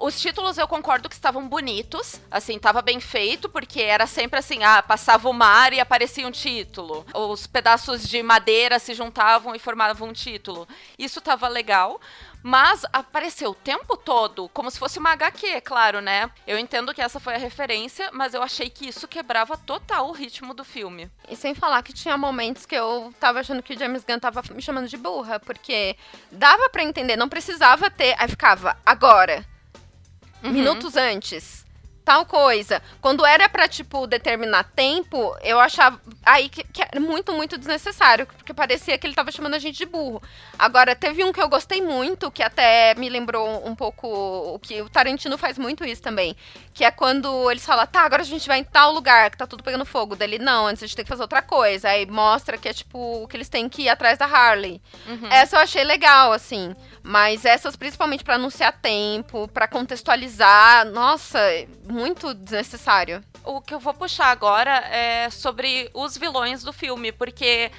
Os 0.00 0.20
títulos 0.20 0.56
eu 0.56 0.68
concordo 0.68 1.08
que 1.08 1.14
estavam 1.16 1.48
bonitos, 1.48 2.20
assim, 2.30 2.56
tava 2.56 2.80
bem 2.80 3.00
feito, 3.00 3.48
porque 3.48 3.82
era 3.82 4.06
sempre 4.06 4.38
assim, 4.38 4.62
ah, 4.62 4.80
passava 4.80 5.28
o 5.28 5.32
mar 5.32 5.72
e 5.72 5.80
aparecia 5.80 6.24
um 6.24 6.30
título. 6.30 7.04
Os 7.12 7.48
pedaços 7.48 8.08
de 8.08 8.22
madeira 8.22 8.78
se 8.78 8.94
juntavam 8.94 9.56
e 9.56 9.58
formavam 9.58 10.08
um 10.08 10.12
título. 10.12 10.68
Isso 10.96 11.20
tava 11.20 11.48
legal. 11.48 12.00
Mas 12.40 12.86
apareceu 12.92 13.50
o 13.50 13.54
tempo 13.54 13.96
todo, 13.96 14.48
como 14.50 14.70
se 14.70 14.78
fosse 14.78 15.00
uma 15.00 15.10
HQ, 15.10 15.60
claro, 15.62 16.00
né? 16.00 16.30
Eu 16.46 16.56
entendo 16.56 16.94
que 16.94 17.02
essa 17.02 17.18
foi 17.18 17.34
a 17.34 17.38
referência, 17.38 18.10
mas 18.12 18.32
eu 18.32 18.40
achei 18.40 18.70
que 18.70 18.88
isso 18.88 19.08
quebrava 19.08 19.56
total 19.56 20.08
o 20.08 20.12
ritmo 20.12 20.54
do 20.54 20.64
filme. 20.64 21.10
E 21.28 21.34
sem 21.34 21.52
falar 21.52 21.82
que 21.82 21.92
tinha 21.92 22.16
momentos 22.16 22.64
que 22.64 22.76
eu 22.76 23.12
tava 23.18 23.40
achando 23.40 23.60
que 23.60 23.74
o 23.74 23.78
James 23.78 24.04
Gunn 24.04 24.20
tava 24.20 24.40
me 24.54 24.62
chamando 24.62 24.86
de 24.86 24.96
burra, 24.96 25.40
porque 25.40 25.96
dava 26.30 26.70
para 26.70 26.84
entender, 26.84 27.16
não 27.16 27.28
precisava 27.28 27.90
ter. 27.90 28.14
Aí 28.16 28.28
ficava, 28.28 28.76
agora 28.86 29.44
Uhum. 30.42 30.52
Minutos 30.52 30.96
antes. 30.96 31.64
Tal 32.08 32.24
coisa. 32.24 32.80
Quando 33.02 33.26
era 33.26 33.50
pra, 33.50 33.68
tipo, 33.68 34.06
determinar 34.06 34.64
tempo, 34.74 35.36
eu 35.42 35.60
achava 35.60 36.00
aí 36.24 36.48
que, 36.48 36.64
que 36.64 36.80
era 36.80 36.98
muito, 36.98 37.34
muito 37.34 37.58
desnecessário, 37.58 38.26
porque 38.26 38.54
parecia 38.54 38.96
que 38.96 39.06
ele 39.06 39.14
tava 39.14 39.30
chamando 39.30 39.52
a 39.52 39.58
gente 39.58 39.76
de 39.76 39.84
burro. 39.84 40.22
Agora, 40.58 40.96
teve 40.96 41.22
um 41.22 41.30
que 41.30 41.42
eu 41.42 41.50
gostei 41.50 41.82
muito, 41.82 42.30
que 42.30 42.42
até 42.42 42.94
me 42.94 43.10
lembrou 43.10 43.62
um 43.68 43.74
pouco 43.74 44.06
o 44.08 44.58
que 44.58 44.80
o 44.80 44.88
Tarantino 44.88 45.36
faz 45.36 45.58
muito 45.58 45.84
isso 45.84 46.00
também, 46.00 46.34
que 46.72 46.82
é 46.82 46.90
quando 46.90 47.50
eles 47.50 47.66
falam, 47.66 47.86
tá, 47.86 48.00
agora 48.00 48.22
a 48.22 48.24
gente 48.24 48.48
vai 48.48 48.60
em 48.60 48.64
tal 48.64 48.90
lugar 48.92 49.30
que 49.30 49.36
tá 49.36 49.46
tudo 49.46 49.62
pegando 49.62 49.84
fogo. 49.84 50.16
Dele, 50.16 50.38
não, 50.38 50.66
antes 50.66 50.82
a 50.82 50.86
gente 50.86 50.96
tem 50.96 51.04
que 51.04 51.10
fazer 51.10 51.20
outra 51.20 51.42
coisa. 51.42 51.90
Aí 51.90 52.06
mostra 52.06 52.56
que 52.56 52.70
é, 52.70 52.72
tipo, 52.72 53.28
que 53.28 53.36
eles 53.36 53.50
têm 53.50 53.68
que 53.68 53.82
ir 53.82 53.88
atrás 53.90 54.16
da 54.16 54.24
Harley. 54.24 54.80
Uhum. 55.06 55.28
Essa 55.30 55.56
eu 55.56 55.60
achei 55.60 55.84
legal, 55.84 56.32
assim. 56.32 56.74
Mas 57.02 57.44
essas, 57.44 57.76
principalmente 57.76 58.24
para 58.24 58.36
anunciar 58.36 58.72
tempo, 58.80 59.48
para 59.48 59.66
contextualizar, 59.66 60.86
nossa, 60.86 61.38
muito 61.84 61.97
desnecessário. 62.34 63.22
O 63.44 63.60
que 63.60 63.74
eu 63.74 63.80
vou 63.80 63.94
puxar 63.94 64.26
agora 64.26 64.78
é 64.88 65.30
sobre 65.30 65.90
os 65.94 66.16
vilões 66.16 66.62
do 66.62 66.72
filme, 66.72 67.12
porque 67.12 67.70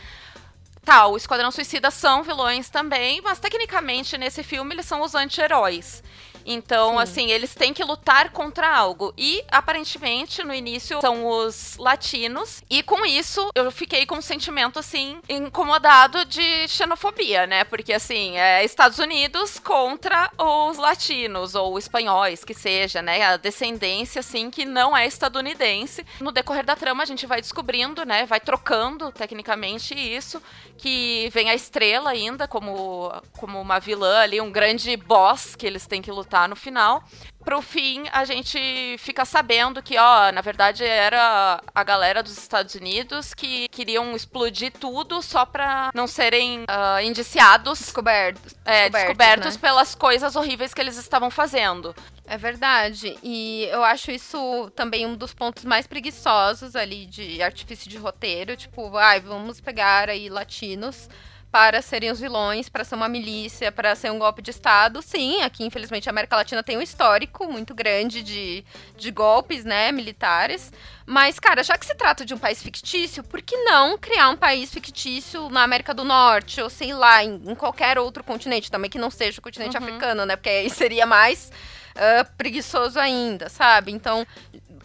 tá, 0.84 1.08
o 1.08 1.18
Esquadrão 1.18 1.52
Suicida 1.52 1.92
são 1.92 2.24
vilões 2.24 2.70
também, 2.70 3.22
mas 3.22 3.40
tecnicamente 3.40 4.18
nesse 4.18 4.44
filme 4.44 4.74
eles 4.74 4.86
são 4.86 5.02
os 5.02 5.16
anti-heróis. 5.16 6.04
Então, 6.46 6.94
Sim. 6.94 7.02
assim, 7.02 7.32
eles 7.32 7.54
têm 7.54 7.74
que 7.74 7.84
lutar 7.84 8.32
contra 8.32 8.70
algo. 8.70 9.14
E, 9.18 9.44
aparentemente, 9.52 10.44
no 10.44 10.54
início, 10.54 11.00
são 11.02 11.28
os 11.28 11.78
latinos. 11.78 12.64
E 12.70 12.82
com 12.84 13.06
isso, 13.06 13.50
eu 13.54 13.72
fiquei 13.72 14.06
com 14.06 14.16
um 14.16 14.22
sentimento, 14.22 14.80
assim, 14.80 15.20
incomodado 15.28 16.26
de 16.26 16.68
xenofobia, 16.68 17.46
né? 17.46 17.64
Porque, 17.64 17.94
assim, 17.94 18.38
é 18.38 18.64
Estados 18.64 19.00
Unidos 19.00 19.60
contra 19.60 20.32
os 20.38 20.78
latinos, 20.78 21.56
ou 21.56 21.78
espanhóis, 21.78 22.44
que 22.44 22.54
seja, 22.54 23.02
né? 23.02 23.22
A 23.24 23.38
descendência, 23.38 24.20
assim, 24.20 24.50
que 24.50 24.66
não 24.66 24.96
é 24.96 25.06
estadunidense. 25.06 26.06
No 26.20 26.32
decorrer 26.32 26.66
da 26.66 26.76
trama, 26.76 27.04
a 27.04 27.06
gente 27.06 27.26
vai 27.26 27.42
descobrindo, 27.42 28.06
né? 28.06 28.26
Vai 28.26 28.40
trocando, 28.40 29.12
tecnicamente, 29.12 29.94
isso. 29.94 30.42
Que 30.78 31.30
vem 31.34 31.50
a 31.50 31.56
estrela 31.56 32.12
ainda, 32.12 32.48
como, 32.48 33.12
como 33.38 33.60
uma 33.60 33.80
vilã 33.80 34.20
ali, 34.22 34.40
um 34.40 34.52
grande 34.52 34.96
boss 34.96 35.56
que 35.56 35.68
eles 35.68 35.86
têm 35.86 36.02
que 36.02 36.12
lutar 36.12 36.29
no 36.48 36.56
final. 36.56 37.04
Pro 37.44 37.62
fim, 37.62 38.04
a 38.12 38.26
gente 38.26 38.96
fica 39.00 39.24
sabendo 39.24 39.82
que, 39.82 39.98
ó, 39.98 40.32
na 40.32 40.42
verdade 40.42 40.84
era 40.84 41.62
a 41.74 41.84
galera 41.84 42.22
dos 42.22 42.38
Estados 42.38 42.76
Unidos 42.76 43.34
que 43.34 43.68
queriam 43.70 44.16
explodir 44.16 44.72
tudo 44.74 45.22
só 45.22 45.46
pra 45.46 45.90
não 45.94 46.06
serem 46.06 46.64
uh, 46.64 47.02
indiciados. 47.02 47.80
Descobertos. 47.80 48.54
É, 48.66 48.90
descobertos, 48.90 48.92
descobertos 48.92 49.56
né? 49.56 49.62
pelas 49.62 49.96
coisas 49.96 50.36
horríveis 50.36 50.74
que 50.74 50.82
eles 50.82 50.98
estavam 50.98 51.32
fazendo. 51.32 51.96
É 52.28 52.38
verdade. 52.38 53.18
E 53.24 53.68
eu 53.72 53.84
acho 53.84 54.12
isso 54.12 54.72
também 54.76 55.06
um 55.06 55.16
dos 55.16 55.34
pontos 55.34 55.66
mais 55.66 55.88
preguiçosos 55.88 56.76
ali 56.76 57.08
de 57.08 57.42
artifício 57.42 57.90
de 57.90 57.98
roteiro. 57.98 58.56
Tipo, 58.56 58.96
ai, 58.98 59.20
vamos 59.20 59.60
pegar 59.60 60.10
aí 60.10 60.30
latinos 60.30 61.10
para 61.52 61.82
serem 61.82 62.12
os 62.12 62.20
vilões, 62.20 62.70
para 62.70 62.84
ser 62.84 62.96
uma 62.96 63.10
milícia, 63.10 63.72
para 63.72 63.96
ser 63.96 64.12
um 64.12 64.20
golpe 64.20 64.42
de 64.42 64.52
Estado. 64.52 65.02
Sim, 65.02 65.42
aqui, 65.42 65.66
infelizmente, 65.66 66.08
a 66.08 66.12
América 66.12 66.36
Latina 66.36 66.62
tem 66.62 66.78
um 66.78 66.82
histórico 66.82 67.52
muito 67.52 67.74
grande 67.74 68.22
de, 68.22 68.64
de 68.96 69.12
golpes, 69.12 69.66
né, 69.66 69.92
militares. 69.92 70.72
Mas, 71.06 71.40
cara, 71.40 71.64
já 71.64 71.76
que 71.76 71.88
se 71.88 71.96
trata 71.96 72.24
de 72.24 72.36
um 72.36 72.38
país 72.38 72.62
fictício, 72.62 73.24
por 73.24 73.42
que 73.42 73.58
não 73.64 73.98
criar 73.98 74.30
um 74.30 74.38
país 74.38 74.72
fictício 74.72 75.50
na 75.50 75.64
América 75.64 75.94
do 75.94 76.04
Norte, 76.04 76.62
ou 76.62 76.70
sei 76.70 76.94
lá, 76.94 77.24
em, 77.24 77.42
em 77.44 77.56
qualquer 77.56 77.98
outro 77.98 78.24
continente, 78.24 78.70
também 78.70 78.90
que 78.90 79.00
não 79.00 79.10
seja 79.10 79.40
o 79.40 79.42
continente 79.42 79.76
uhum. 79.76 79.84
africano, 79.84 80.26
né? 80.26 80.36
Porque 80.36 80.50
aí 80.50 80.70
seria 80.70 81.08
mais 81.08 81.52
uh, 81.96 82.30
preguiçoso 82.38 83.00
ainda, 83.00 83.50
sabe? 83.50 83.92
Então, 83.92 84.26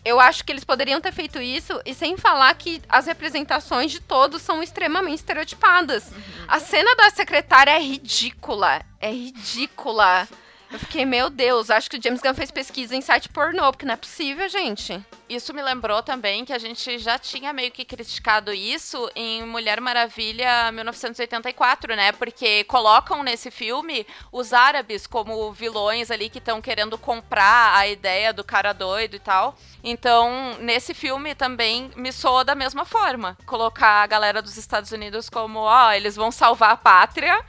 eu 0.04 0.20
acho 0.20 0.44
que 0.44 0.52
eles 0.52 0.64
poderiam 0.64 1.00
ter 1.00 1.12
feito 1.12 1.40
isso 1.40 1.80
e 1.84 1.94
sem 1.94 2.16
falar 2.16 2.54
que 2.54 2.82
as 2.88 3.06
representações 3.06 3.90
de 3.90 4.00
todos 4.00 4.42
são 4.42 4.62
extremamente 4.62 5.18
estereotipadas. 5.18 6.10
Uhum. 6.10 6.44
A 6.46 6.60
cena 6.60 6.94
da 6.96 7.10
secretária 7.10 7.70
é 7.70 7.80
ridícula. 7.80 8.82
É 9.00 9.10
ridícula. 9.10 10.28
Eu 10.74 10.80
fiquei, 10.80 11.06
meu 11.06 11.30
Deus, 11.30 11.70
acho 11.70 11.88
que 11.88 11.96
o 11.96 12.02
James 12.02 12.20
Gunn 12.20 12.34
fez 12.34 12.50
pesquisa 12.50 12.96
em 12.96 13.00
site 13.00 13.28
pornô, 13.28 13.70
porque 13.70 13.86
não 13.86 13.94
é 13.94 13.96
possível, 13.96 14.48
gente. 14.48 15.00
Isso 15.28 15.54
me 15.54 15.62
lembrou 15.62 16.02
também 16.02 16.44
que 16.44 16.52
a 16.52 16.58
gente 16.58 16.98
já 16.98 17.16
tinha 17.16 17.52
meio 17.52 17.70
que 17.70 17.84
criticado 17.84 18.52
isso 18.52 19.08
em 19.14 19.44
Mulher 19.44 19.80
Maravilha 19.80 20.72
1984, 20.72 21.94
né? 21.94 22.10
Porque 22.10 22.64
colocam 22.64 23.22
nesse 23.22 23.52
filme 23.52 24.04
os 24.32 24.52
árabes 24.52 25.06
como 25.06 25.52
vilões 25.52 26.10
ali 26.10 26.28
que 26.28 26.38
estão 26.38 26.60
querendo 26.60 26.98
comprar 26.98 27.76
a 27.76 27.86
ideia 27.86 28.32
do 28.32 28.42
cara 28.42 28.72
doido 28.72 29.14
e 29.14 29.20
tal. 29.20 29.56
Então, 29.84 30.56
nesse 30.58 30.92
filme 30.92 31.36
também 31.36 31.92
me 31.94 32.10
soa 32.10 32.42
da 32.42 32.56
mesma 32.56 32.84
forma. 32.84 33.38
Colocar 33.46 34.02
a 34.02 34.08
galera 34.08 34.42
dos 34.42 34.56
Estados 34.56 34.90
Unidos 34.90 35.30
como, 35.30 35.60
ó, 35.60 35.92
eles 35.92 36.16
vão 36.16 36.32
salvar 36.32 36.72
a 36.72 36.76
pátria 36.76 37.44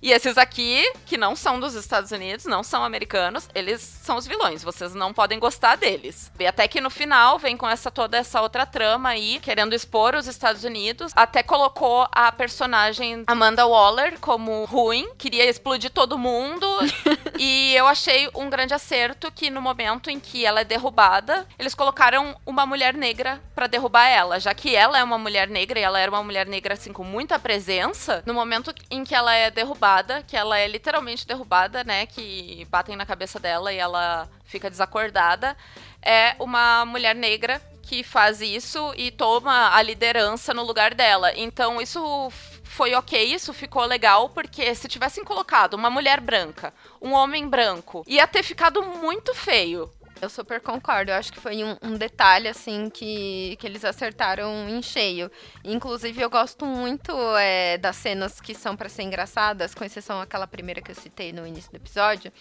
e 0.00 0.12
esses 0.12 0.38
aqui, 0.38 0.90
que 1.06 1.16
não 1.16 1.34
são 1.34 1.58
dos 1.58 1.74
Estados 1.74 2.12
Unidos, 2.12 2.44
não 2.44 2.62
são 2.62 2.84
americanos, 2.84 3.48
eles 3.54 3.80
são 3.80 4.16
os 4.16 4.26
vilões. 4.26 4.62
Vocês 4.62 4.94
não 4.94 5.12
podem 5.12 5.38
gostar 5.38 5.76
deles. 5.76 6.30
E 6.38 6.46
até 6.46 6.68
que 6.68 6.80
no 6.80 6.90
final 6.90 7.38
vem 7.38 7.56
com 7.56 7.68
essa 7.68 7.90
toda 7.90 8.16
essa 8.16 8.40
outra 8.40 8.64
trama 8.64 9.10
aí, 9.10 9.40
querendo 9.40 9.74
expor 9.74 10.14
os 10.14 10.26
Estados 10.26 10.64
Unidos. 10.64 11.12
Até 11.16 11.42
colocou 11.42 12.06
a 12.12 12.30
personagem 12.30 13.24
Amanda 13.26 13.66
Waller 13.66 14.18
como 14.20 14.64
ruim, 14.64 15.08
queria 15.18 15.48
explodir 15.48 15.90
todo 15.90 16.18
mundo. 16.18 16.66
e 17.38 17.74
eu 17.74 17.86
achei 17.86 18.28
um 18.34 18.48
grande 18.48 18.74
acerto 18.74 19.32
que 19.32 19.50
no 19.50 19.60
momento 19.60 20.10
em 20.10 20.20
que 20.20 20.46
ela 20.46 20.60
é 20.60 20.64
derrubada, 20.64 21.46
eles 21.58 21.74
colocaram 21.74 22.36
uma 22.46 22.64
mulher 22.64 22.94
negra 22.94 23.42
para 23.54 23.66
derrubar 23.66 24.06
ela, 24.06 24.38
já 24.38 24.54
que 24.54 24.76
ela 24.76 24.98
é 24.98 25.02
uma 25.02 25.18
mulher 25.18 25.48
negra 25.48 25.78
e 25.78 25.82
ela 25.82 25.98
era 25.98 26.10
uma 26.10 26.22
mulher 26.22 26.46
negra 26.46 26.74
assim 26.74 26.92
com 26.92 27.04
muita 27.04 27.38
presença. 27.38 28.22
No 28.24 28.34
momento 28.34 28.72
em 28.90 29.04
que 29.04 29.14
ela 29.14 29.34
é 29.34 29.50
derrubada 29.50 29.87
derrubada, 29.88 30.22
que 30.22 30.36
ela 30.36 30.58
é 30.58 30.66
literalmente 30.66 31.26
derrubada, 31.26 31.82
né? 31.82 32.06
Que 32.06 32.66
batem 32.70 32.96
na 32.96 33.06
cabeça 33.06 33.38
dela 33.40 33.72
e 33.72 33.78
ela 33.78 34.28
fica 34.44 34.70
desacordada. 34.70 35.56
É 36.02 36.36
uma 36.38 36.84
mulher 36.84 37.14
negra 37.14 37.60
que 37.82 38.02
faz 38.02 38.40
isso 38.42 38.92
e 38.96 39.10
toma 39.10 39.74
a 39.74 39.80
liderança 39.80 40.52
no 40.52 40.62
lugar 40.62 40.94
dela. 40.94 41.32
Então 41.34 41.80
isso 41.80 42.30
foi 42.64 42.94
ok, 42.94 43.34
isso 43.34 43.52
ficou 43.54 43.84
legal, 43.84 44.28
porque 44.28 44.74
se 44.74 44.86
tivessem 44.88 45.24
colocado 45.24 45.74
uma 45.74 45.88
mulher 45.88 46.20
branca, 46.20 46.72
um 47.00 47.12
homem 47.12 47.48
branco, 47.48 48.04
ia 48.06 48.26
ter 48.26 48.42
ficado 48.42 48.82
muito 48.82 49.34
feio. 49.34 49.90
Eu 50.20 50.28
super 50.28 50.60
concordo. 50.60 51.10
Eu 51.10 51.16
acho 51.16 51.32
que 51.32 51.40
foi 51.40 51.62
um, 51.62 51.76
um, 51.82 51.94
detalhe, 51.94 52.48
assim, 52.48 52.90
que, 52.90 53.56
que 53.58 53.66
eles 53.66 53.84
acertaram 53.84 54.68
em 54.68 54.82
cheio. 54.82 55.30
Inclusive, 55.64 56.20
eu 56.20 56.28
gosto 56.28 56.66
muito 56.66 57.12
é, 57.36 57.78
das 57.78 57.96
cenas 57.96 58.40
que 58.40 58.54
são 58.54 58.76
para 58.76 58.88
ser 58.88 59.02
engraçadas, 59.02 59.74
com 59.74 59.84
exceção 59.84 60.20
aquela 60.20 60.46
primeira 60.46 60.80
que 60.80 60.90
eu 60.90 60.94
citei 60.94 61.32
no 61.32 61.46
início 61.46 61.70
do 61.70 61.76
episódio, 61.76 62.32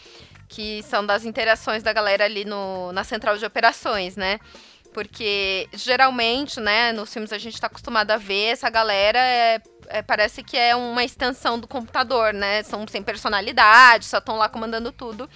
que 0.47 0.81
são 0.83 1.05
das 1.05 1.23
interações 1.23 1.83
da 1.83 1.93
galera 1.93 2.25
ali 2.25 2.45
no, 2.45 2.91
na 2.91 3.03
central 3.03 3.37
de 3.37 3.45
operações, 3.45 4.15
né? 4.15 4.39
Porque 4.93 5.69
geralmente, 5.73 6.59
né, 6.59 6.91
nos 6.91 7.13
filmes 7.13 7.31
a 7.31 7.37
gente 7.37 7.53
está 7.53 7.67
acostumado 7.67 8.09
a 8.09 8.17
ver 8.17 8.53
essa 8.53 8.67
galera 8.67 9.19
é, 9.19 9.61
é, 9.89 10.01
parece 10.01 10.41
que 10.41 10.57
é 10.57 10.75
uma 10.75 11.03
extensão 11.03 11.59
do 11.59 11.67
computador, 11.67 12.33
né? 12.33 12.63
São 12.63 12.85
sem 12.87 13.03
personalidade, 13.03 14.05
só 14.05 14.17
estão 14.17 14.37
lá 14.37 14.49
comandando 14.49 14.91
tudo. 14.91 15.29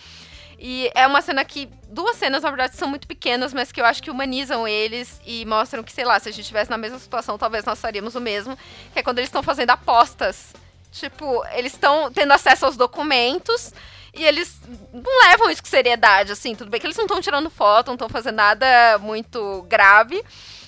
E 0.64 0.92
é 0.94 1.08
uma 1.08 1.24
cena 1.24 1.44
que. 1.44 1.68
Duas 1.90 2.16
cenas, 2.16 2.44
na 2.44 2.50
verdade, 2.50 2.78
são 2.78 2.88
muito 2.88 3.08
pequenas, 3.08 3.52
mas 3.54 3.72
que 3.72 3.82
eu 3.82 3.86
acho 3.86 4.02
que 4.02 4.12
humanizam 4.12 4.66
eles 4.66 5.20
e 5.26 5.44
mostram 5.44 5.84
que, 5.84 5.92
sei 5.92 6.06
lá, 6.06 6.18
se 6.20 6.30
a 6.30 6.32
gente 6.32 6.44
estivesse 6.44 6.70
na 6.70 6.78
mesma 6.78 7.00
situação, 7.00 7.38
talvez 7.38 7.66
nós 7.66 7.82
faríamos 7.82 8.16
o 8.16 8.22
mesmo. 8.22 8.56
Que 8.94 9.00
é 9.00 9.04
quando 9.04 9.18
eles 9.18 9.28
estão 9.28 9.42
fazendo 9.42 9.72
apostas. 9.72 10.54
Tipo, 10.92 11.44
eles 11.54 11.74
estão 11.74 12.12
tendo 12.12 12.32
acesso 12.32 12.66
aos 12.66 12.78
documentos 12.78 13.74
e 14.14 14.24
eles 14.24 14.62
não 14.94 15.30
levam 15.30 15.50
isso 15.50 15.64
com 15.64 15.68
seriedade, 15.68 16.32
assim. 16.32 16.54
Tudo 16.54 16.70
bem 16.70 16.80
que 16.80 16.86
eles 16.86 16.98
não 16.98 17.06
estão 17.06 17.20
tirando 17.20 17.50
foto, 17.50 17.88
não 17.88 17.96
estão 17.96 18.10
fazendo 18.10 18.36
nada 18.36 19.00
muito 19.00 19.64
grave. 19.64 20.24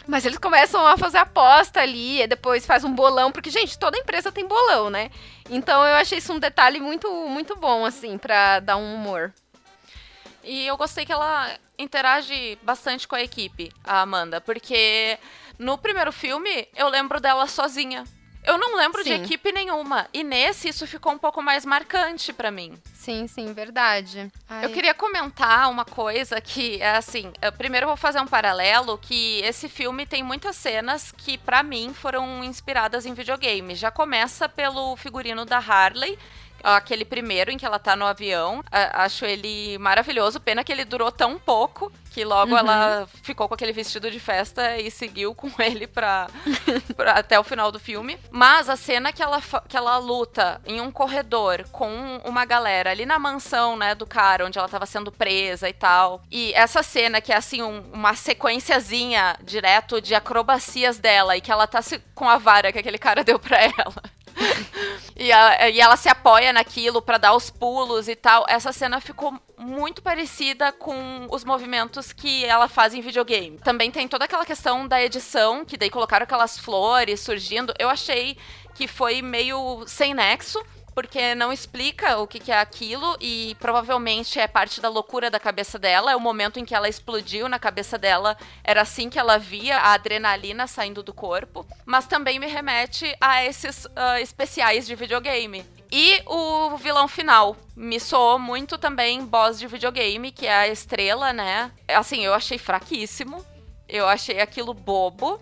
Mas 0.07 0.25
eles 0.25 0.37
começam 0.37 0.85
a 0.85 0.97
fazer 0.97 1.19
aposta 1.19 1.79
ali, 1.79 2.21
e 2.21 2.27
depois 2.27 2.65
faz 2.65 2.83
um 2.83 2.91
bolão, 2.91 3.31
porque, 3.31 3.49
gente, 3.49 3.79
toda 3.79 3.97
empresa 3.97 4.33
tem 4.33 4.45
bolão, 4.45 4.89
né? 4.89 5.09
Então 5.49 5.85
eu 5.85 5.95
achei 5.95 6.17
isso 6.17 6.33
um 6.33 6.39
detalhe 6.39 6.81
muito, 6.81 7.09
muito 7.29 7.55
bom, 7.55 7.85
assim, 7.85 8.17
para 8.17 8.59
dar 8.59 8.75
um 8.75 8.95
humor. 8.95 9.33
E 10.43 10.67
eu 10.67 10.75
gostei 10.77 11.05
que 11.05 11.11
ela 11.11 11.57
interage 11.77 12.57
bastante 12.61 13.07
com 13.07 13.15
a 13.15 13.21
equipe, 13.21 13.71
a 13.83 14.01
Amanda, 14.01 14.41
porque 14.41 15.17
no 15.57 15.77
primeiro 15.77 16.11
filme 16.11 16.67
eu 16.75 16.89
lembro 16.89 17.19
dela 17.19 17.47
sozinha. 17.47 18.03
Eu 18.45 18.57
não 18.57 18.75
lembro 18.75 19.01
sim. 19.03 19.09
de 19.09 19.23
equipe 19.23 19.53
nenhuma. 19.53 20.05
E 20.13 20.21
nesse 20.21 20.67
isso 20.67 20.85
ficou 20.85 21.13
um 21.13 21.17
pouco 21.17 21.41
mais 21.41 21.65
marcante 21.65 22.33
para 22.33 22.51
mim. 22.51 22.77
Sim, 22.93 23.25
sim, 23.25 23.53
verdade. 23.53 24.29
Ai. 24.49 24.65
Eu 24.65 24.69
queria 24.69 24.93
comentar 24.93 25.69
uma 25.71 25.85
coisa 25.85 26.41
que 26.41 26.81
é 26.81 26.97
assim, 26.97 27.31
primeiro 27.57 27.85
eu 27.85 27.87
vou 27.87 27.97
fazer 27.97 28.19
um 28.19 28.27
paralelo 28.27 28.97
que 28.97 29.39
esse 29.45 29.69
filme 29.69 30.05
tem 30.05 30.21
muitas 30.23 30.57
cenas 30.57 31.13
que 31.13 31.37
para 31.37 31.63
mim 31.63 31.93
foram 31.93 32.43
inspiradas 32.43 33.05
em 33.05 33.13
videogame. 33.13 33.75
Já 33.75 33.89
começa 33.89 34.49
pelo 34.49 34.97
figurino 34.97 35.45
da 35.45 35.57
Harley, 35.57 36.19
Aquele 36.63 37.03
primeiro 37.03 37.51
em 37.51 37.57
que 37.57 37.65
ela 37.65 37.77
tá 37.77 37.95
no 37.95 38.05
avião, 38.05 38.63
acho 38.71 39.25
ele 39.25 39.77
maravilhoso. 39.77 40.39
Pena 40.39 40.63
que 40.63 40.71
ele 40.71 40.85
durou 40.85 41.11
tão 41.11 41.37
pouco 41.37 41.91
que 42.13 42.23
logo 42.23 42.51
uhum. 42.51 42.57
ela 42.59 43.07
ficou 43.23 43.47
com 43.47 43.55
aquele 43.55 43.73
vestido 43.73 44.11
de 44.11 44.19
festa 44.19 44.77
e 44.77 44.91
seguiu 44.91 45.33
com 45.33 45.49
ele 45.59 45.87
pra, 45.87 46.27
pra, 46.95 47.13
até 47.13 47.39
o 47.39 47.43
final 47.43 47.71
do 47.71 47.79
filme. 47.79 48.19
Mas 48.29 48.69
a 48.69 48.75
cena 48.75 49.11
que 49.11 49.23
ela, 49.23 49.41
que 49.67 49.75
ela 49.75 49.97
luta 49.97 50.61
em 50.65 50.79
um 50.79 50.91
corredor 50.91 51.65
com 51.71 52.21
uma 52.23 52.45
galera 52.45 52.91
ali 52.91 53.05
na 53.05 53.17
mansão, 53.17 53.75
né, 53.75 53.95
do 53.95 54.05
cara, 54.05 54.45
onde 54.45 54.59
ela 54.59 54.69
tava 54.69 54.85
sendo 54.85 55.11
presa 55.11 55.67
e 55.67 55.73
tal. 55.73 56.21
E 56.29 56.53
essa 56.53 56.83
cena 56.83 57.19
que 57.19 57.33
é 57.33 57.37
assim, 57.37 57.63
um, 57.63 57.81
uma 57.91 58.13
sequenciazinha 58.13 59.35
direto 59.43 59.99
de 59.99 60.13
acrobacias 60.13 60.99
dela 60.99 61.35
e 61.35 61.41
que 61.41 61.51
ela 61.51 61.65
tá 61.65 61.81
se, 61.81 61.99
com 62.13 62.29
a 62.29 62.37
vara 62.37 62.71
que 62.71 62.77
aquele 62.77 62.99
cara 62.99 63.23
deu 63.25 63.39
pra 63.39 63.57
ela. 63.63 64.12
e, 65.15 65.31
a, 65.31 65.69
e, 65.69 65.79
ela 65.79 65.95
se 65.95 66.09
apoia 66.09 66.51
naquilo 66.53 67.01
para 67.01 67.17
dar 67.17 67.35
os 67.35 67.49
pulos 67.49 68.07
e 68.07 68.15
tal. 68.15 68.45
Essa 68.47 68.71
cena 68.71 68.99
ficou 68.99 69.33
muito 69.57 70.01
parecida 70.01 70.71
com 70.71 71.27
os 71.29 71.43
movimentos 71.43 72.11
que 72.11 72.45
ela 72.45 72.67
faz 72.67 72.93
em 72.93 73.01
videogame. 73.01 73.57
Também 73.59 73.91
tem 73.91 74.07
toda 74.07 74.25
aquela 74.25 74.45
questão 74.45 74.87
da 74.87 75.01
edição, 75.01 75.63
que 75.65 75.77
daí 75.77 75.89
colocaram 75.89 76.23
aquelas 76.23 76.57
flores 76.57 77.19
surgindo. 77.19 77.73
Eu 77.79 77.89
achei 77.89 78.37
que 78.75 78.87
foi 78.87 79.21
meio 79.21 79.83
sem 79.87 80.13
nexo 80.13 80.63
porque 80.93 81.35
não 81.35 81.51
explica 81.51 82.17
o 82.17 82.27
que, 82.27 82.39
que, 82.39 82.51
é 82.51 82.59
aquilo 82.59 83.17
e 83.19 83.55
provavelmente 83.59 84.39
é 84.39 84.47
parte 84.47 84.79
da 84.79 84.89
loucura 84.89 85.29
da 85.29 85.39
cabeça 85.39 85.79
dela. 85.79 86.11
É 86.11 86.15
o 86.15 86.19
momento 86.19 86.59
em 86.59 86.65
que 86.65 86.75
ela 86.75 86.89
explodiu 86.89 87.49
na 87.49 87.59
cabeça 87.59 87.97
dela, 87.97 88.37
era 88.63 88.81
assim 88.81 89.09
que 89.09 89.19
ela 89.19 89.37
via 89.37 89.77
a 89.77 89.93
adrenalina 89.93 90.67
saindo 90.67 91.01
do 91.01 91.13
corpo. 91.13 91.65
Mas 91.85 92.07
também 92.07 92.39
me 92.39 92.47
remete 92.47 93.15
a 93.19 93.43
esses 93.43 93.85
uh, 93.85 94.17
especiais 94.21 94.85
de 94.85 94.95
videogame. 94.95 95.65
E 95.91 96.23
o 96.25 96.75
vilão 96.77 97.07
final 97.07 97.55
me 97.75 97.99
soou 97.99 98.39
muito 98.39 98.79
também 98.79 99.23
boss 99.23 99.59
de 99.59 99.67
videogame, 99.67 100.31
que 100.31 100.47
é 100.47 100.55
a 100.55 100.67
estrela, 100.67 101.31
né? 101.31 101.71
Assim, 101.87 102.25
eu 102.25 102.33
achei 102.33 102.57
fraquíssimo. 102.57 103.45
Eu 103.87 104.07
achei 104.07 104.39
aquilo 104.39 104.73
bobo. 104.73 105.39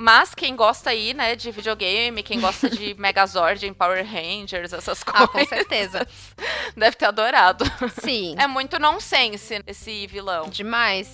Mas 0.00 0.34
quem 0.34 0.56
gosta 0.56 0.88
aí, 0.88 1.12
né, 1.12 1.36
de 1.36 1.50
videogame, 1.50 2.22
quem 2.22 2.40
gosta 2.40 2.70
de 2.70 2.94
Megazord 2.98 3.66
em 3.66 3.74
Power 3.74 4.02
Rangers, 4.02 4.72
essas 4.72 5.04
coisas. 5.04 5.22
Ah, 5.22 5.28
com 5.28 5.44
certeza. 5.44 6.08
Deve 6.74 6.96
ter 6.96 7.04
adorado. 7.04 7.66
Sim. 8.02 8.34
É 8.38 8.46
muito 8.46 8.78
nonsense 8.78 9.62
esse 9.66 10.06
vilão. 10.06 10.48
Demais. 10.48 11.12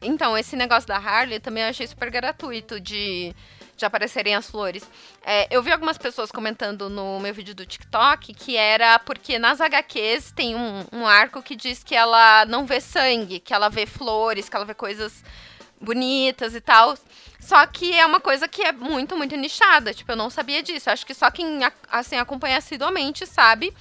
Então, 0.00 0.38
esse 0.38 0.54
negócio 0.54 0.86
da 0.86 0.98
Harley 0.98 1.40
também 1.40 1.64
eu 1.64 1.70
achei 1.70 1.84
super 1.88 2.10
gratuito 2.12 2.78
de 2.78 3.34
de 3.76 3.86
aparecerem 3.86 4.34
as 4.34 4.50
flores. 4.50 4.88
É, 5.24 5.46
eu 5.54 5.62
vi 5.62 5.70
algumas 5.70 5.96
pessoas 5.96 6.32
comentando 6.32 6.90
no 6.90 7.20
meu 7.20 7.32
vídeo 7.32 7.54
do 7.54 7.64
TikTok 7.64 8.34
que 8.34 8.56
era 8.56 8.98
porque 8.98 9.38
nas 9.38 9.60
HQs 9.60 10.32
tem 10.32 10.56
um, 10.56 10.84
um, 10.92 11.06
arco 11.06 11.40
que 11.40 11.54
diz 11.54 11.84
que 11.84 11.94
ela 11.94 12.44
não 12.46 12.66
vê 12.66 12.80
sangue, 12.80 13.38
que 13.38 13.54
ela 13.54 13.68
vê 13.68 13.86
flores, 13.86 14.48
que 14.48 14.56
ela 14.56 14.64
vê 14.64 14.74
coisas 14.74 15.22
bonitas 15.80 16.56
e 16.56 16.60
tal. 16.60 16.96
Só 17.48 17.64
que 17.66 17.98
é 17.98 18.04
uma 18.04 18.20
coisa 18.20 18.46
que 18.46 18.60
é 18.60 18.72
muito, 18.72 19.16
muito 19.16 19.34
nichada. 19.34 19.94
Tipo, 19.94 20.12
eu 20.12 20.16
não 20.16 20.28
sabia 20.28 20.62
disso. 20.62 20.90
Acho 20.90 21.06
que 21.06 21.14
só 21.14 21.30
quem 21.30 21.60
assim 21.90 22.18
acompanha 22.18 22.58
assiduamente 22.58 23.24
sabe. 23.24 23.72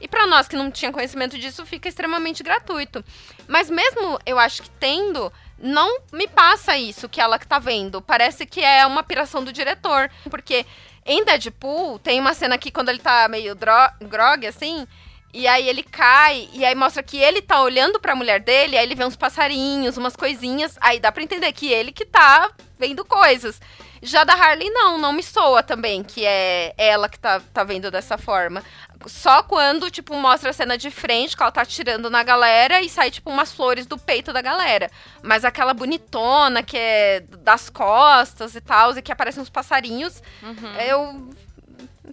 E 0.00 0.06
para 0.06 0.28
nós 0.28 0.46
que 0.46 0.54
não 0.54 0.70
tinha 0.70 0.92
conhecimento 0.92 1.36
disso, 1.36 1.66
fica 1.66 1.88
extremamente 1.88 2.44
gratuito. 2.44 3.04
Mas 3.48 3.68
mesmo 3.68 4.16
eu 4.24 4.38
acho 4.38 4.62
que 4.62 4.70
tendo, 4.70 5.32
não 5.58 6.02
me 6.12 6.28
passa 6.28 6.78
isso 6.78 7.08
que 7.08 7.20
ela 7.20 7.36
que 7.36 7.48
tá 7.48 7.58
vendo. 7.58 8.00
Parece 8.00 8.46
que 8.46 8.60
é 8.60 8.86
uma 8.86 9.02
piração 9.02 9.42
do 9.42 9.52
diretor. 9.52 10.08
Porque 10.30 10.64
em 11.04 11.24
Deadpool, 11.24 11.98
tem 11.98 12.20
uma 12.20 12.32
cena 12.32 12.54
aqui 12.54 12.70
quando 12.70 12.90
ele 12.90 13.00
tá 13.00 13.26
meio 13.26 13.56
grog, 13.56 14.46
assim, 14.46 14.86
e 15.34 15.48
aí 15.48 15.68
ele 15.68 15.82
cai, 15.82 16.48
e 16.52 16.64
aí 16.64 16.76
mostra 16.76 17.02
que 17.02 17.16
ele 17.16 17.42
tá 17.42 17.60
olhando 17.60 17.98
pra 17.98 18.14
mulher 18.14 18.38
dele, 18.38 18.78
aí 18.78 18.84
ele 18.84 18.94
vê 18.94 19.04
uns 19.04 19.16
passarinhos, 19.16 19.96
umas 19.96 20.14
coisinhas. 20.14 20.78
Aí 20.80 21.00
dá 21.00 21.10
pra 21.10 21.24
entender 21.24 21.52
que 21.52 21.72
ele 21.72 21.90
que 21.90 22.04
tá 22.04 22.50
vendo 22.78 23.04
coisas. 23.04 23.60
Já 24.02 24.24
da 24.24 24.34
Harley, 24.34 24.70
não, 24.70 24.98
não 24.98 25.12
me 25.12 25.22
soa 25.22 25.62
também 25.62 26.02
que 26.02 26.24
é 26.24 26.74
ela 26.76 27.08
que 27.08 27.18
tá, 27.18 27.40
tá 27.52 27.64
vendo 27.64 27.90
dessa 27.90 28.18
forma. 28.18 28.62
Só 29.06 29.42
quando, 29.42 29.90
tipo, 29.90 30.14
mostra 30.14 30.50
a 30.50 30.52
cena 30.52 30.76
de 30.76 30.90
frente, 30.90 31.36
que 31.36 31.42
ela 31.42 31.52
tá 31.52 31.64
tirando 31.64 32.10
na 32.10 32.22
galera 32.22 32.80
e 32.80 32.88
sai, 32.88 33.10
tipo, 33.10 33.30
umas 33.30 33.52
flores 33.52 33.86
do 33.86 33.98
peito 33.98 34.32
da 34.32 34.42
galera. 34.42 34.90
Mas 35.22 35.44
aquela 35.44 35.74
bonitona 35.74 36.62
que 36.62 36.76
é 36.76 37.20
das 37.20 37.70
costas 37.70 38.54
e 38.54 38.60
tal, 38.60 38.96
e 38.96 39.02
que 39.02 39.12
aparecem 39.12 39.42
uns 39.42 39.50
passarinhos, 39.50 40.22
uhum. 40.42 40.80
eu 40.80 41.30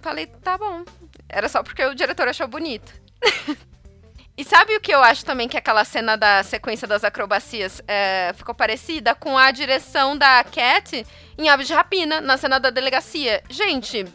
falei, 0.01 0.27
tá 0.27 0.57
bom. 0.57 0.83
Era 1.27 1.49
só 1.49 1.63
porque 1.63 1.83
o 1.85 1.95
diretor 1.95 2.27
achou 2.27 2.47
bonito. 2.47 2.93
E 4.35 4.43
sabe 4.43 4.75
o 4.75 4.81
que 4.81 4.91
eu 4.91 5.03
acho 5.03 5.23
também 5.23 5.47
que 5.47 5.57
aquela 5.57 5.85
cena 5.85 6.17
da 6.17 6.41
sequência 6.41 6.87
das 6.87 7.03
acrobacias 7.03 7.81
é, 7.87 8.33
ficou 8.35 8.55
parecida 8.55 9.13
com 9.13 9.37
a 9.37 9.51
direção 9.51 10.17
da 10.17 10.43
Cat 10.43 11.05
em 11.37 11.49
Aves 11.49 11.67
de 11.67 11.73
Rapina, 11.73 12.19
na 12.19 12.35
cena 12.35 12.59
da 12.59 12.71
delegacia? 12.71 13.43
Gente, 13.47 14.07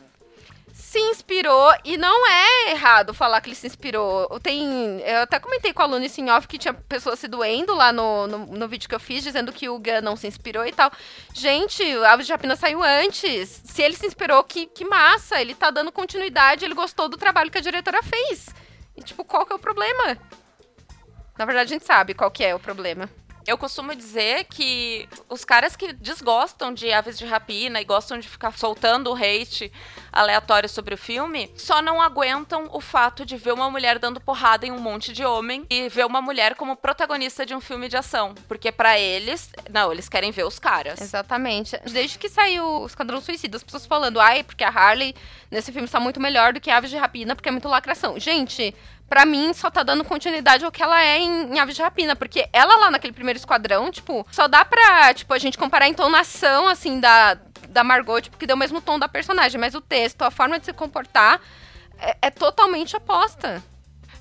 se 0.72 0.98
inspirou 0.98 1.72
e 1.84 1.96
não 1.96 2.26
é 2.26 2.70
errado 2.72 3.14
falar 3.14 3.40
que 3.40 3.48
ele 3.48 3.54
se 3.54 3.68
inspirou. 3.68 4.40
Tem, 4.40 5.00
eu 5.02 5.18
até 5.18 5.38
comentei 5.38 5.72
com 5.72 5.82
a 5.82 5.86
Luna 5.86 6.06
em 6.06 6.30
off 6.30 6.48
que 6.48 6.58
tinha 6.58 6.74
pessoas 6.74 7.20
se 7.20 7.28
doendo 7.28 7.72
lá 7.74 7.92
no, 7.92 8.26
no, 8.26 8.38
no, 8.46 8.68
vídeo 8.68 8.88
que 8.88 8.94
eu 8.96 9.00
fiz, 9.00 9.22
dizendo 9.22 9.52
que 9.52 9.68
o 9.68 9.78
Gun 9.78 10.00
não 10.02 10.16
se 10.16 10.26
inspirou 10.26 10.66
e 10.66 10.72
tal. 10.72 10.90
Gente, 11.32 11.82
Aves 12.04 12.26
de 12.26 12.32
Rapina 12.32 12.56
saiu 12.56 12.82
antes. 12.82 13.62
Se 13.64 13.82
ele 13.82 13.94
se 13.94 14.06
inspirou, 14.06 14.42
que, 14.42 14.66
que 14.66 14.84
massa. 14.84 15.40
Ele 15.40 15.54
tá 15.54 15.70
dando 15.70 15.92
continuidade, 15.92 16.64
ele 16.64 16.74
gostou 16.74 17.08
do 17.08 17.16
trabalho 17.16 17.50
que 17.50 17.58
a 17.58 17.62
diretora 17.62 18.02
fez. 18.02 18.48
E, 18.98 19.00
tipo, 19.00 19.24
qual 19.24 19.46
que 19.46 19.52
é 19.52 19.56
o 19.56 19.60
problema? 19.60 20.18
Na 21.38 21.44
verdade, 21.44 21.72
a 21.72 21.78
gente 21.78 21.86
sabe 21.86 22.14
qual 22.14 22.32
que 22.32 22.42
é 22.42 22.52
o 22.52 22.58
problema. 22.58 23.08
Eu 23.48 23.56
costumo 23.56 23.94
dizer 23.94 24.44
que 24.44 25.08
os 25.26 25.42
caras 25.42 25.74
que 25.74 25.94
desgostam 25.94 26.74
de 26.74 26.92
Aves 26.92 27.16
de 27.16 27.24
Rapina 27.24 27.80
e 27.80 27.84
gostam 27.84 28.18
de 28.18 28.28
ficar 28.28 28.52
soltando 28.58 29.10
o 29.10 29.16
hate 29.16 29.72
aleatório 30.12 30.68
sobre 30.68 30.94
o 30.94 30.98
filme, 30.98 31.50
só 31.56 31.80
não 31.80 31.98
aguentam 32.02 32.68
o 32.70 32.78
fato 32.78 33.24
de 33.24 33.38
ver 33.38 33.52
uma 33.52 33.70
mulher 33.70 33.98
dando 33.98 34.20
porrada 34.20 34.66
em 34.66 34.70
um 34.70 34.78
monte 34.78 35.14
de 35.14 35.24
homem 35.24 35.64
e 35.70 35.88
ver 35.88 36.04
uma 36.04 36.20
mulher 36.20 36.56
como 36.56 36.76
protagonista 36.76 37.46
de 37.46 37.54
um 37.54 37.60
filme 37.60 37.88
de 37.88 37.96
ação. 37.96 38.34
Porque 38.46 38.70
para 38.70 38.98
eles, 38.98 39.48
não, 39.72 39.90
eles 39.90 40.10
querem 40.10 40.30
ver 40.30 40.44
os 40.44 40.58
caras. 40.58 41.00
Exatamente. 41.00 41.74
Desde 41.90 42.18
que 42.18 42.28
saiu 42.28 42.82
o 42.82 42.86
Esquadrão 42.86 43.18
Suicida, 43.18 43.56
as 43.56 43.64
pessoas 43.64 43.86
falando, 43.86 44.20
ai, 44.20 44.44
porque 44.44 44.62
a 44.62 44.68
Harley 44.68 45.14
nesse 45.50 45.72
filme 45.72 45.86
está 45.86 45.98
muito 45.98 46.20
melhor 46.20 46.52
do 46.52 46.60
que 46.60 46.70
Aves 46.70 46.90
de 46.90 46.98
Rapina, 46.98 47.34
porque 47.34 47.48
é 47.48 47.52
muito 47.52 47.66
lacração. 47.66 48.20
Gente, 48.20 48.74
para 49.08 49.24
mim, 49.24 49.54
só 49.54 49.70
tá 49.70 49.82
dando 49.82 50.04
continuidade 50.04 50.64
ao 50.64 50.70
que 50.70 50.82
ela 50.82 51.02
é 51.02 51.18
em, 51.18 51.54
em, 51.54 51.58
Aves 51.58 51.74
de 51.74 51.82
Rapina. 51.82 52.14
Porque 52.14 52.46
ela 52.52 52.76
lá 52.76 52.90
naquele 52.90 53.12
primeiro 53.12 53.37
esquadrão, 53.38 53.90
tipo, 53.90 54.26
só 54.30 54.46
dá 54.46 54.64
pra, 54.64 55.14
tipo, 55.14 55.32
a 55.32 55.38
gente 55.38 55.58
comparar 55.58 55.86
a 55.86 55.88
entonação, 55.88 56.68
assim, 56.68 57.00
da, 57.00 57.38
da 57.68 57.82
Margot, 57.82 58.20
tipo, 58.20 58.36
que 58.36 58.46
deu 58.46 58.56
o 58.56 58.58
mesmo 58.58 58.80
tom 58.80 58.98
da 58.98 59.08
personagem. 59.08 59.60
Mas 59.60 59.74
o 59.74 59.80
texto, 59.80 60.22
a 60.22 60.30
forma 60.30 60.58
de 60.58 60.66
se 60.66 60.72
comportar 60.72 61.40
é, 61.98 62.16
é 62.22 62.30
totalmente 62.30 62.96
oposta. 62.96 63.62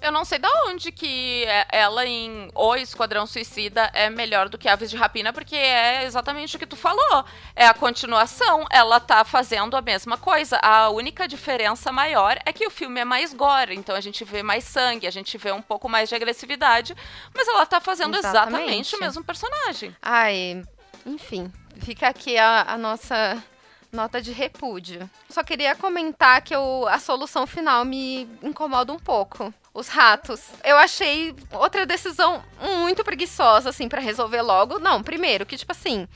Eu 0.02 0.12
não 0.12 0.24
sei 0.24 0.40
da 0.40 0.50
onde 0.68 0.92
que 0.92 1.44
é, 1.46 1.66
ela 1.72 2.06
em 2.06 2.50
O 2.54 2.76
Esquadrão 2.76 3.26
Suicida 3.26 3.90
é 3.94 4.10
melhor 4.10 4.48
do 4.48 4.58
que 4.58 4.70
Aves 4.70 4.90
de 4.90 4.96
Rapina, 4.96 5.34
porque 5.34 5.56
é 5.56 6.04
exatamente 6.04 6.56
o 6.56 6.60
que 6.60 6.66
tu 6.66 6.76
falou. 6.76 7.26
É 7.56 7.66
a 7.66 7.74
continuação. 7.74 8.66
Ela 8.70 9.00
tá 9.00 9.24
fazendo 9.24 9.76
a 9.76 9.82
mesma 9.82 10.18
coisa. 10.18 10.60
A 10.62 10.90
única 10.90 11.28
diferença 11.28 11.92
maior 11.92 12.38
é 12.46 12.54
que 12.54 12.66
o 12.66 12.72
filme 12.72 13.00
é 13.00 13.06
mais 13.06 13.34
gore, 13.34 13.76
então 13.76 13.96
a 13.96 14.02
gente 14.02 14.24
vê 14.24 14.44
mais 14.44 14.64
sangue, 14.64 15.08
a 15.08 15.12
gente 15.12 15.38
vê 15.38 15.52
um 15.52 15.62
pouco 15.62 15.90
mais 15.90 16.10
de 16.10 16.16
agressividade, 16.16 16.96
mas 17.34 17.48
ela 17.48 17.66
tá 17.66 17.80
fazendo 17.82 18.18
exatamente, 18.18 18.56
exatamente 18.56 18.96
o 18.96 19.00
mesmo 19.00 19.24
personagem. 19.24 19.96
Ai, 20.02 20.64
enfim, 21.06 21.52
fica 21.80 22.08
aqui 22.08 22.38
a, 22.38 22.74
a 22.74 22.78
nossa 22.78 23.44
nota 23.92 24.22
de 24.22 24.32
repúdio. 24.32 25.10
Só 25.30 25.44
queria 25.44 25.76
comentar 25.76 26.42
que 26.42 26.56
eu, 26.56 26.88
a 26.88 27.00
solução 27.00 27.48
final 27.48 27.84
me 27.86 28.30
incomoda 28.44 28.92
um 28.92 29.00
pouco 29.00 29.54
os 29.78 29.88
ratos. 29.88 30.42
Eu 30.64 30.76
achei 30.76 31.36
outra 31.52 31.86
decisão 31.86 32.44
muito 32.60 33.04
preguiçosa, 33.04 33.70
assim, 33.70 33.88
para 33.88 34.02
resolver 34.02 34.42
logo. 34.42 34.80
Não, 34.80 35.04
primeiro, 35.04 35.46
que, 35.46 35.56
tipo 35.56 35.72
assim, 35.72 36.08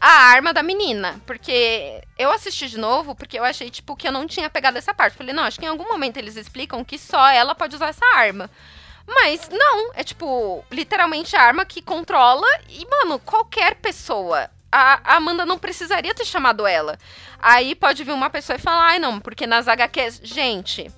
a 0.00 0.08
arma 0.08 0.50
da 0.50 0.62
menina. 0.62 1.20
Porque 1.26 2.02
eu 2.18 2.30
assisti 2.30 2.70
de 2.70 2.78
novo, 2.78 3.14
porque 3.14 3.38
eu 3.38 3.44
achei, 3.44 3.68
tipo, 3.68 3.94
que 3.94 4.08
eu 4.08 4.12
não 4.12 4.26
tinha 4.26 4.48
pegado 4.48 4.78
essa 4.78 4.94
parte. 4.94 5.16
Falei, 5.16 5.34
não, 5.34 5.44
acho 5.44 5.60
que 5.60 5.66
em 5.66 5.68
algum 5.68 5.86
momento 5.86 6.16
eles 6.16 6.36
explicam 6.36 6.82
que 6.82 6.96
só 6.96 7.28
ela 7.28 7.54
pode 7.54 7.76
usar 7.76 7.88
essa 7.88 8.04
arma. 8.16 8.50
Mas 9.06 9.46
não, 9.50 9.92
é 9.94 10.02
tipo, 10.02 10.64
literalmente 10.70 11.36
a 11.36 11.42
arma 11.42 11.66
que 11.66 11.82
controla 11.82 12.46
e, 12.70 12.86
mano, 12.86 13.18
qualquer 13.18 13.74
pessoa. 13.74 14.48
A 14.70 15.16
Amanda 15.16 15.44
não 15.44 15.58
precisaria 15.58 16.14
ter 16.14 16.24
chamado 16.24 16.66
ela. 16.66 16.98
Aí 17.38 17.74
pode 17.74 18.04
vir 18.04 18.12
uma 18.12 18.30
pessoa 18.30 18.56
e 18.56 18.62
falar, 18.62 18.92
ai 18.92 18.98
não, 18.98 19.20
porque 19.20 19.46
nas 19.46 19.68
HQs. 19.68 20.20
Gente, 20.22 20.90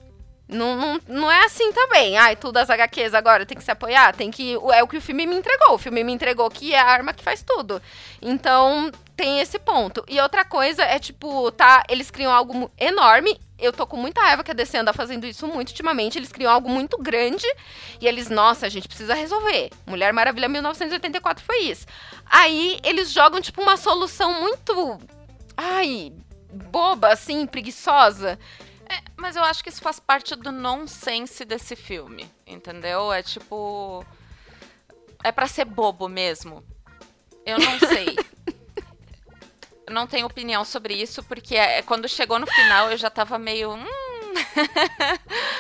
não, 0.47 0.77
não, 0.77 1.01
não 1.09 1.31
é 1.31 1.45
assim 1.45 1.73
também. 1.73 2.19
Ai, 2.19 2.37
tudo 2.37 2.59
as 2.59 2.69
HQs 2.69 3.15
agora 3.15 3.47
tem 3.47 3.57
que 3.57 3.65
se 3.65 3.71
apoiar. 3.71 4.15
Tem 4.15 4.31
que. 4.31 4.55
É 4.73 4.83
o 4.83 4.89
que 4.89 4.99
o 4.99 5.01
filme 5.01 5.27
me 5.27 5.37
entregou. 5.37 5.75
O 5.75 5.79
filme 5.79 6.05
me 6.05 6.13
entregou 6.13 6.51
que 6.51 6.75
é 6.75 6.79
a 6.79 6.87
arma 6.87 7.15
que 7.15 7.25
faz 7.25 7.43
tudo. 7.43 7.81
Então, 8.21 8.91
tem 9.17 9.41
esse 9.41 9.59
ponto. 9.59 10.05
E 10.07 10.21
outra 10.21 10.45
coisa 10.45 10.83
é, 10.83 10.99
tipo, 10.99 11.51
tá, 11.53 11.83
eles 11.89 12.11
criam 12.11 12.33
algo 12.33 12.71
enorme. 12.79 13.41
eu 13.59 13.73
tô 13.73 13.87
com 13.87 13.97
muita 13.97 14.21
raiva 14.21 14.45
que 14.45 14.51
a 14.51 14.55
DC 14.55 14.77
anda 14.77 14.93
fazendo 14.93 15.27
isso 15.27 15.47
muito 15.47 15.71
ultimamente. 15.71 16.19
Eles 16.19 16.31
criam 16.31 16.53
algo 16.53 16.69
muito 16.69 16.99
grande 16.99 17.47
e 17.99 18.07
eles, 18.07 18.29
nossa, 18.29 18.67
a 18.67 18.69
gente 18.69 18.87
precisa 18.87 19.15
resolver. 19.15 19.71
Mulher 19.87 20.13
Maravilha 20.13 20.49
1984 20.49 21.43
foi 21.43 21.59
isso. 21.63 21.87
Aí 22.27 22.79
eles 22.83 23.11
jogam, 23.11 23.41
tipo, 23.41 23.63
uma 23.63 23.79
solução 23.79 24.41
muito. 24.43 25.01
Ai, 25.57 26.13
boba, 26.71 27.09
assim, 27.09 27.47
preguiçosa. 27.47 28.39
É, 28.89 29.03
mas 29.17 29.37
eu 29.37 29.45
acho 29.45 29.63
que 29.63 29.71
isso 29.71 29.81
faz 29.81 29.99
parte 29.99 30.35
do 30.37 30.53
nonsense 30.53 31.45
desse 31.45 31.75
filme, 31.77 32.31
entendeu? 32.47 33.13
É 33.13 33.23
tipo. 33.23 34.05
É 35.23 35.33
para 35.33 35.47
ser 35.47 35.65
bobo 35.65 36.09
mesmo. 36.09 36.65
Eu 37.47 37.59
não 37.59 37.79
sei. 37.79 38.17
eu 39.87 39.93
não 39.95 40.07
tenho 40.07 40.27
opinião 40.27 40.65
sobre 40.65 40.95
isso, 40.95 41.23
porque 41.23 41.57
é, 41.57 41.83
quando 41.83 42.09
chegou 42.09 42.39
no 42.39 42.47
final 42.47 42.91
eu 42.91 42.97
já 42.97 43.11
tava 43.11 43.39
meio. 43.39 43.73
Hum. 43.73 43.87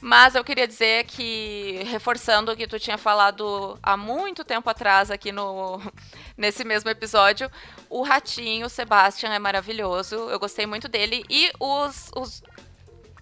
Mas 0.00 0.34
eu 0.34 0.42
queria 0.42 0.66
dizer 0.66 1.04
que, 1.04 1.82
reforçando 1.84 2.50
o 2.50 2.56
que 2.56 2.66
tu 2.66 2.78
tinha 2.78 2.96
falado 2.96 3.78
há 3.82 3.98
muito 3.98 4.42
tempo 4.44 4.68
atrás 4.70 5.10
aqui 5.10 5.30
no, 5.30 5.78
nesse 6.36 6.64
mesmo 6.64 6.88
episódio, 6.88 7.50
o 7.88 8.02
ratinho, 8.02 8.66
o 8.66 8.70
Sebastian, 8.70 9.34
é 9.34 9.38
maravilhoso. 9.38 10.14
Eu 10.14 10.38
gostei 10.38 10.64
muito 10.64 10.88
dele. 10.88 11.22
E 11.28 11.52
os, 11.60 12.10
os, 12.16 12.42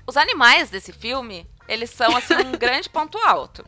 os 0.08 0.16
animais 0.16 0.70
desse 0.70 0.90
filme, 0.90 1.46
eles 1.68 1.90
são, 1.90 2.16
assim, 2.16 2.32
um 2.34 2.52
grande 2.56 2.88
ponto 2.88 3.18
alto. 3.18 3.62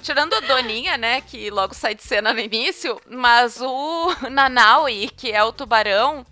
Tirando 0.00 0.34
a 0.34 0.40
Doninha, 0.40 0.96
né, 0.96 1.20
que 1.20 1.50
logo 1.50 1.74
sai 1.74 1.96
de 1.96 2.02
cena 2.04 2.32
no 2.32 2.38
início, 2.38 2.98
mas 3.10 3.60
o 3.60 4.14
Nanaui, 4.30 5.10
que 5.16 5.32
é 5.32 5.42
o 5.42 5.52
tubarão, 5.52 6.24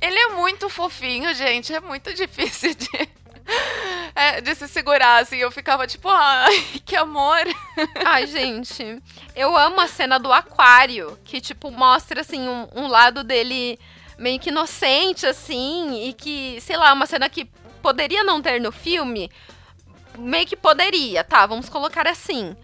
ele 0.00 0.16
é 0.16 0.28
muito 0.28 0.68
fofinho, 0.68 1.34
gente. 1.34 1.74
É 1.74 1.80
muito 1.80 2.14
difícil 2.14 2.74
de 2.74 3.22
é, 4.14 4.40
de 4.40 4.54
se 4.54 4.68
segurar, 4.68 5.20
assim. 5.20 5.36
Eu 5.36 5.50
ficava 5.50 5.84
tipo, 5.84 6.08
ai, 6.08 6.64
que 6.86 6.94
amor. 6.94 7.42
Ai, 8.06 8.28
gente, 8.28 9.02
eu 9.34 9.56
amo 9.56 9.80
a 9.80 9.88
cena 9.88 10.16
do 10.18 10.32
aquário, 10.32 11.18
que, 11.24 11.40
tipo, 11.40 11.72
mostra, 11.72 12.20
assim, 12.20 12.48
um, 12.48 12.68
um 12.72 12.86
lado 12.86 13.24
dele 13.24 13.80
meio 14.16 14.38
que 14.38 14.50
inocente, 14.50 15.26
assim, 15.26 16.08
e 16.08 16.12
que, 16.12 16.60
sei 16.60 16.76
lá, 16.76 16.92
uma 16.92 17.06
cena 17.06 17.28
que 17.28 17.50
poderia 17.82 18.22
não 18.24 18.40
ter 18.40 18.60
no 18.60 18.72
filme, 18.72 19.30
meio 20.18 20.46
que 20.46 20.56
poderia, 20.56 21.24
tá? 21.24 21.44
Vamos 21.46 21.68
colocar 21.68 22.06
assim. 22.06 22.56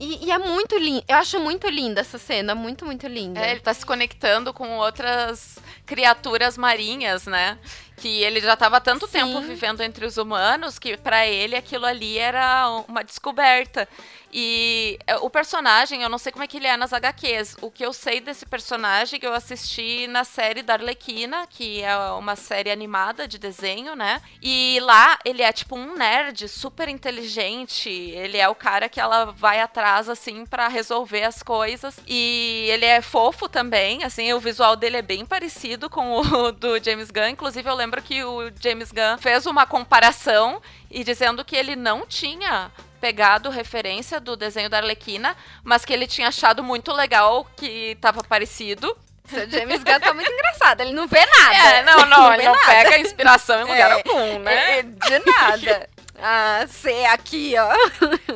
E, 0.00 0.26
e, 0.26 0.32
é 0.32 0.38
muito 0.38 0.78
lindo. 0.78 1.04
Eu 1.06 1.16
acho 1.16 1.38
muito 1.38 1.68
linda 1.68 2.00
essa 2.00 2.16
cena. 2.16 2.54
Muito, 2.54 2.86
muito 2.86 3.06
linda. 3.06 3.38
É, 3.38 3.50
ele 3.50 3.60
tá 3.60 3.74
se 3.74 3.84
conectando 3.84 4.50
com 4.50 4.78
outras 4.78 5.58
criaturas 5.84 6.56
marinhas, 6.56 7.26
né? 7.26 7.58
Que 8.00 8.22
ele 8.22 8.40
já 8.40 8.54
estava 8.54 8.80
tanto 8.80 9.06
Sim. 9.06 9.12
tempo 9.12 9.40
vivendo 9.42 9.82
entre 9.82 10.06
os 10.06 10.16
humanos 10.16 10.78
que 10.78 10.96
para 10.96 11.26
ele 11.26 11.54
aquilo 11.54 11.84
ali 11.84 12.18
era 12.18 12.68
uma 12.88 13.04
descoberta. 13.04 13.86
E 14.32 14.98
é, 15.06 15.16
o 15.16 15.28
personagem, 15.28 16.02
eu 16.02 16.08
não 16.08 16.18
sei 16.18 16.30
como 16.30 16.44
é 16.44 16.46
que 16.46 16.56
ele 16.56 16.66
é 16.66 16.76
nas 16.76 16.92
HQs. 16.92 17.56
O 17.60 17.70
que 17.70 17.84
eu 17.84 17.92
sei 17.92 18.20
desse 18.20 18.46
personagem, 18.46 19.18
eu 19.22 19.34
assisti 19.34 20.06
na 20.06 20.24
série 20.24 20.62
da 20.62 20.74
Arlequina, 20.74 21.46
que 21.48 21.82
é 21.82 21.96
uma 22.12 22.36
série 22.36 22.70
animada 22.70 23.26
de 23.26 23.38
desenho, 23.38 23.96
né? 23.96 24.22
E 24.40 24.78
lá 24.82 25.18
ele 25.24 25.42
é 25.42 25.52
tipo 25.52 25.76
um 25.76 25.96
nerd 25.96 26.48
super 26.48 26.88
inteligente. 26.88 27.90
Ele 27.90 28.38
é 28.38 28.48
o 28.48 28.54
cara 28.54 28.88
que 28.88 29.00
ela 29.00 29.26
vai 29.26 29.60
atrás, 29.60 30.08
assim, 30.08 30.46
para 30.46 30.68
resolver 30.68 31.24
as 31.24 31.42
coisas. 31.42 31.98
E 32.06 32.68
ele 32.70 32.84
é 32.84 33.02
fofo 33.02 33.48
também, 33.48 34.04
assim, 34.04 34.32
o 34.32 34.40
visual 34.40 34.76
dele 34.76 34.98
é 34.98 35.02
bem 35.02 35.26
parecido 35.26 35.90
com 35.90 36.12
o 36.12 36.52
do 36.52 36.82
James 36.82 37.10
Gunn. 37.10 37.30
Inclusive, 37.30 37.68
eu 37.68 37.74
lembro 37.74 37.89
que 38.00 38.22
o 38.22 38.50
James 38.60 38.92
Gunn 38.92 39.18
fez 39.18 39.46
uma 39.46 39.66
comparação 39.66 40.60
e 40.90 41.02
dizendo 41.02 41.44
que 41.44 41.56
ele 41.56 41.74
não 41.74 42.06
tinha 42.06 42.70
pegado 43.00 43.48
referência 43.48 44.20
do 44.20 44.36
desenho 44.36 44.68
da 44.68 44.76
Arlequina, 44.76 45.34
mas 45.64 45.84
que 45.84 45.92
ele 45.92 46.06
tinha 46.06 46.28
achado 46.28 46.62
muito 46.62 46.92
legal 46.92 47.46
que 47.56 47.96
tava 48.00 48.22
parecido. 48.22 48.94
Seu 49.24 49.48
James 49.48 49.82
Gunn 49.82 50.00
tá 50.00 50.12
muito 50.12 50.30
engraçado, 50.30 50.80
ele 50.80 50.92
não 50.92 51.06
vê 51.06 51.24
nada. 51.24 51.54
É, 51.54 51.82
não, 51.82 51.98
não, 52.00 52.06
não 52.08 52.34
ele 52.34 52.44
não 52.44 52.52
nada. 52.52 52.66
pega 52.66 52.98
inspiração 52.98 53.60
em 53.60 53.64
lugar 53.64 53.90
é, 53.90 53.92
algum, 53.94 54.38
né? 54.40 54.78
É, 54.78 54.82
de 54.82 55.18
nada. 55.24 55.88
Ah, 56.22 56.66
ser 56.68 57.06
aqui, 57.06 57.54
ó. 57.56 57.72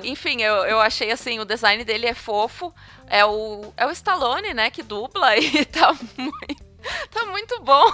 Enfim, 0.02 0.40
eu, 0.40 0.54
eu 0.64 0.80
achei 0.80 1.10
assim, 1.10 1.38
o 1.38 1.44
design 1.44 1.84
dele 1.84 2.06
é 2.06 2.14
fofo. 2.14 2.74
É 3.06 3.24
o, 3.26 3.74
é 3.76 3.86
o 3.86 3.90
Stallone, 3.90 4.54
né, 4.54 4.70
que 4.70 4.82
dubla 4.82 5.36
e 5.38 5.64
tá 5.66 5.94
muito, 6.16 6.64
tá 7.10 7.26
muito 7.26 7.60
bom. 7.62 7.86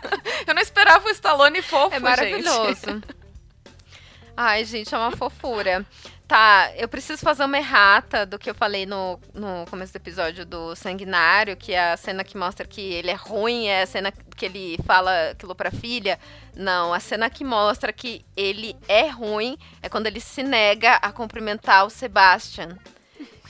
Eu 0.46 0.54
não 0.54 0.62
esperava 0.62 1.06
o 1.06 1.10
Stallone 1.10 1.62
fofo, 1.62 1.94
É 1.94 1.98
maravilhoso. 1.98 2.86
Gente. 2.86 3.04
Ai, 4.36 4.64
gente, 4.64 4.94
é 4.94 4.98
uma 4.98 5.10
fofura. 5.16 5.84
Tá, 6.28 6.70
eu 6.76 6.86
preciso 6.86 7.22
fazer 7.22 7.42
uma 7.42 7.56
errata 7.56 8.26
do 8.26 8.38
que 8.38 8.50
eu 8.50 8.54
falei 8.54 8.84
no, 8.84 9.18
no 9.32 9.64
começo 9.70 9.94
do 9.94 9.96
episódio 9.96 10.44
do 10.44 10.76
Sanguinário, 10.76 11.56
que 11.56 11.72
é 11.72 11.92
a 11.92 11.96
cena 11.96 12.22
que 12.22 12.36
mostra 12.36 12.66
que 12.66 12.82
ele 12.82 13.10
é 13.10 13.14
ruim, 13.14 13.66
é 13.66 13.82
a 13.82 13.86
cena 13.86 14.12
que 14.12 14.44
ele 14.44 14.78
fala 14.86 15.30
aquilo 15.30 15.54
pra 15.54 15.70
filha. 15.70 16.20
Não, 16.54 16.92
a 16.92 17.00
cena 17.00 17.30
que 17.30 17.42
mostra 17.42 17.92
que 17.94 18.26
ele 18.36 18.76
é 18.86 19.08
ruim 19.08 19.58
é 19.82 19.88
quando 19.88 20.06
ele 20.06 20.20
se 20.20 20.42
nega 20.42 20.96
a 20.96 21.10
cumprimentar 21.10 21.86
o 21.86 21.90
Sebastian. 21.90 22.76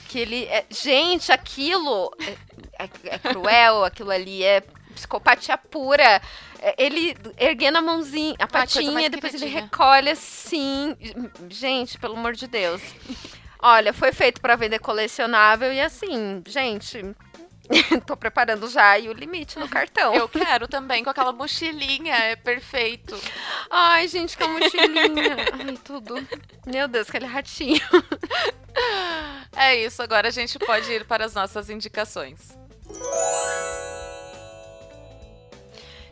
Que 0.09 0.21
ele. 0.21 0.45
É, 0.45 0.65
gente, 0.71 1.33
aquilo 1.33 2.11
é, 2.21 2.85
é, 2.85 2.89
é 3.07 3.19
cruel, 3.19 3.85
aquilo 3.85 4.13
ali 4.13 4.45
é 4.45 4.63
psicopatia 4.99 5.57
pura. 5.57 6.21
É, 6.61 6.75
ele 6.77 7.17
erguendo 7.39 7.79
a 7.79 7.83
mãozinha, 7.83 8.35
a 8.39 8.47
patinha, 8.47 9.09
depois 9.09 9.35
ele 9.35 9.47
recolhe 9.47 10.11
assim. 10.11 10.97
Gente, 11.49 11.99
pelo 11.99 12.17
amor 12.17 12.33
de 12.33 12.47
Deus. 12.47 12.83
Olha, 13.61 13.93
foi 13.93 14.13
feito 14.13 14.41
para 14.41 14.57
vender 14.57 14.79
colecionável 14.79 15.73
e 15.73 15.81
assim, 15.81 16.43
gente, 16.47 17.03
Tô 18.07 18.17
preparando 18.17 18.69
já 18.69 18.99
e 18.99 19.09
o 19.09 19.13
limite 19.13 19.59
no 19.59 19.69
cartão. 19.69 20.15
Eu 20.15 20.29
quero 20.29 20.67
também, 20.67 21.05
com 21.05 21.11
aquela 21.11 21.33
mochilinha, 21.33 22.15
é 22.15 22.37
perfeito. 22.37 23.15
Ai, 23.71 24.09
gente, 24.09 24.37
com 24.37 24.45
a 24.45 24.49
mochilinha. 24.49 25.37
Ai, 25.53 25.79
tudo. 25.85 26.15
Meu 26.67 26.89
Deus, 26.89 27.09
aquele 27.09 27.27
ratinho. 27.27 27.81
É 29.57 29.75
isso, 29.75 30.01
agora 30.03 30.29
a 30.29 30.31
gente 30.31 30.59
pode 30.59 30.91
ir 30.91 31.05
para 31.05 31.25
as 31.25 31.35
nossas 31.35 31.69
indicações. 31.69 32.57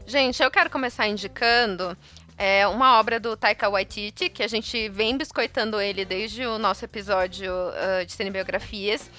Gente, 0.06 0.40
eu 0.40 0.50
quero 0.52 0.70
começar 0.70 1.08
indicando 1.08 1.98
é 2.38 2.64
uma 2.68 3.00
obra 3.00 3.18
do 3.18 3.36
Taika 3.36 3.68
Waititi, 3.68 4.28
que 4.28 4.42
a 4.42 4.46
gente 4.46 4.88
vem 4.90 5.16
biscoitando 5.16 5.80
ele 5.80 6.04
desde 6.04 6.46
o 6.46 6.58
nosso 6.58 6.84
episódio 6.84 7.52
uh, 7.52 8.06
de 8.06 8.12
cinebiografias. 8.12 9.10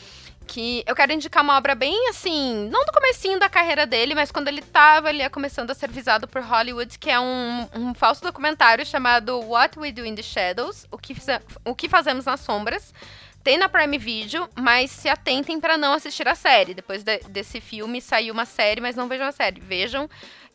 Que 0.45 0.85
eu 0.87 0.95
quero 0.95 1.11
indicar 1.11 1.43
uma 1.43 1.57
obra 1.57 1.75
bem 1.75 2.07
assim, 2.07 2.69
não 2.71 2.85
do 2.85 2.93
comecinho 2.93 3.37
da 3.37 3.49
carreira 3.49 3.85
dele, 3.85 4.15
mas 4.15 4.31
quando 4.31 4.47
ele 4.47 4.61
estava 4.61 5.09
ali 5.09 5.27
começando 5.29 5.71
a 5.71 5.73
ser 5.73 5.89
visado 5.89 6.25
por 6.25 6.41
Hollywood, 6.41 6.97
que 6.97 7.09
é 7.09 7.19
um, 7.19 7.67
um 7.75 7.93
falso 7.93 8.21
documentário 8.21 8.85
chamado 8.85 9.41
What 9.41 9.77
We 9.77 9.91
Do 9.91 10.05
in 10.05 10.15
the 10.15 10.21
Shadows, 10.21 10.85
o 10.89 10.97
que, 10.97 11.13
o 11.65 11.75
que 11.75 11.89
fazemos 11.89 12.23
nas 12.23 12.39
sombras. 12.39 12.93
Tem 13.43 13.57
na 13.57 13.69
Prime 13.69 13.97
Video, 13.97 14.49
mas 14.55 14.91
se 14.91 15.07
atentem 15.07 15.59
para 15.59 15.77
não 15.77 15.93
assistir 15.93 16.27
a 16.27 16.35
série. 16.35 16.73
Depois 16.73 17.03
de, 17.03 17.19
desse 17.29 17.61
filme 17.61 18.01
saiu 18.01 18.33
uma 18.33 18.45
série, 18.45 18.81
mas 18.81 18.95
não 18.95 19.07
vejam 19.07 19.25
a 19.25 19.31
série. 19.31 19.61
Vejam 19.61 20.09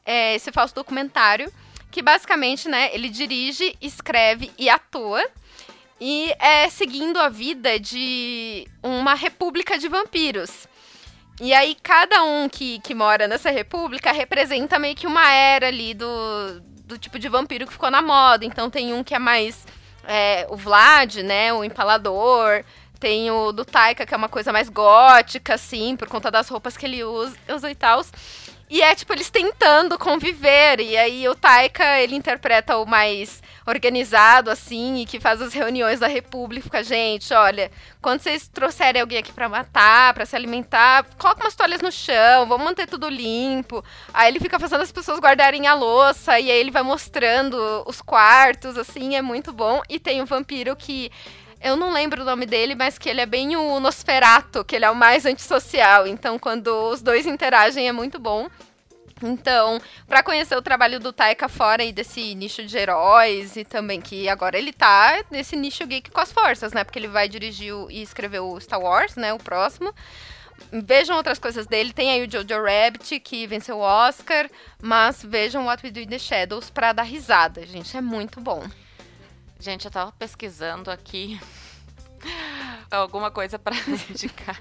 é, 0.05 0.35
esse 0.35 0.51
falso 0.53 0.75
documentário, 0.75 1.53
que 1.91 2.03
basicamente, 2.03 2.69
né, 2.69 2.91
ele 2.93 3.09
dirige, 3.09 3.77
escreve 3.81 4.51
e 4.59 4.69
atua. 4.69 5.23
E 6.01 6.35
é 6.41 6.69
seguindo 6.69 7.19
a 7.19 7.29
vida 7.29 7.79
de 7.79 8.67
uma 8.83 9.15
república 9.15 9.79
de 9.79 9.87
vampiros. 9.87 10.67
E 11.41 11.55
aí, 11.55 11.77
cada 11.81 12.25
um 12.25 12.49
que, 12.49 12.81
que 12.81 12.95
mora 12.95 13.29
nessa 13.29 13.51
república 13.51 14.13
representa 14.13 14.79
meio 14.79 14.97
que 14.97 15.07
uma 15.07 15.33
era 15.33 15.69
ali 15.69 15.95
do, 15.95 16.61
do 16.85 16.99
tipo 16.99 17.19
de 17.19 17.29
vampiro 17.29 17.67
que 17.67 17.73
ficou 17.73 17.91
na 17.91 18.03
moda. 18.03 18.45
Então, 18.45 18.69
tem 18.69 18.93
um 18.93 19.05
que 19.05 19.15
é 19.15 19.19
mais 19.19 19.65
é, 20.05 20.47
o 20.51 20.57
Vlad, 20.57 21.17
né? 21.17 21.53
O 21.53 21.63
empalador. 21.63 22.65
Tem 22.99 23.31
o 23.31 23.51
do 23.51 23.65
Taika, 23.65 24.07
que 24.07 24.15
é 24.15 24.17
uma 24.17 24.29
coisa 24.29 24.53
mais 24.53 24.69
gótica, 24.69 25.55
assim, 25.55 25.97
por 25.97 26.09
conta 26.09 26.31
das 26.31 26.49
roupas 26.49 26.77
que 26.77 26.87
ele 26.87 27.03
usa, 27.03 27.37
usa 27.49 27.71
e 27.71 27.75
tal. 27.75 28.05
E 28.73 28.81
é, 28.81 28.95
tipo, 28.95 29.13
eles 29.13 29.29
tentando 29.29 29.99
conviver. 29.99 30.81
E 30.81 30.97
aí 30.97 31.29
o 31.29 31.35
Taika, 31.35 32.01
ele 32.01 32.17
interpreta 32.17 32.79
o 32.79 32.87
mais 32.87 33.43
organizado, 33.67 34.51
assim, 34.51 35.03
e 35.03 35.05
que 35.05 35.21
faz 35.21 35.43
as 35.43 35.53
reuniões 35.53 36.01
da 36.01 36.07
República. 36.07 36.83
Gente, 36.83 37.35
olha, 37.35 37.71
quando 38.01 38.23
vocês 38.23 38.49
trouxerem 38.49 39.03
alguém 39.03 39.19
aqui 39.19 39.31
para 39.31 39.47
matar, 39.47 40.15
para 40.15 40.25
se 40.25 40.35
alimentar, 40.35 41.05
coloca 41.19 41.45
umas 41.45 41.55
toalhas 41.55 41.83
no 41.83 41.93
chão, 41.93 42.47
vamos 42.47 42.65
manter 42.65 42.87
tudo 42.87 43.11
limpo. 43.11 43.85
Aí 44.15 44.29
ele 44.29 44.41
fica 44.41 44.59
fazendo 44.59 44.81
as 44.81 44.91
pessoas 44.91 45.21
guardarem 45.21 45.67
a 45.67 45.75
louça, 45.75 46.41
e 46.41 46.51
aí 46.51 46.59
ele 46.59 46.71
vai 46.71 46.83
mostrando 46.83 47.85
os 47.87 48.01
quartos, 48.01 48.79
assim, 48.79 49.17
é 49.17 49.21
muito 49.21 49.53
bom. 49.53 49.83
E 49.87 50.01
tem 50.01 50.23
um 50.23 50.25
vampiro 50.25 50.75
que 50.75 51.13
eu 51.63 51.77
não 51.77 51.93
lembro 51.93 52.23
o 52.23 52.25
nome 52.25 52.47
dele, 52.47 52.75
mas 52.75 52.99
que 52.99 53.09
ele 53.09 53.21
é 53.21 53.27
bem 53.27 53.57
o 53.57 53.81
Nosferato, 53.81 54.65
que 54.65 54.77
ele 54.77 54.85
é 54.85 54.91
o 54.91 54.97
mais 54.97 55.25
antissocial. 55.25 56.07
Então, 56.07 56.39
quando 56.39 56.69
os 56.91 57.01
dois 57.01 57.27
interagem, 57.27 57.89
é 57.89 57.93
muito 57.93 58.19
bom. 58.19 58.49
Então, 59.23 59.81
para 60.09 60.23
conhecer 60.23 60.57
o 60.57 60.63
trabalho 60.63 60.99
do 60.99 61.13
Taika 61.13 61.49
fora 61.49 61.83
aí 61.83 61.93
desse 61.93 62.35
nicho 62.35 62.65
de 62.65 62.77
heróis 62.77 63.57
e 63.57 63.65
também 63.65 64.01
que 64.01 64.29
agora 64.29 64.59
ele 64.59 64.73
tá 64.73 65.25
nesse 65.31 65.55
nicho 65.55 65.87
geek 65.87 66.11
com 66.11 66.21
as 66.21 66.33
forças, 66.33 66.73
né? 66.73 66.83
Porque 66.83 66.99
ele 66.99 67.09
vai 67.09 67.29
dirigir 67.29 67.73
o, 67.73 67.91
e 67.91 68.03
escrever 68.03 68.41
o 68.41 68.59
Star 68.61 68.81
Wars, 68.81 69.15
né? 69.15 69.33
O 69.33 69.39
próximo. 69.39 69.95
Vejam 70.73 71.17
outras 71.17 71.39
coisas 71.39 71.67
dele. 71.67 71.93
Tem 71.93 72.11
aí 72.11 72.27
o 72.27 72.31
Jojo 72.31 72.63
Rabbit, 72.63 73.21
que 73.21 73.47
venceu 73.47 73.79
o 73.79 73.81
Oscar. 73.81 74.51
Mas 74.81 75.23
vejam 75.23 75.67
What 75.67 75.85
We 75.85 75.93
Do 75.93 76.01
in 76.01 76.09
the 76.09 76.19
Shadows 76.19 76.71
pra 76.71 76.93
dar 76.93 77.03
risada, 77.05 77.65
gente. 77.67 77.97
É 77.97 78.01
muito 78.01 78.41
bom. 78.41 78.65
Gente, 79.63 79.85
eu 79.85 79.93
tava 79.93 80.11
pesquisando 80.11 80.91
aqui 80.91 81.41
alguma 82.91 83.31
coisa 83.31 83.61
para 83.61 83.77
indicar. 84.11 84.61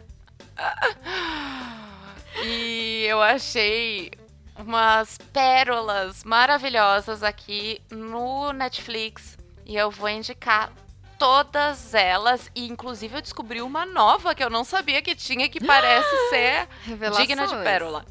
e 2.46 3.08
eu 3.10 3.20
achei 3.20 4.12
umas 4.56 5.18
pérolas 5.34 6.24
maravilhosas 6.24 7.24
aqui 7.24 7.82
no 7.90 8.54
Netflix 8.54 9.40
e 9.66 9.76
eu 9.76 9.90
vou 9.90 10.08
indicar 10.08 10.72
todas 11.18 11.96
elas 11.96 12.52
e 12.54 12.68
inclusive 12.68 13.16
eu 13.16 13.22
descobri 13.24 13.60
uma 13.60 13.88
nova 13.88 14.36
que 14.36 14.44
eu 14.44 14.52
não 14.52 14.64
sabia 14.64 15.02
que 15.02 15.16
tinha 15.16 15.50
que 15.50 15.66
parece 15.66 16.16
ser 16.30 16.68
digna 17.18 17.48
de 17.48 17.56
pérola. 17.64 18.06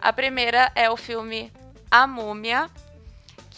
A 0.00 0.10
primeira 0.10 0.72
é 0.74 0.88
o 0.88 0.96
filme 0.96 1.52
A 1.90 2.06
Múmia, 2.06 2.70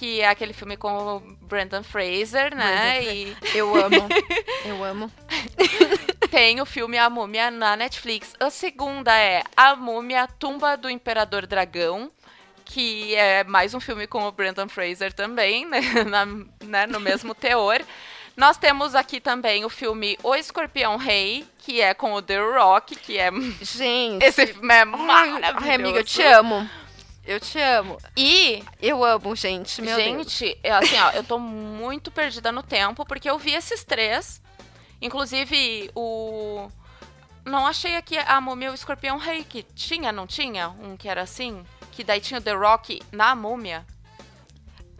que 0.03 0.20
é 0.20 0.26
aquele 0.26 0.53
filme 0.53 0.76
com 0.76 0.92
o 0.92 1.20
Brandon 1.42 1.84
Fraser, 1.84 2.53
né? 2.57 3.00
Brandon 3.00 3.12
e 3.12 3.36
eu 3.57 3.76
amo. 3.76 4.09
eu 4.64 4.84
amo. 4.84 5.12
Tem 6.28 6.61
o 6.61 6.66
filme 6.66 6.98
A 6.98 7.09
Múmia 7.09 7.53
na 7.53 7.76
Netflix. 7.76 8.34
A 8.40 8.50
segunda 8.50 9.16
é 9.16 9.44
A 9.57 9.76
Múmia 9.76 10.26
Tumba 10.26 10.76
do 10.76 10.90
Imperador 10.90 11.46
Dragão 11.46 12.11
que 12.64 13.14
é 13.14 13.44
mais 13.44 13.74
um 13.74 13.80
filme 13.80 14.07
com 14.09 14.26
o 14.26 14.32
Brandon 14.32 14.68
Fraser 14.68 15.12
também, 15.12 15.66
né, 15.66 15.80
na, 16.09 16.26
né, 16.64 16.86
no 16.86 16.98
mesmo 16.98 17.32
teor. 17.34 17.80
Nós 18.36 18.57
temos 18.57 18.94
aqui 18.94 19.20
também 19.20 19.64
o 19.64 19.68
filme 19.68 20.18
O 20.22 20.34
Escorpião 20.34 20.96
Rei, 20.96 21.46
que 21.59 21.80
é 21.80 21.94
com 21.94 22.14
o 22.14 22.22
The 22.22 22.38
Rock, 22.38 22.96
que 22.96 23.18
é. 23.18 23.30
Gente. 23.61 24.24
Esse 24.24 24.48
filme 24.48 24.74
é 24.74 24.84
maravilhoso. 24.84 25.64
Ai, 25.64 25.74
amiga, 25.74 25.98
eu 25.98 26.05
te 26.05 26.22
amo. 26.22 26.68
Eu 27.25 27.39
te 27.39 27.59
amo. 27.59 27.99
E. 28.16 28.64
Eu 28.81 29.05
amo, 29.05 29.35
gente. 29.37 29.81
Meu 29.81 29.97
gente, 29.97 30.59
Deus. 30.62 30.75
assim, 30.77 30.99
ó, 30.99 31.11
eu 31.11 31.23
tô 31.23 31.39
muito 31.39 32.11
perdida 32.11 32.51
no 32.51 32.62
tempo, 32.62 33.05
porque 33.07 33.31
eu 33.31 33.39
vi 33.39 33.53
esses 33.53 33.85
três. 33.85 34.43
Inclusive, 35.01 35.91
o. 35.95 36.68
Não 37.45 37.66
achei 37.66 37.97
aqui 37.97 38.16
a 38.18 38.41
Múmia 38.41 38.70
o 38.70 38.75
Escorpião 38.75 39.18
Rei, 39.18 39.45
que 39.45 39.62
tinha, 39.62 40.12
não 40.12 40.27
tinha? 40.27 40.68
Um 40.68 40.97
que 40.97 41.09
era 41.09 41.23
assim? 41.23 41.64
que 41.93 42.03
daí 42.03 42.20
tinha 42.20 42.41
o 42.41 42.43
The 42.43 42.55
Rock 42.55 43.01
na 43.12 43.37
múmia. 43.37 43.87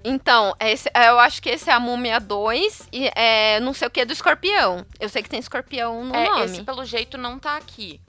Então, 0.05 0.55
esse, 0.61 0.91
eu 0.95 1.19
acho 1.19 1.41
que 1.41 1.49
esse 1.49 1.71
é 1.71 1.73
a 1.73 1.81
Múmia 1.81 2.19
2 2.19 2.89
e 2.93 3.11
é 3.15 3.61
não 3.61 3.73
sei 3.73 3.89
o 3.89 3.91
que 3.91 4.01
é 4.01 4.05
do 4.05 4.13
escorpião. 4.13 4.85
Eu 5.01 5.09
sei 5.09 5.23
que 5.23 5.29
tem 5.29 5.41
escorpião 5.41 6.05
no 6.05 6.15
é, 6.15 6.29
nome. 6.29 6.45
Esse, 6.45 6.63
pelo 6.63 6.85
jeito, 6.85 7.17
não 7.17 7.39
tá 7.39 7.57
aqui. 7.57 8.01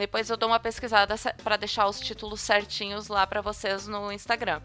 Depois 0.00 0.30
eu 0.30 0.36
dou 0.38 0.48
uma 0.48 0.58
pesquisada 0.58 1.14
para 1.44 1.58
deixar 1.58 1.86
os 1.86 2.00
títulos 2.00 2.40
certinhos 2.40 3.08
lá 3.08 3.26
para 3.26 3.42
vocês 3.42 3.86
no 3.86 4.10
Instagram. 4.10 4.62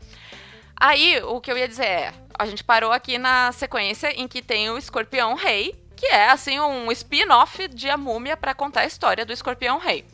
Aí, 0.77 1.21
o 1.23 1.41
que 1.41 1.51
eu 1.51 1.57
ia 1.57 1.67
dizer 1.67 1.85
é, 1.85 2.13
a 2.39 2.45
gente 2.45 2.63
parou 2.63 2.89
aqui 2.93 3.17
na 3.17 3.51
sequência 3.51 4.09
em 4.17 4.29
que 4.29 4.41
tem 4.41 4.69
o 4.69 4.77
Escorpião 4.77 5.33
Rei, 5.33 5.75
que 5.93 6.05
é 6.05 6.29
assim 6.29 6.57
um 6.61 6.89
spin-off 6.93 7.67
de 7.67 7.89
A 7.89 7.97
Múmia 7.97 8.37
para 8.37 8.55
contar 8.55 8.81
a 8.81 8.85
história 8.85 9.25
do 9.25 9.33
Escorpião 9.33 9.77
Rei. 9.77 10.05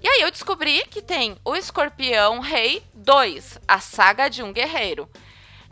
E 0.00 0.06
aí 0.06 0.20
eu 0.20 0.30
descobri 0.30 0.84
que 0.86 1.02
tem 1.02 1.36
o 1.44 1.56
Escorpião 1.56 2.38
Rei 2.38 2.84
2, 2.94 3.58
a 3.66 3.80
saga 3.80 4.30
de 4.30 4.44
um 4.44 4.52
guerreiro. 4.52 5.10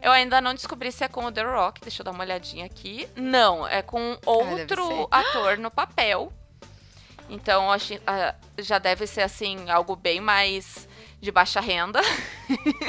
Eu 0.02 0.10
ainda 0.10 0.40
não 0.40 0.52
descobri 0.52 0.90
se 0.90 1.04
é 1.04 1.08
com 1.08 1.26
o 1.26 1.30
The 1.30 1.42
Rock, 1.42 1.80
deixa 1.80 2.02
eu 2.02 2.04
dar 2.04 2.10
uma 2.10 2.24
olhadinha 2.24 2.66
aqui. 2.66 3.08
Não, 3.14 3.64
é 3.68 3.82
com 3.82 4.18
outro 4.26 5.06
ah, 5.12 5.20
ator 5.20 5.58
no 5.58 5.70
papel. 5.70 6.32
Então 7.30 7.72
acho, 7.72 7.94
uh, 7.94 8.34
já 8.58 8.78
deve 8.78 9.06
ser 9.06 9.22
assim 9.22 9.70
algo 9.70 9.96
bem 9.96 10.20
mais 10.20 10.86
de 11.20 11.30
baixa 11.30 11.60
renda. 11.60 12.00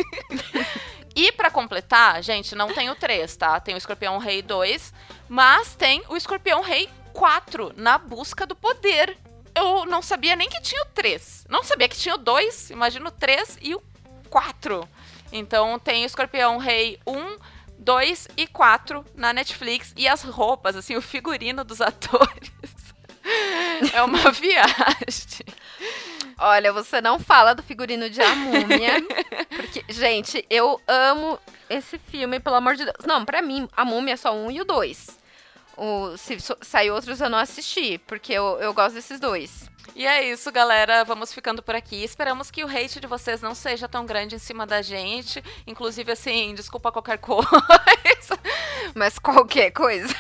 e 1.16 1.32
para 1.32 1.50
completar, 1.50 2.22
gente, 2.22 2.56
não 2.56 2.74
tem 2.74 2.90
o 2.90 2.96
3, 2.96 3.36
tá? 3.38 3.60
Tem 3.60 3.76
o 3.76 3.78
Escorpião 3.78 4.18
Rei 4.18 4.42
2, 4.42 4.94
mas 5.30 5.76
tem 5.76 6.04
o 6.10 6.18
Escorpião 6.18 6.62
Rei 6.62 6.90
4 7.14 7.74
na 7.76 7.98
busca 7.98 8.46
do 8.46 8.56
poder 8.56 9.18
eu 9.56 9.86
não 9.86 10.02
sabia 10.02 10.36
nem 10.36 10.50
que 10.50 10.62
tinha 10.62 10.82
o 10.84 10.88
3. 10.88 11.46
Não 11.50 11.64
sabia 11.64 11.90
que 11.90 11.98
tinha 11.98 12.16
o 12.16 12.18
2, 12.18 12.70
imagino 12.72 13.08
o 13.08 13.12
3 13.12 13.58
e 13.62 13.76
o 13.76 13.82
4. 14.30 14.88
Então 15.32 15.78
tem 15.80 16.04
o 16.04 16.06
Escorpião 16.06 16.58
Rei 16.58 17.00
1, 17.06 17.38
2 17.78 18.28
e 18.38 18.48
4 18.48 19.06
na 19.16 19.34
Netflix. 19.34 19.94
E 19.96 20.08
as 20.08 20.24
roupas, 20.24 20.76
assim, 20.76 20.96
o 20.96 21.02
figurino 21.02 21.64
dos 21.64 21.82
atores. 21.82 22.52
é 23.94 24.02
uma 24.02 24.30
viagem. 24.32 25.46
Olha, 26.38 26.74
você 26.74 27.00
não 27.02 27.20
fala 27.20 27.54
do 27.54 27.62
figurino 27.62 28.10
de 28.10 28.22
A 28.22 28.36
Múmia. 28.36 28.94
porque, 29.56 29.84
gente, 29.90 30.44
eu 30.50 30.82
amo 30.88 31.40
esse 31.70 32.00
filme, 32.00 32.40
pelo 32.40 32.56
amor 32.56 32.76
de 32.76 32.86
Deus. 32.86 33.06
Não, 33.06 33.24
pra 33.24 33.42
mim, 33.42 33.68
A 33.76 33.86
Múmia 33.86 34.16
é 34.16 34.18
só 34.18 34.34
um 34.34 34.50
e 34.50 34.60
o 34.60 34.66
dois. 34.66 35.20
O, 35.78 36.18
se 36.18 36.38
sair 36.62 36.92
outros 36.92 37.22
eu 37.22 37.30
não 37.30 37.38
assisti, 37.38 37.98
porque 38.00 38.34
eu, 38.34 38.58
eu 38.60 38.74
gosto 38.74 38.96
desses 38.96 39.20
dois. 39.20 39.70
E 39.96 40.06
é 40.06 40.32
isso, 40.32 40.52
galera. 40.52 41.04
Vamos 41.04 41.34
ficando 41.34 41.62
por 41.62 41.76
aqui. 41.76 42.04
Esperamos 42.04 42.50
que 42.50 42.64
o 42.64 42.68
hate 42.68 43.00
de 43.00 43.08
vocês 43.08 43.42
não 43.42 43.54
seja 43.54 43.88
tão 43.88 44.06
grande 44.06 44.36
em 44.36 44.40
cima 44.40 44.66
da 44.66 44.82
gente. 44.82 45.44
Inclusive, 45.68 46.12
assim, 46.12 46.54
desculpa 46.56 46.92
qualquer 46.92 47.18
coisa. 47.18 47.50
Mas 48.96 49.20
qualquer 49.20 49.72
coisa. 49.72 50.16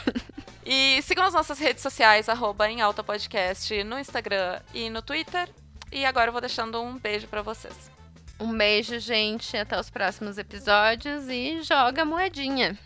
E 0.74 1.01
sigam 1.01 1.26
as 1.26 1.34
nossas 1.34 1.59
redes 1.59 1.84
sociais, 1.84 2.30
arroba 2.30 2.72
em 2.72 2.80
alta 2.80 3.03
podcast, 3.03 3.84
no 3.84 3.99
Instagram 3.99 4.61
e 4.74 4.89
no 4.89 5.01
Twitter. 5.01 5.49
E 5.91 6.05
agora 6.05 6.30
eu 6.30 6.32
vou 6.32 6.39
deixando 6.39 6.82
um 6.82 6.97
beijo 6.97 7.28
para 7.28 7.41
vocês. 7.41 7.91
Um 8.39 8.57
beijo, 8.57 8.97
gente. 8.97 9.57
Até 9.57 9.78
os 9.78 9.89
próximos 9.89 10.38
episódios 10.38 11.28
e 11.28 11.61
joga 11.61 12.05
moedinha. 12.05 12.80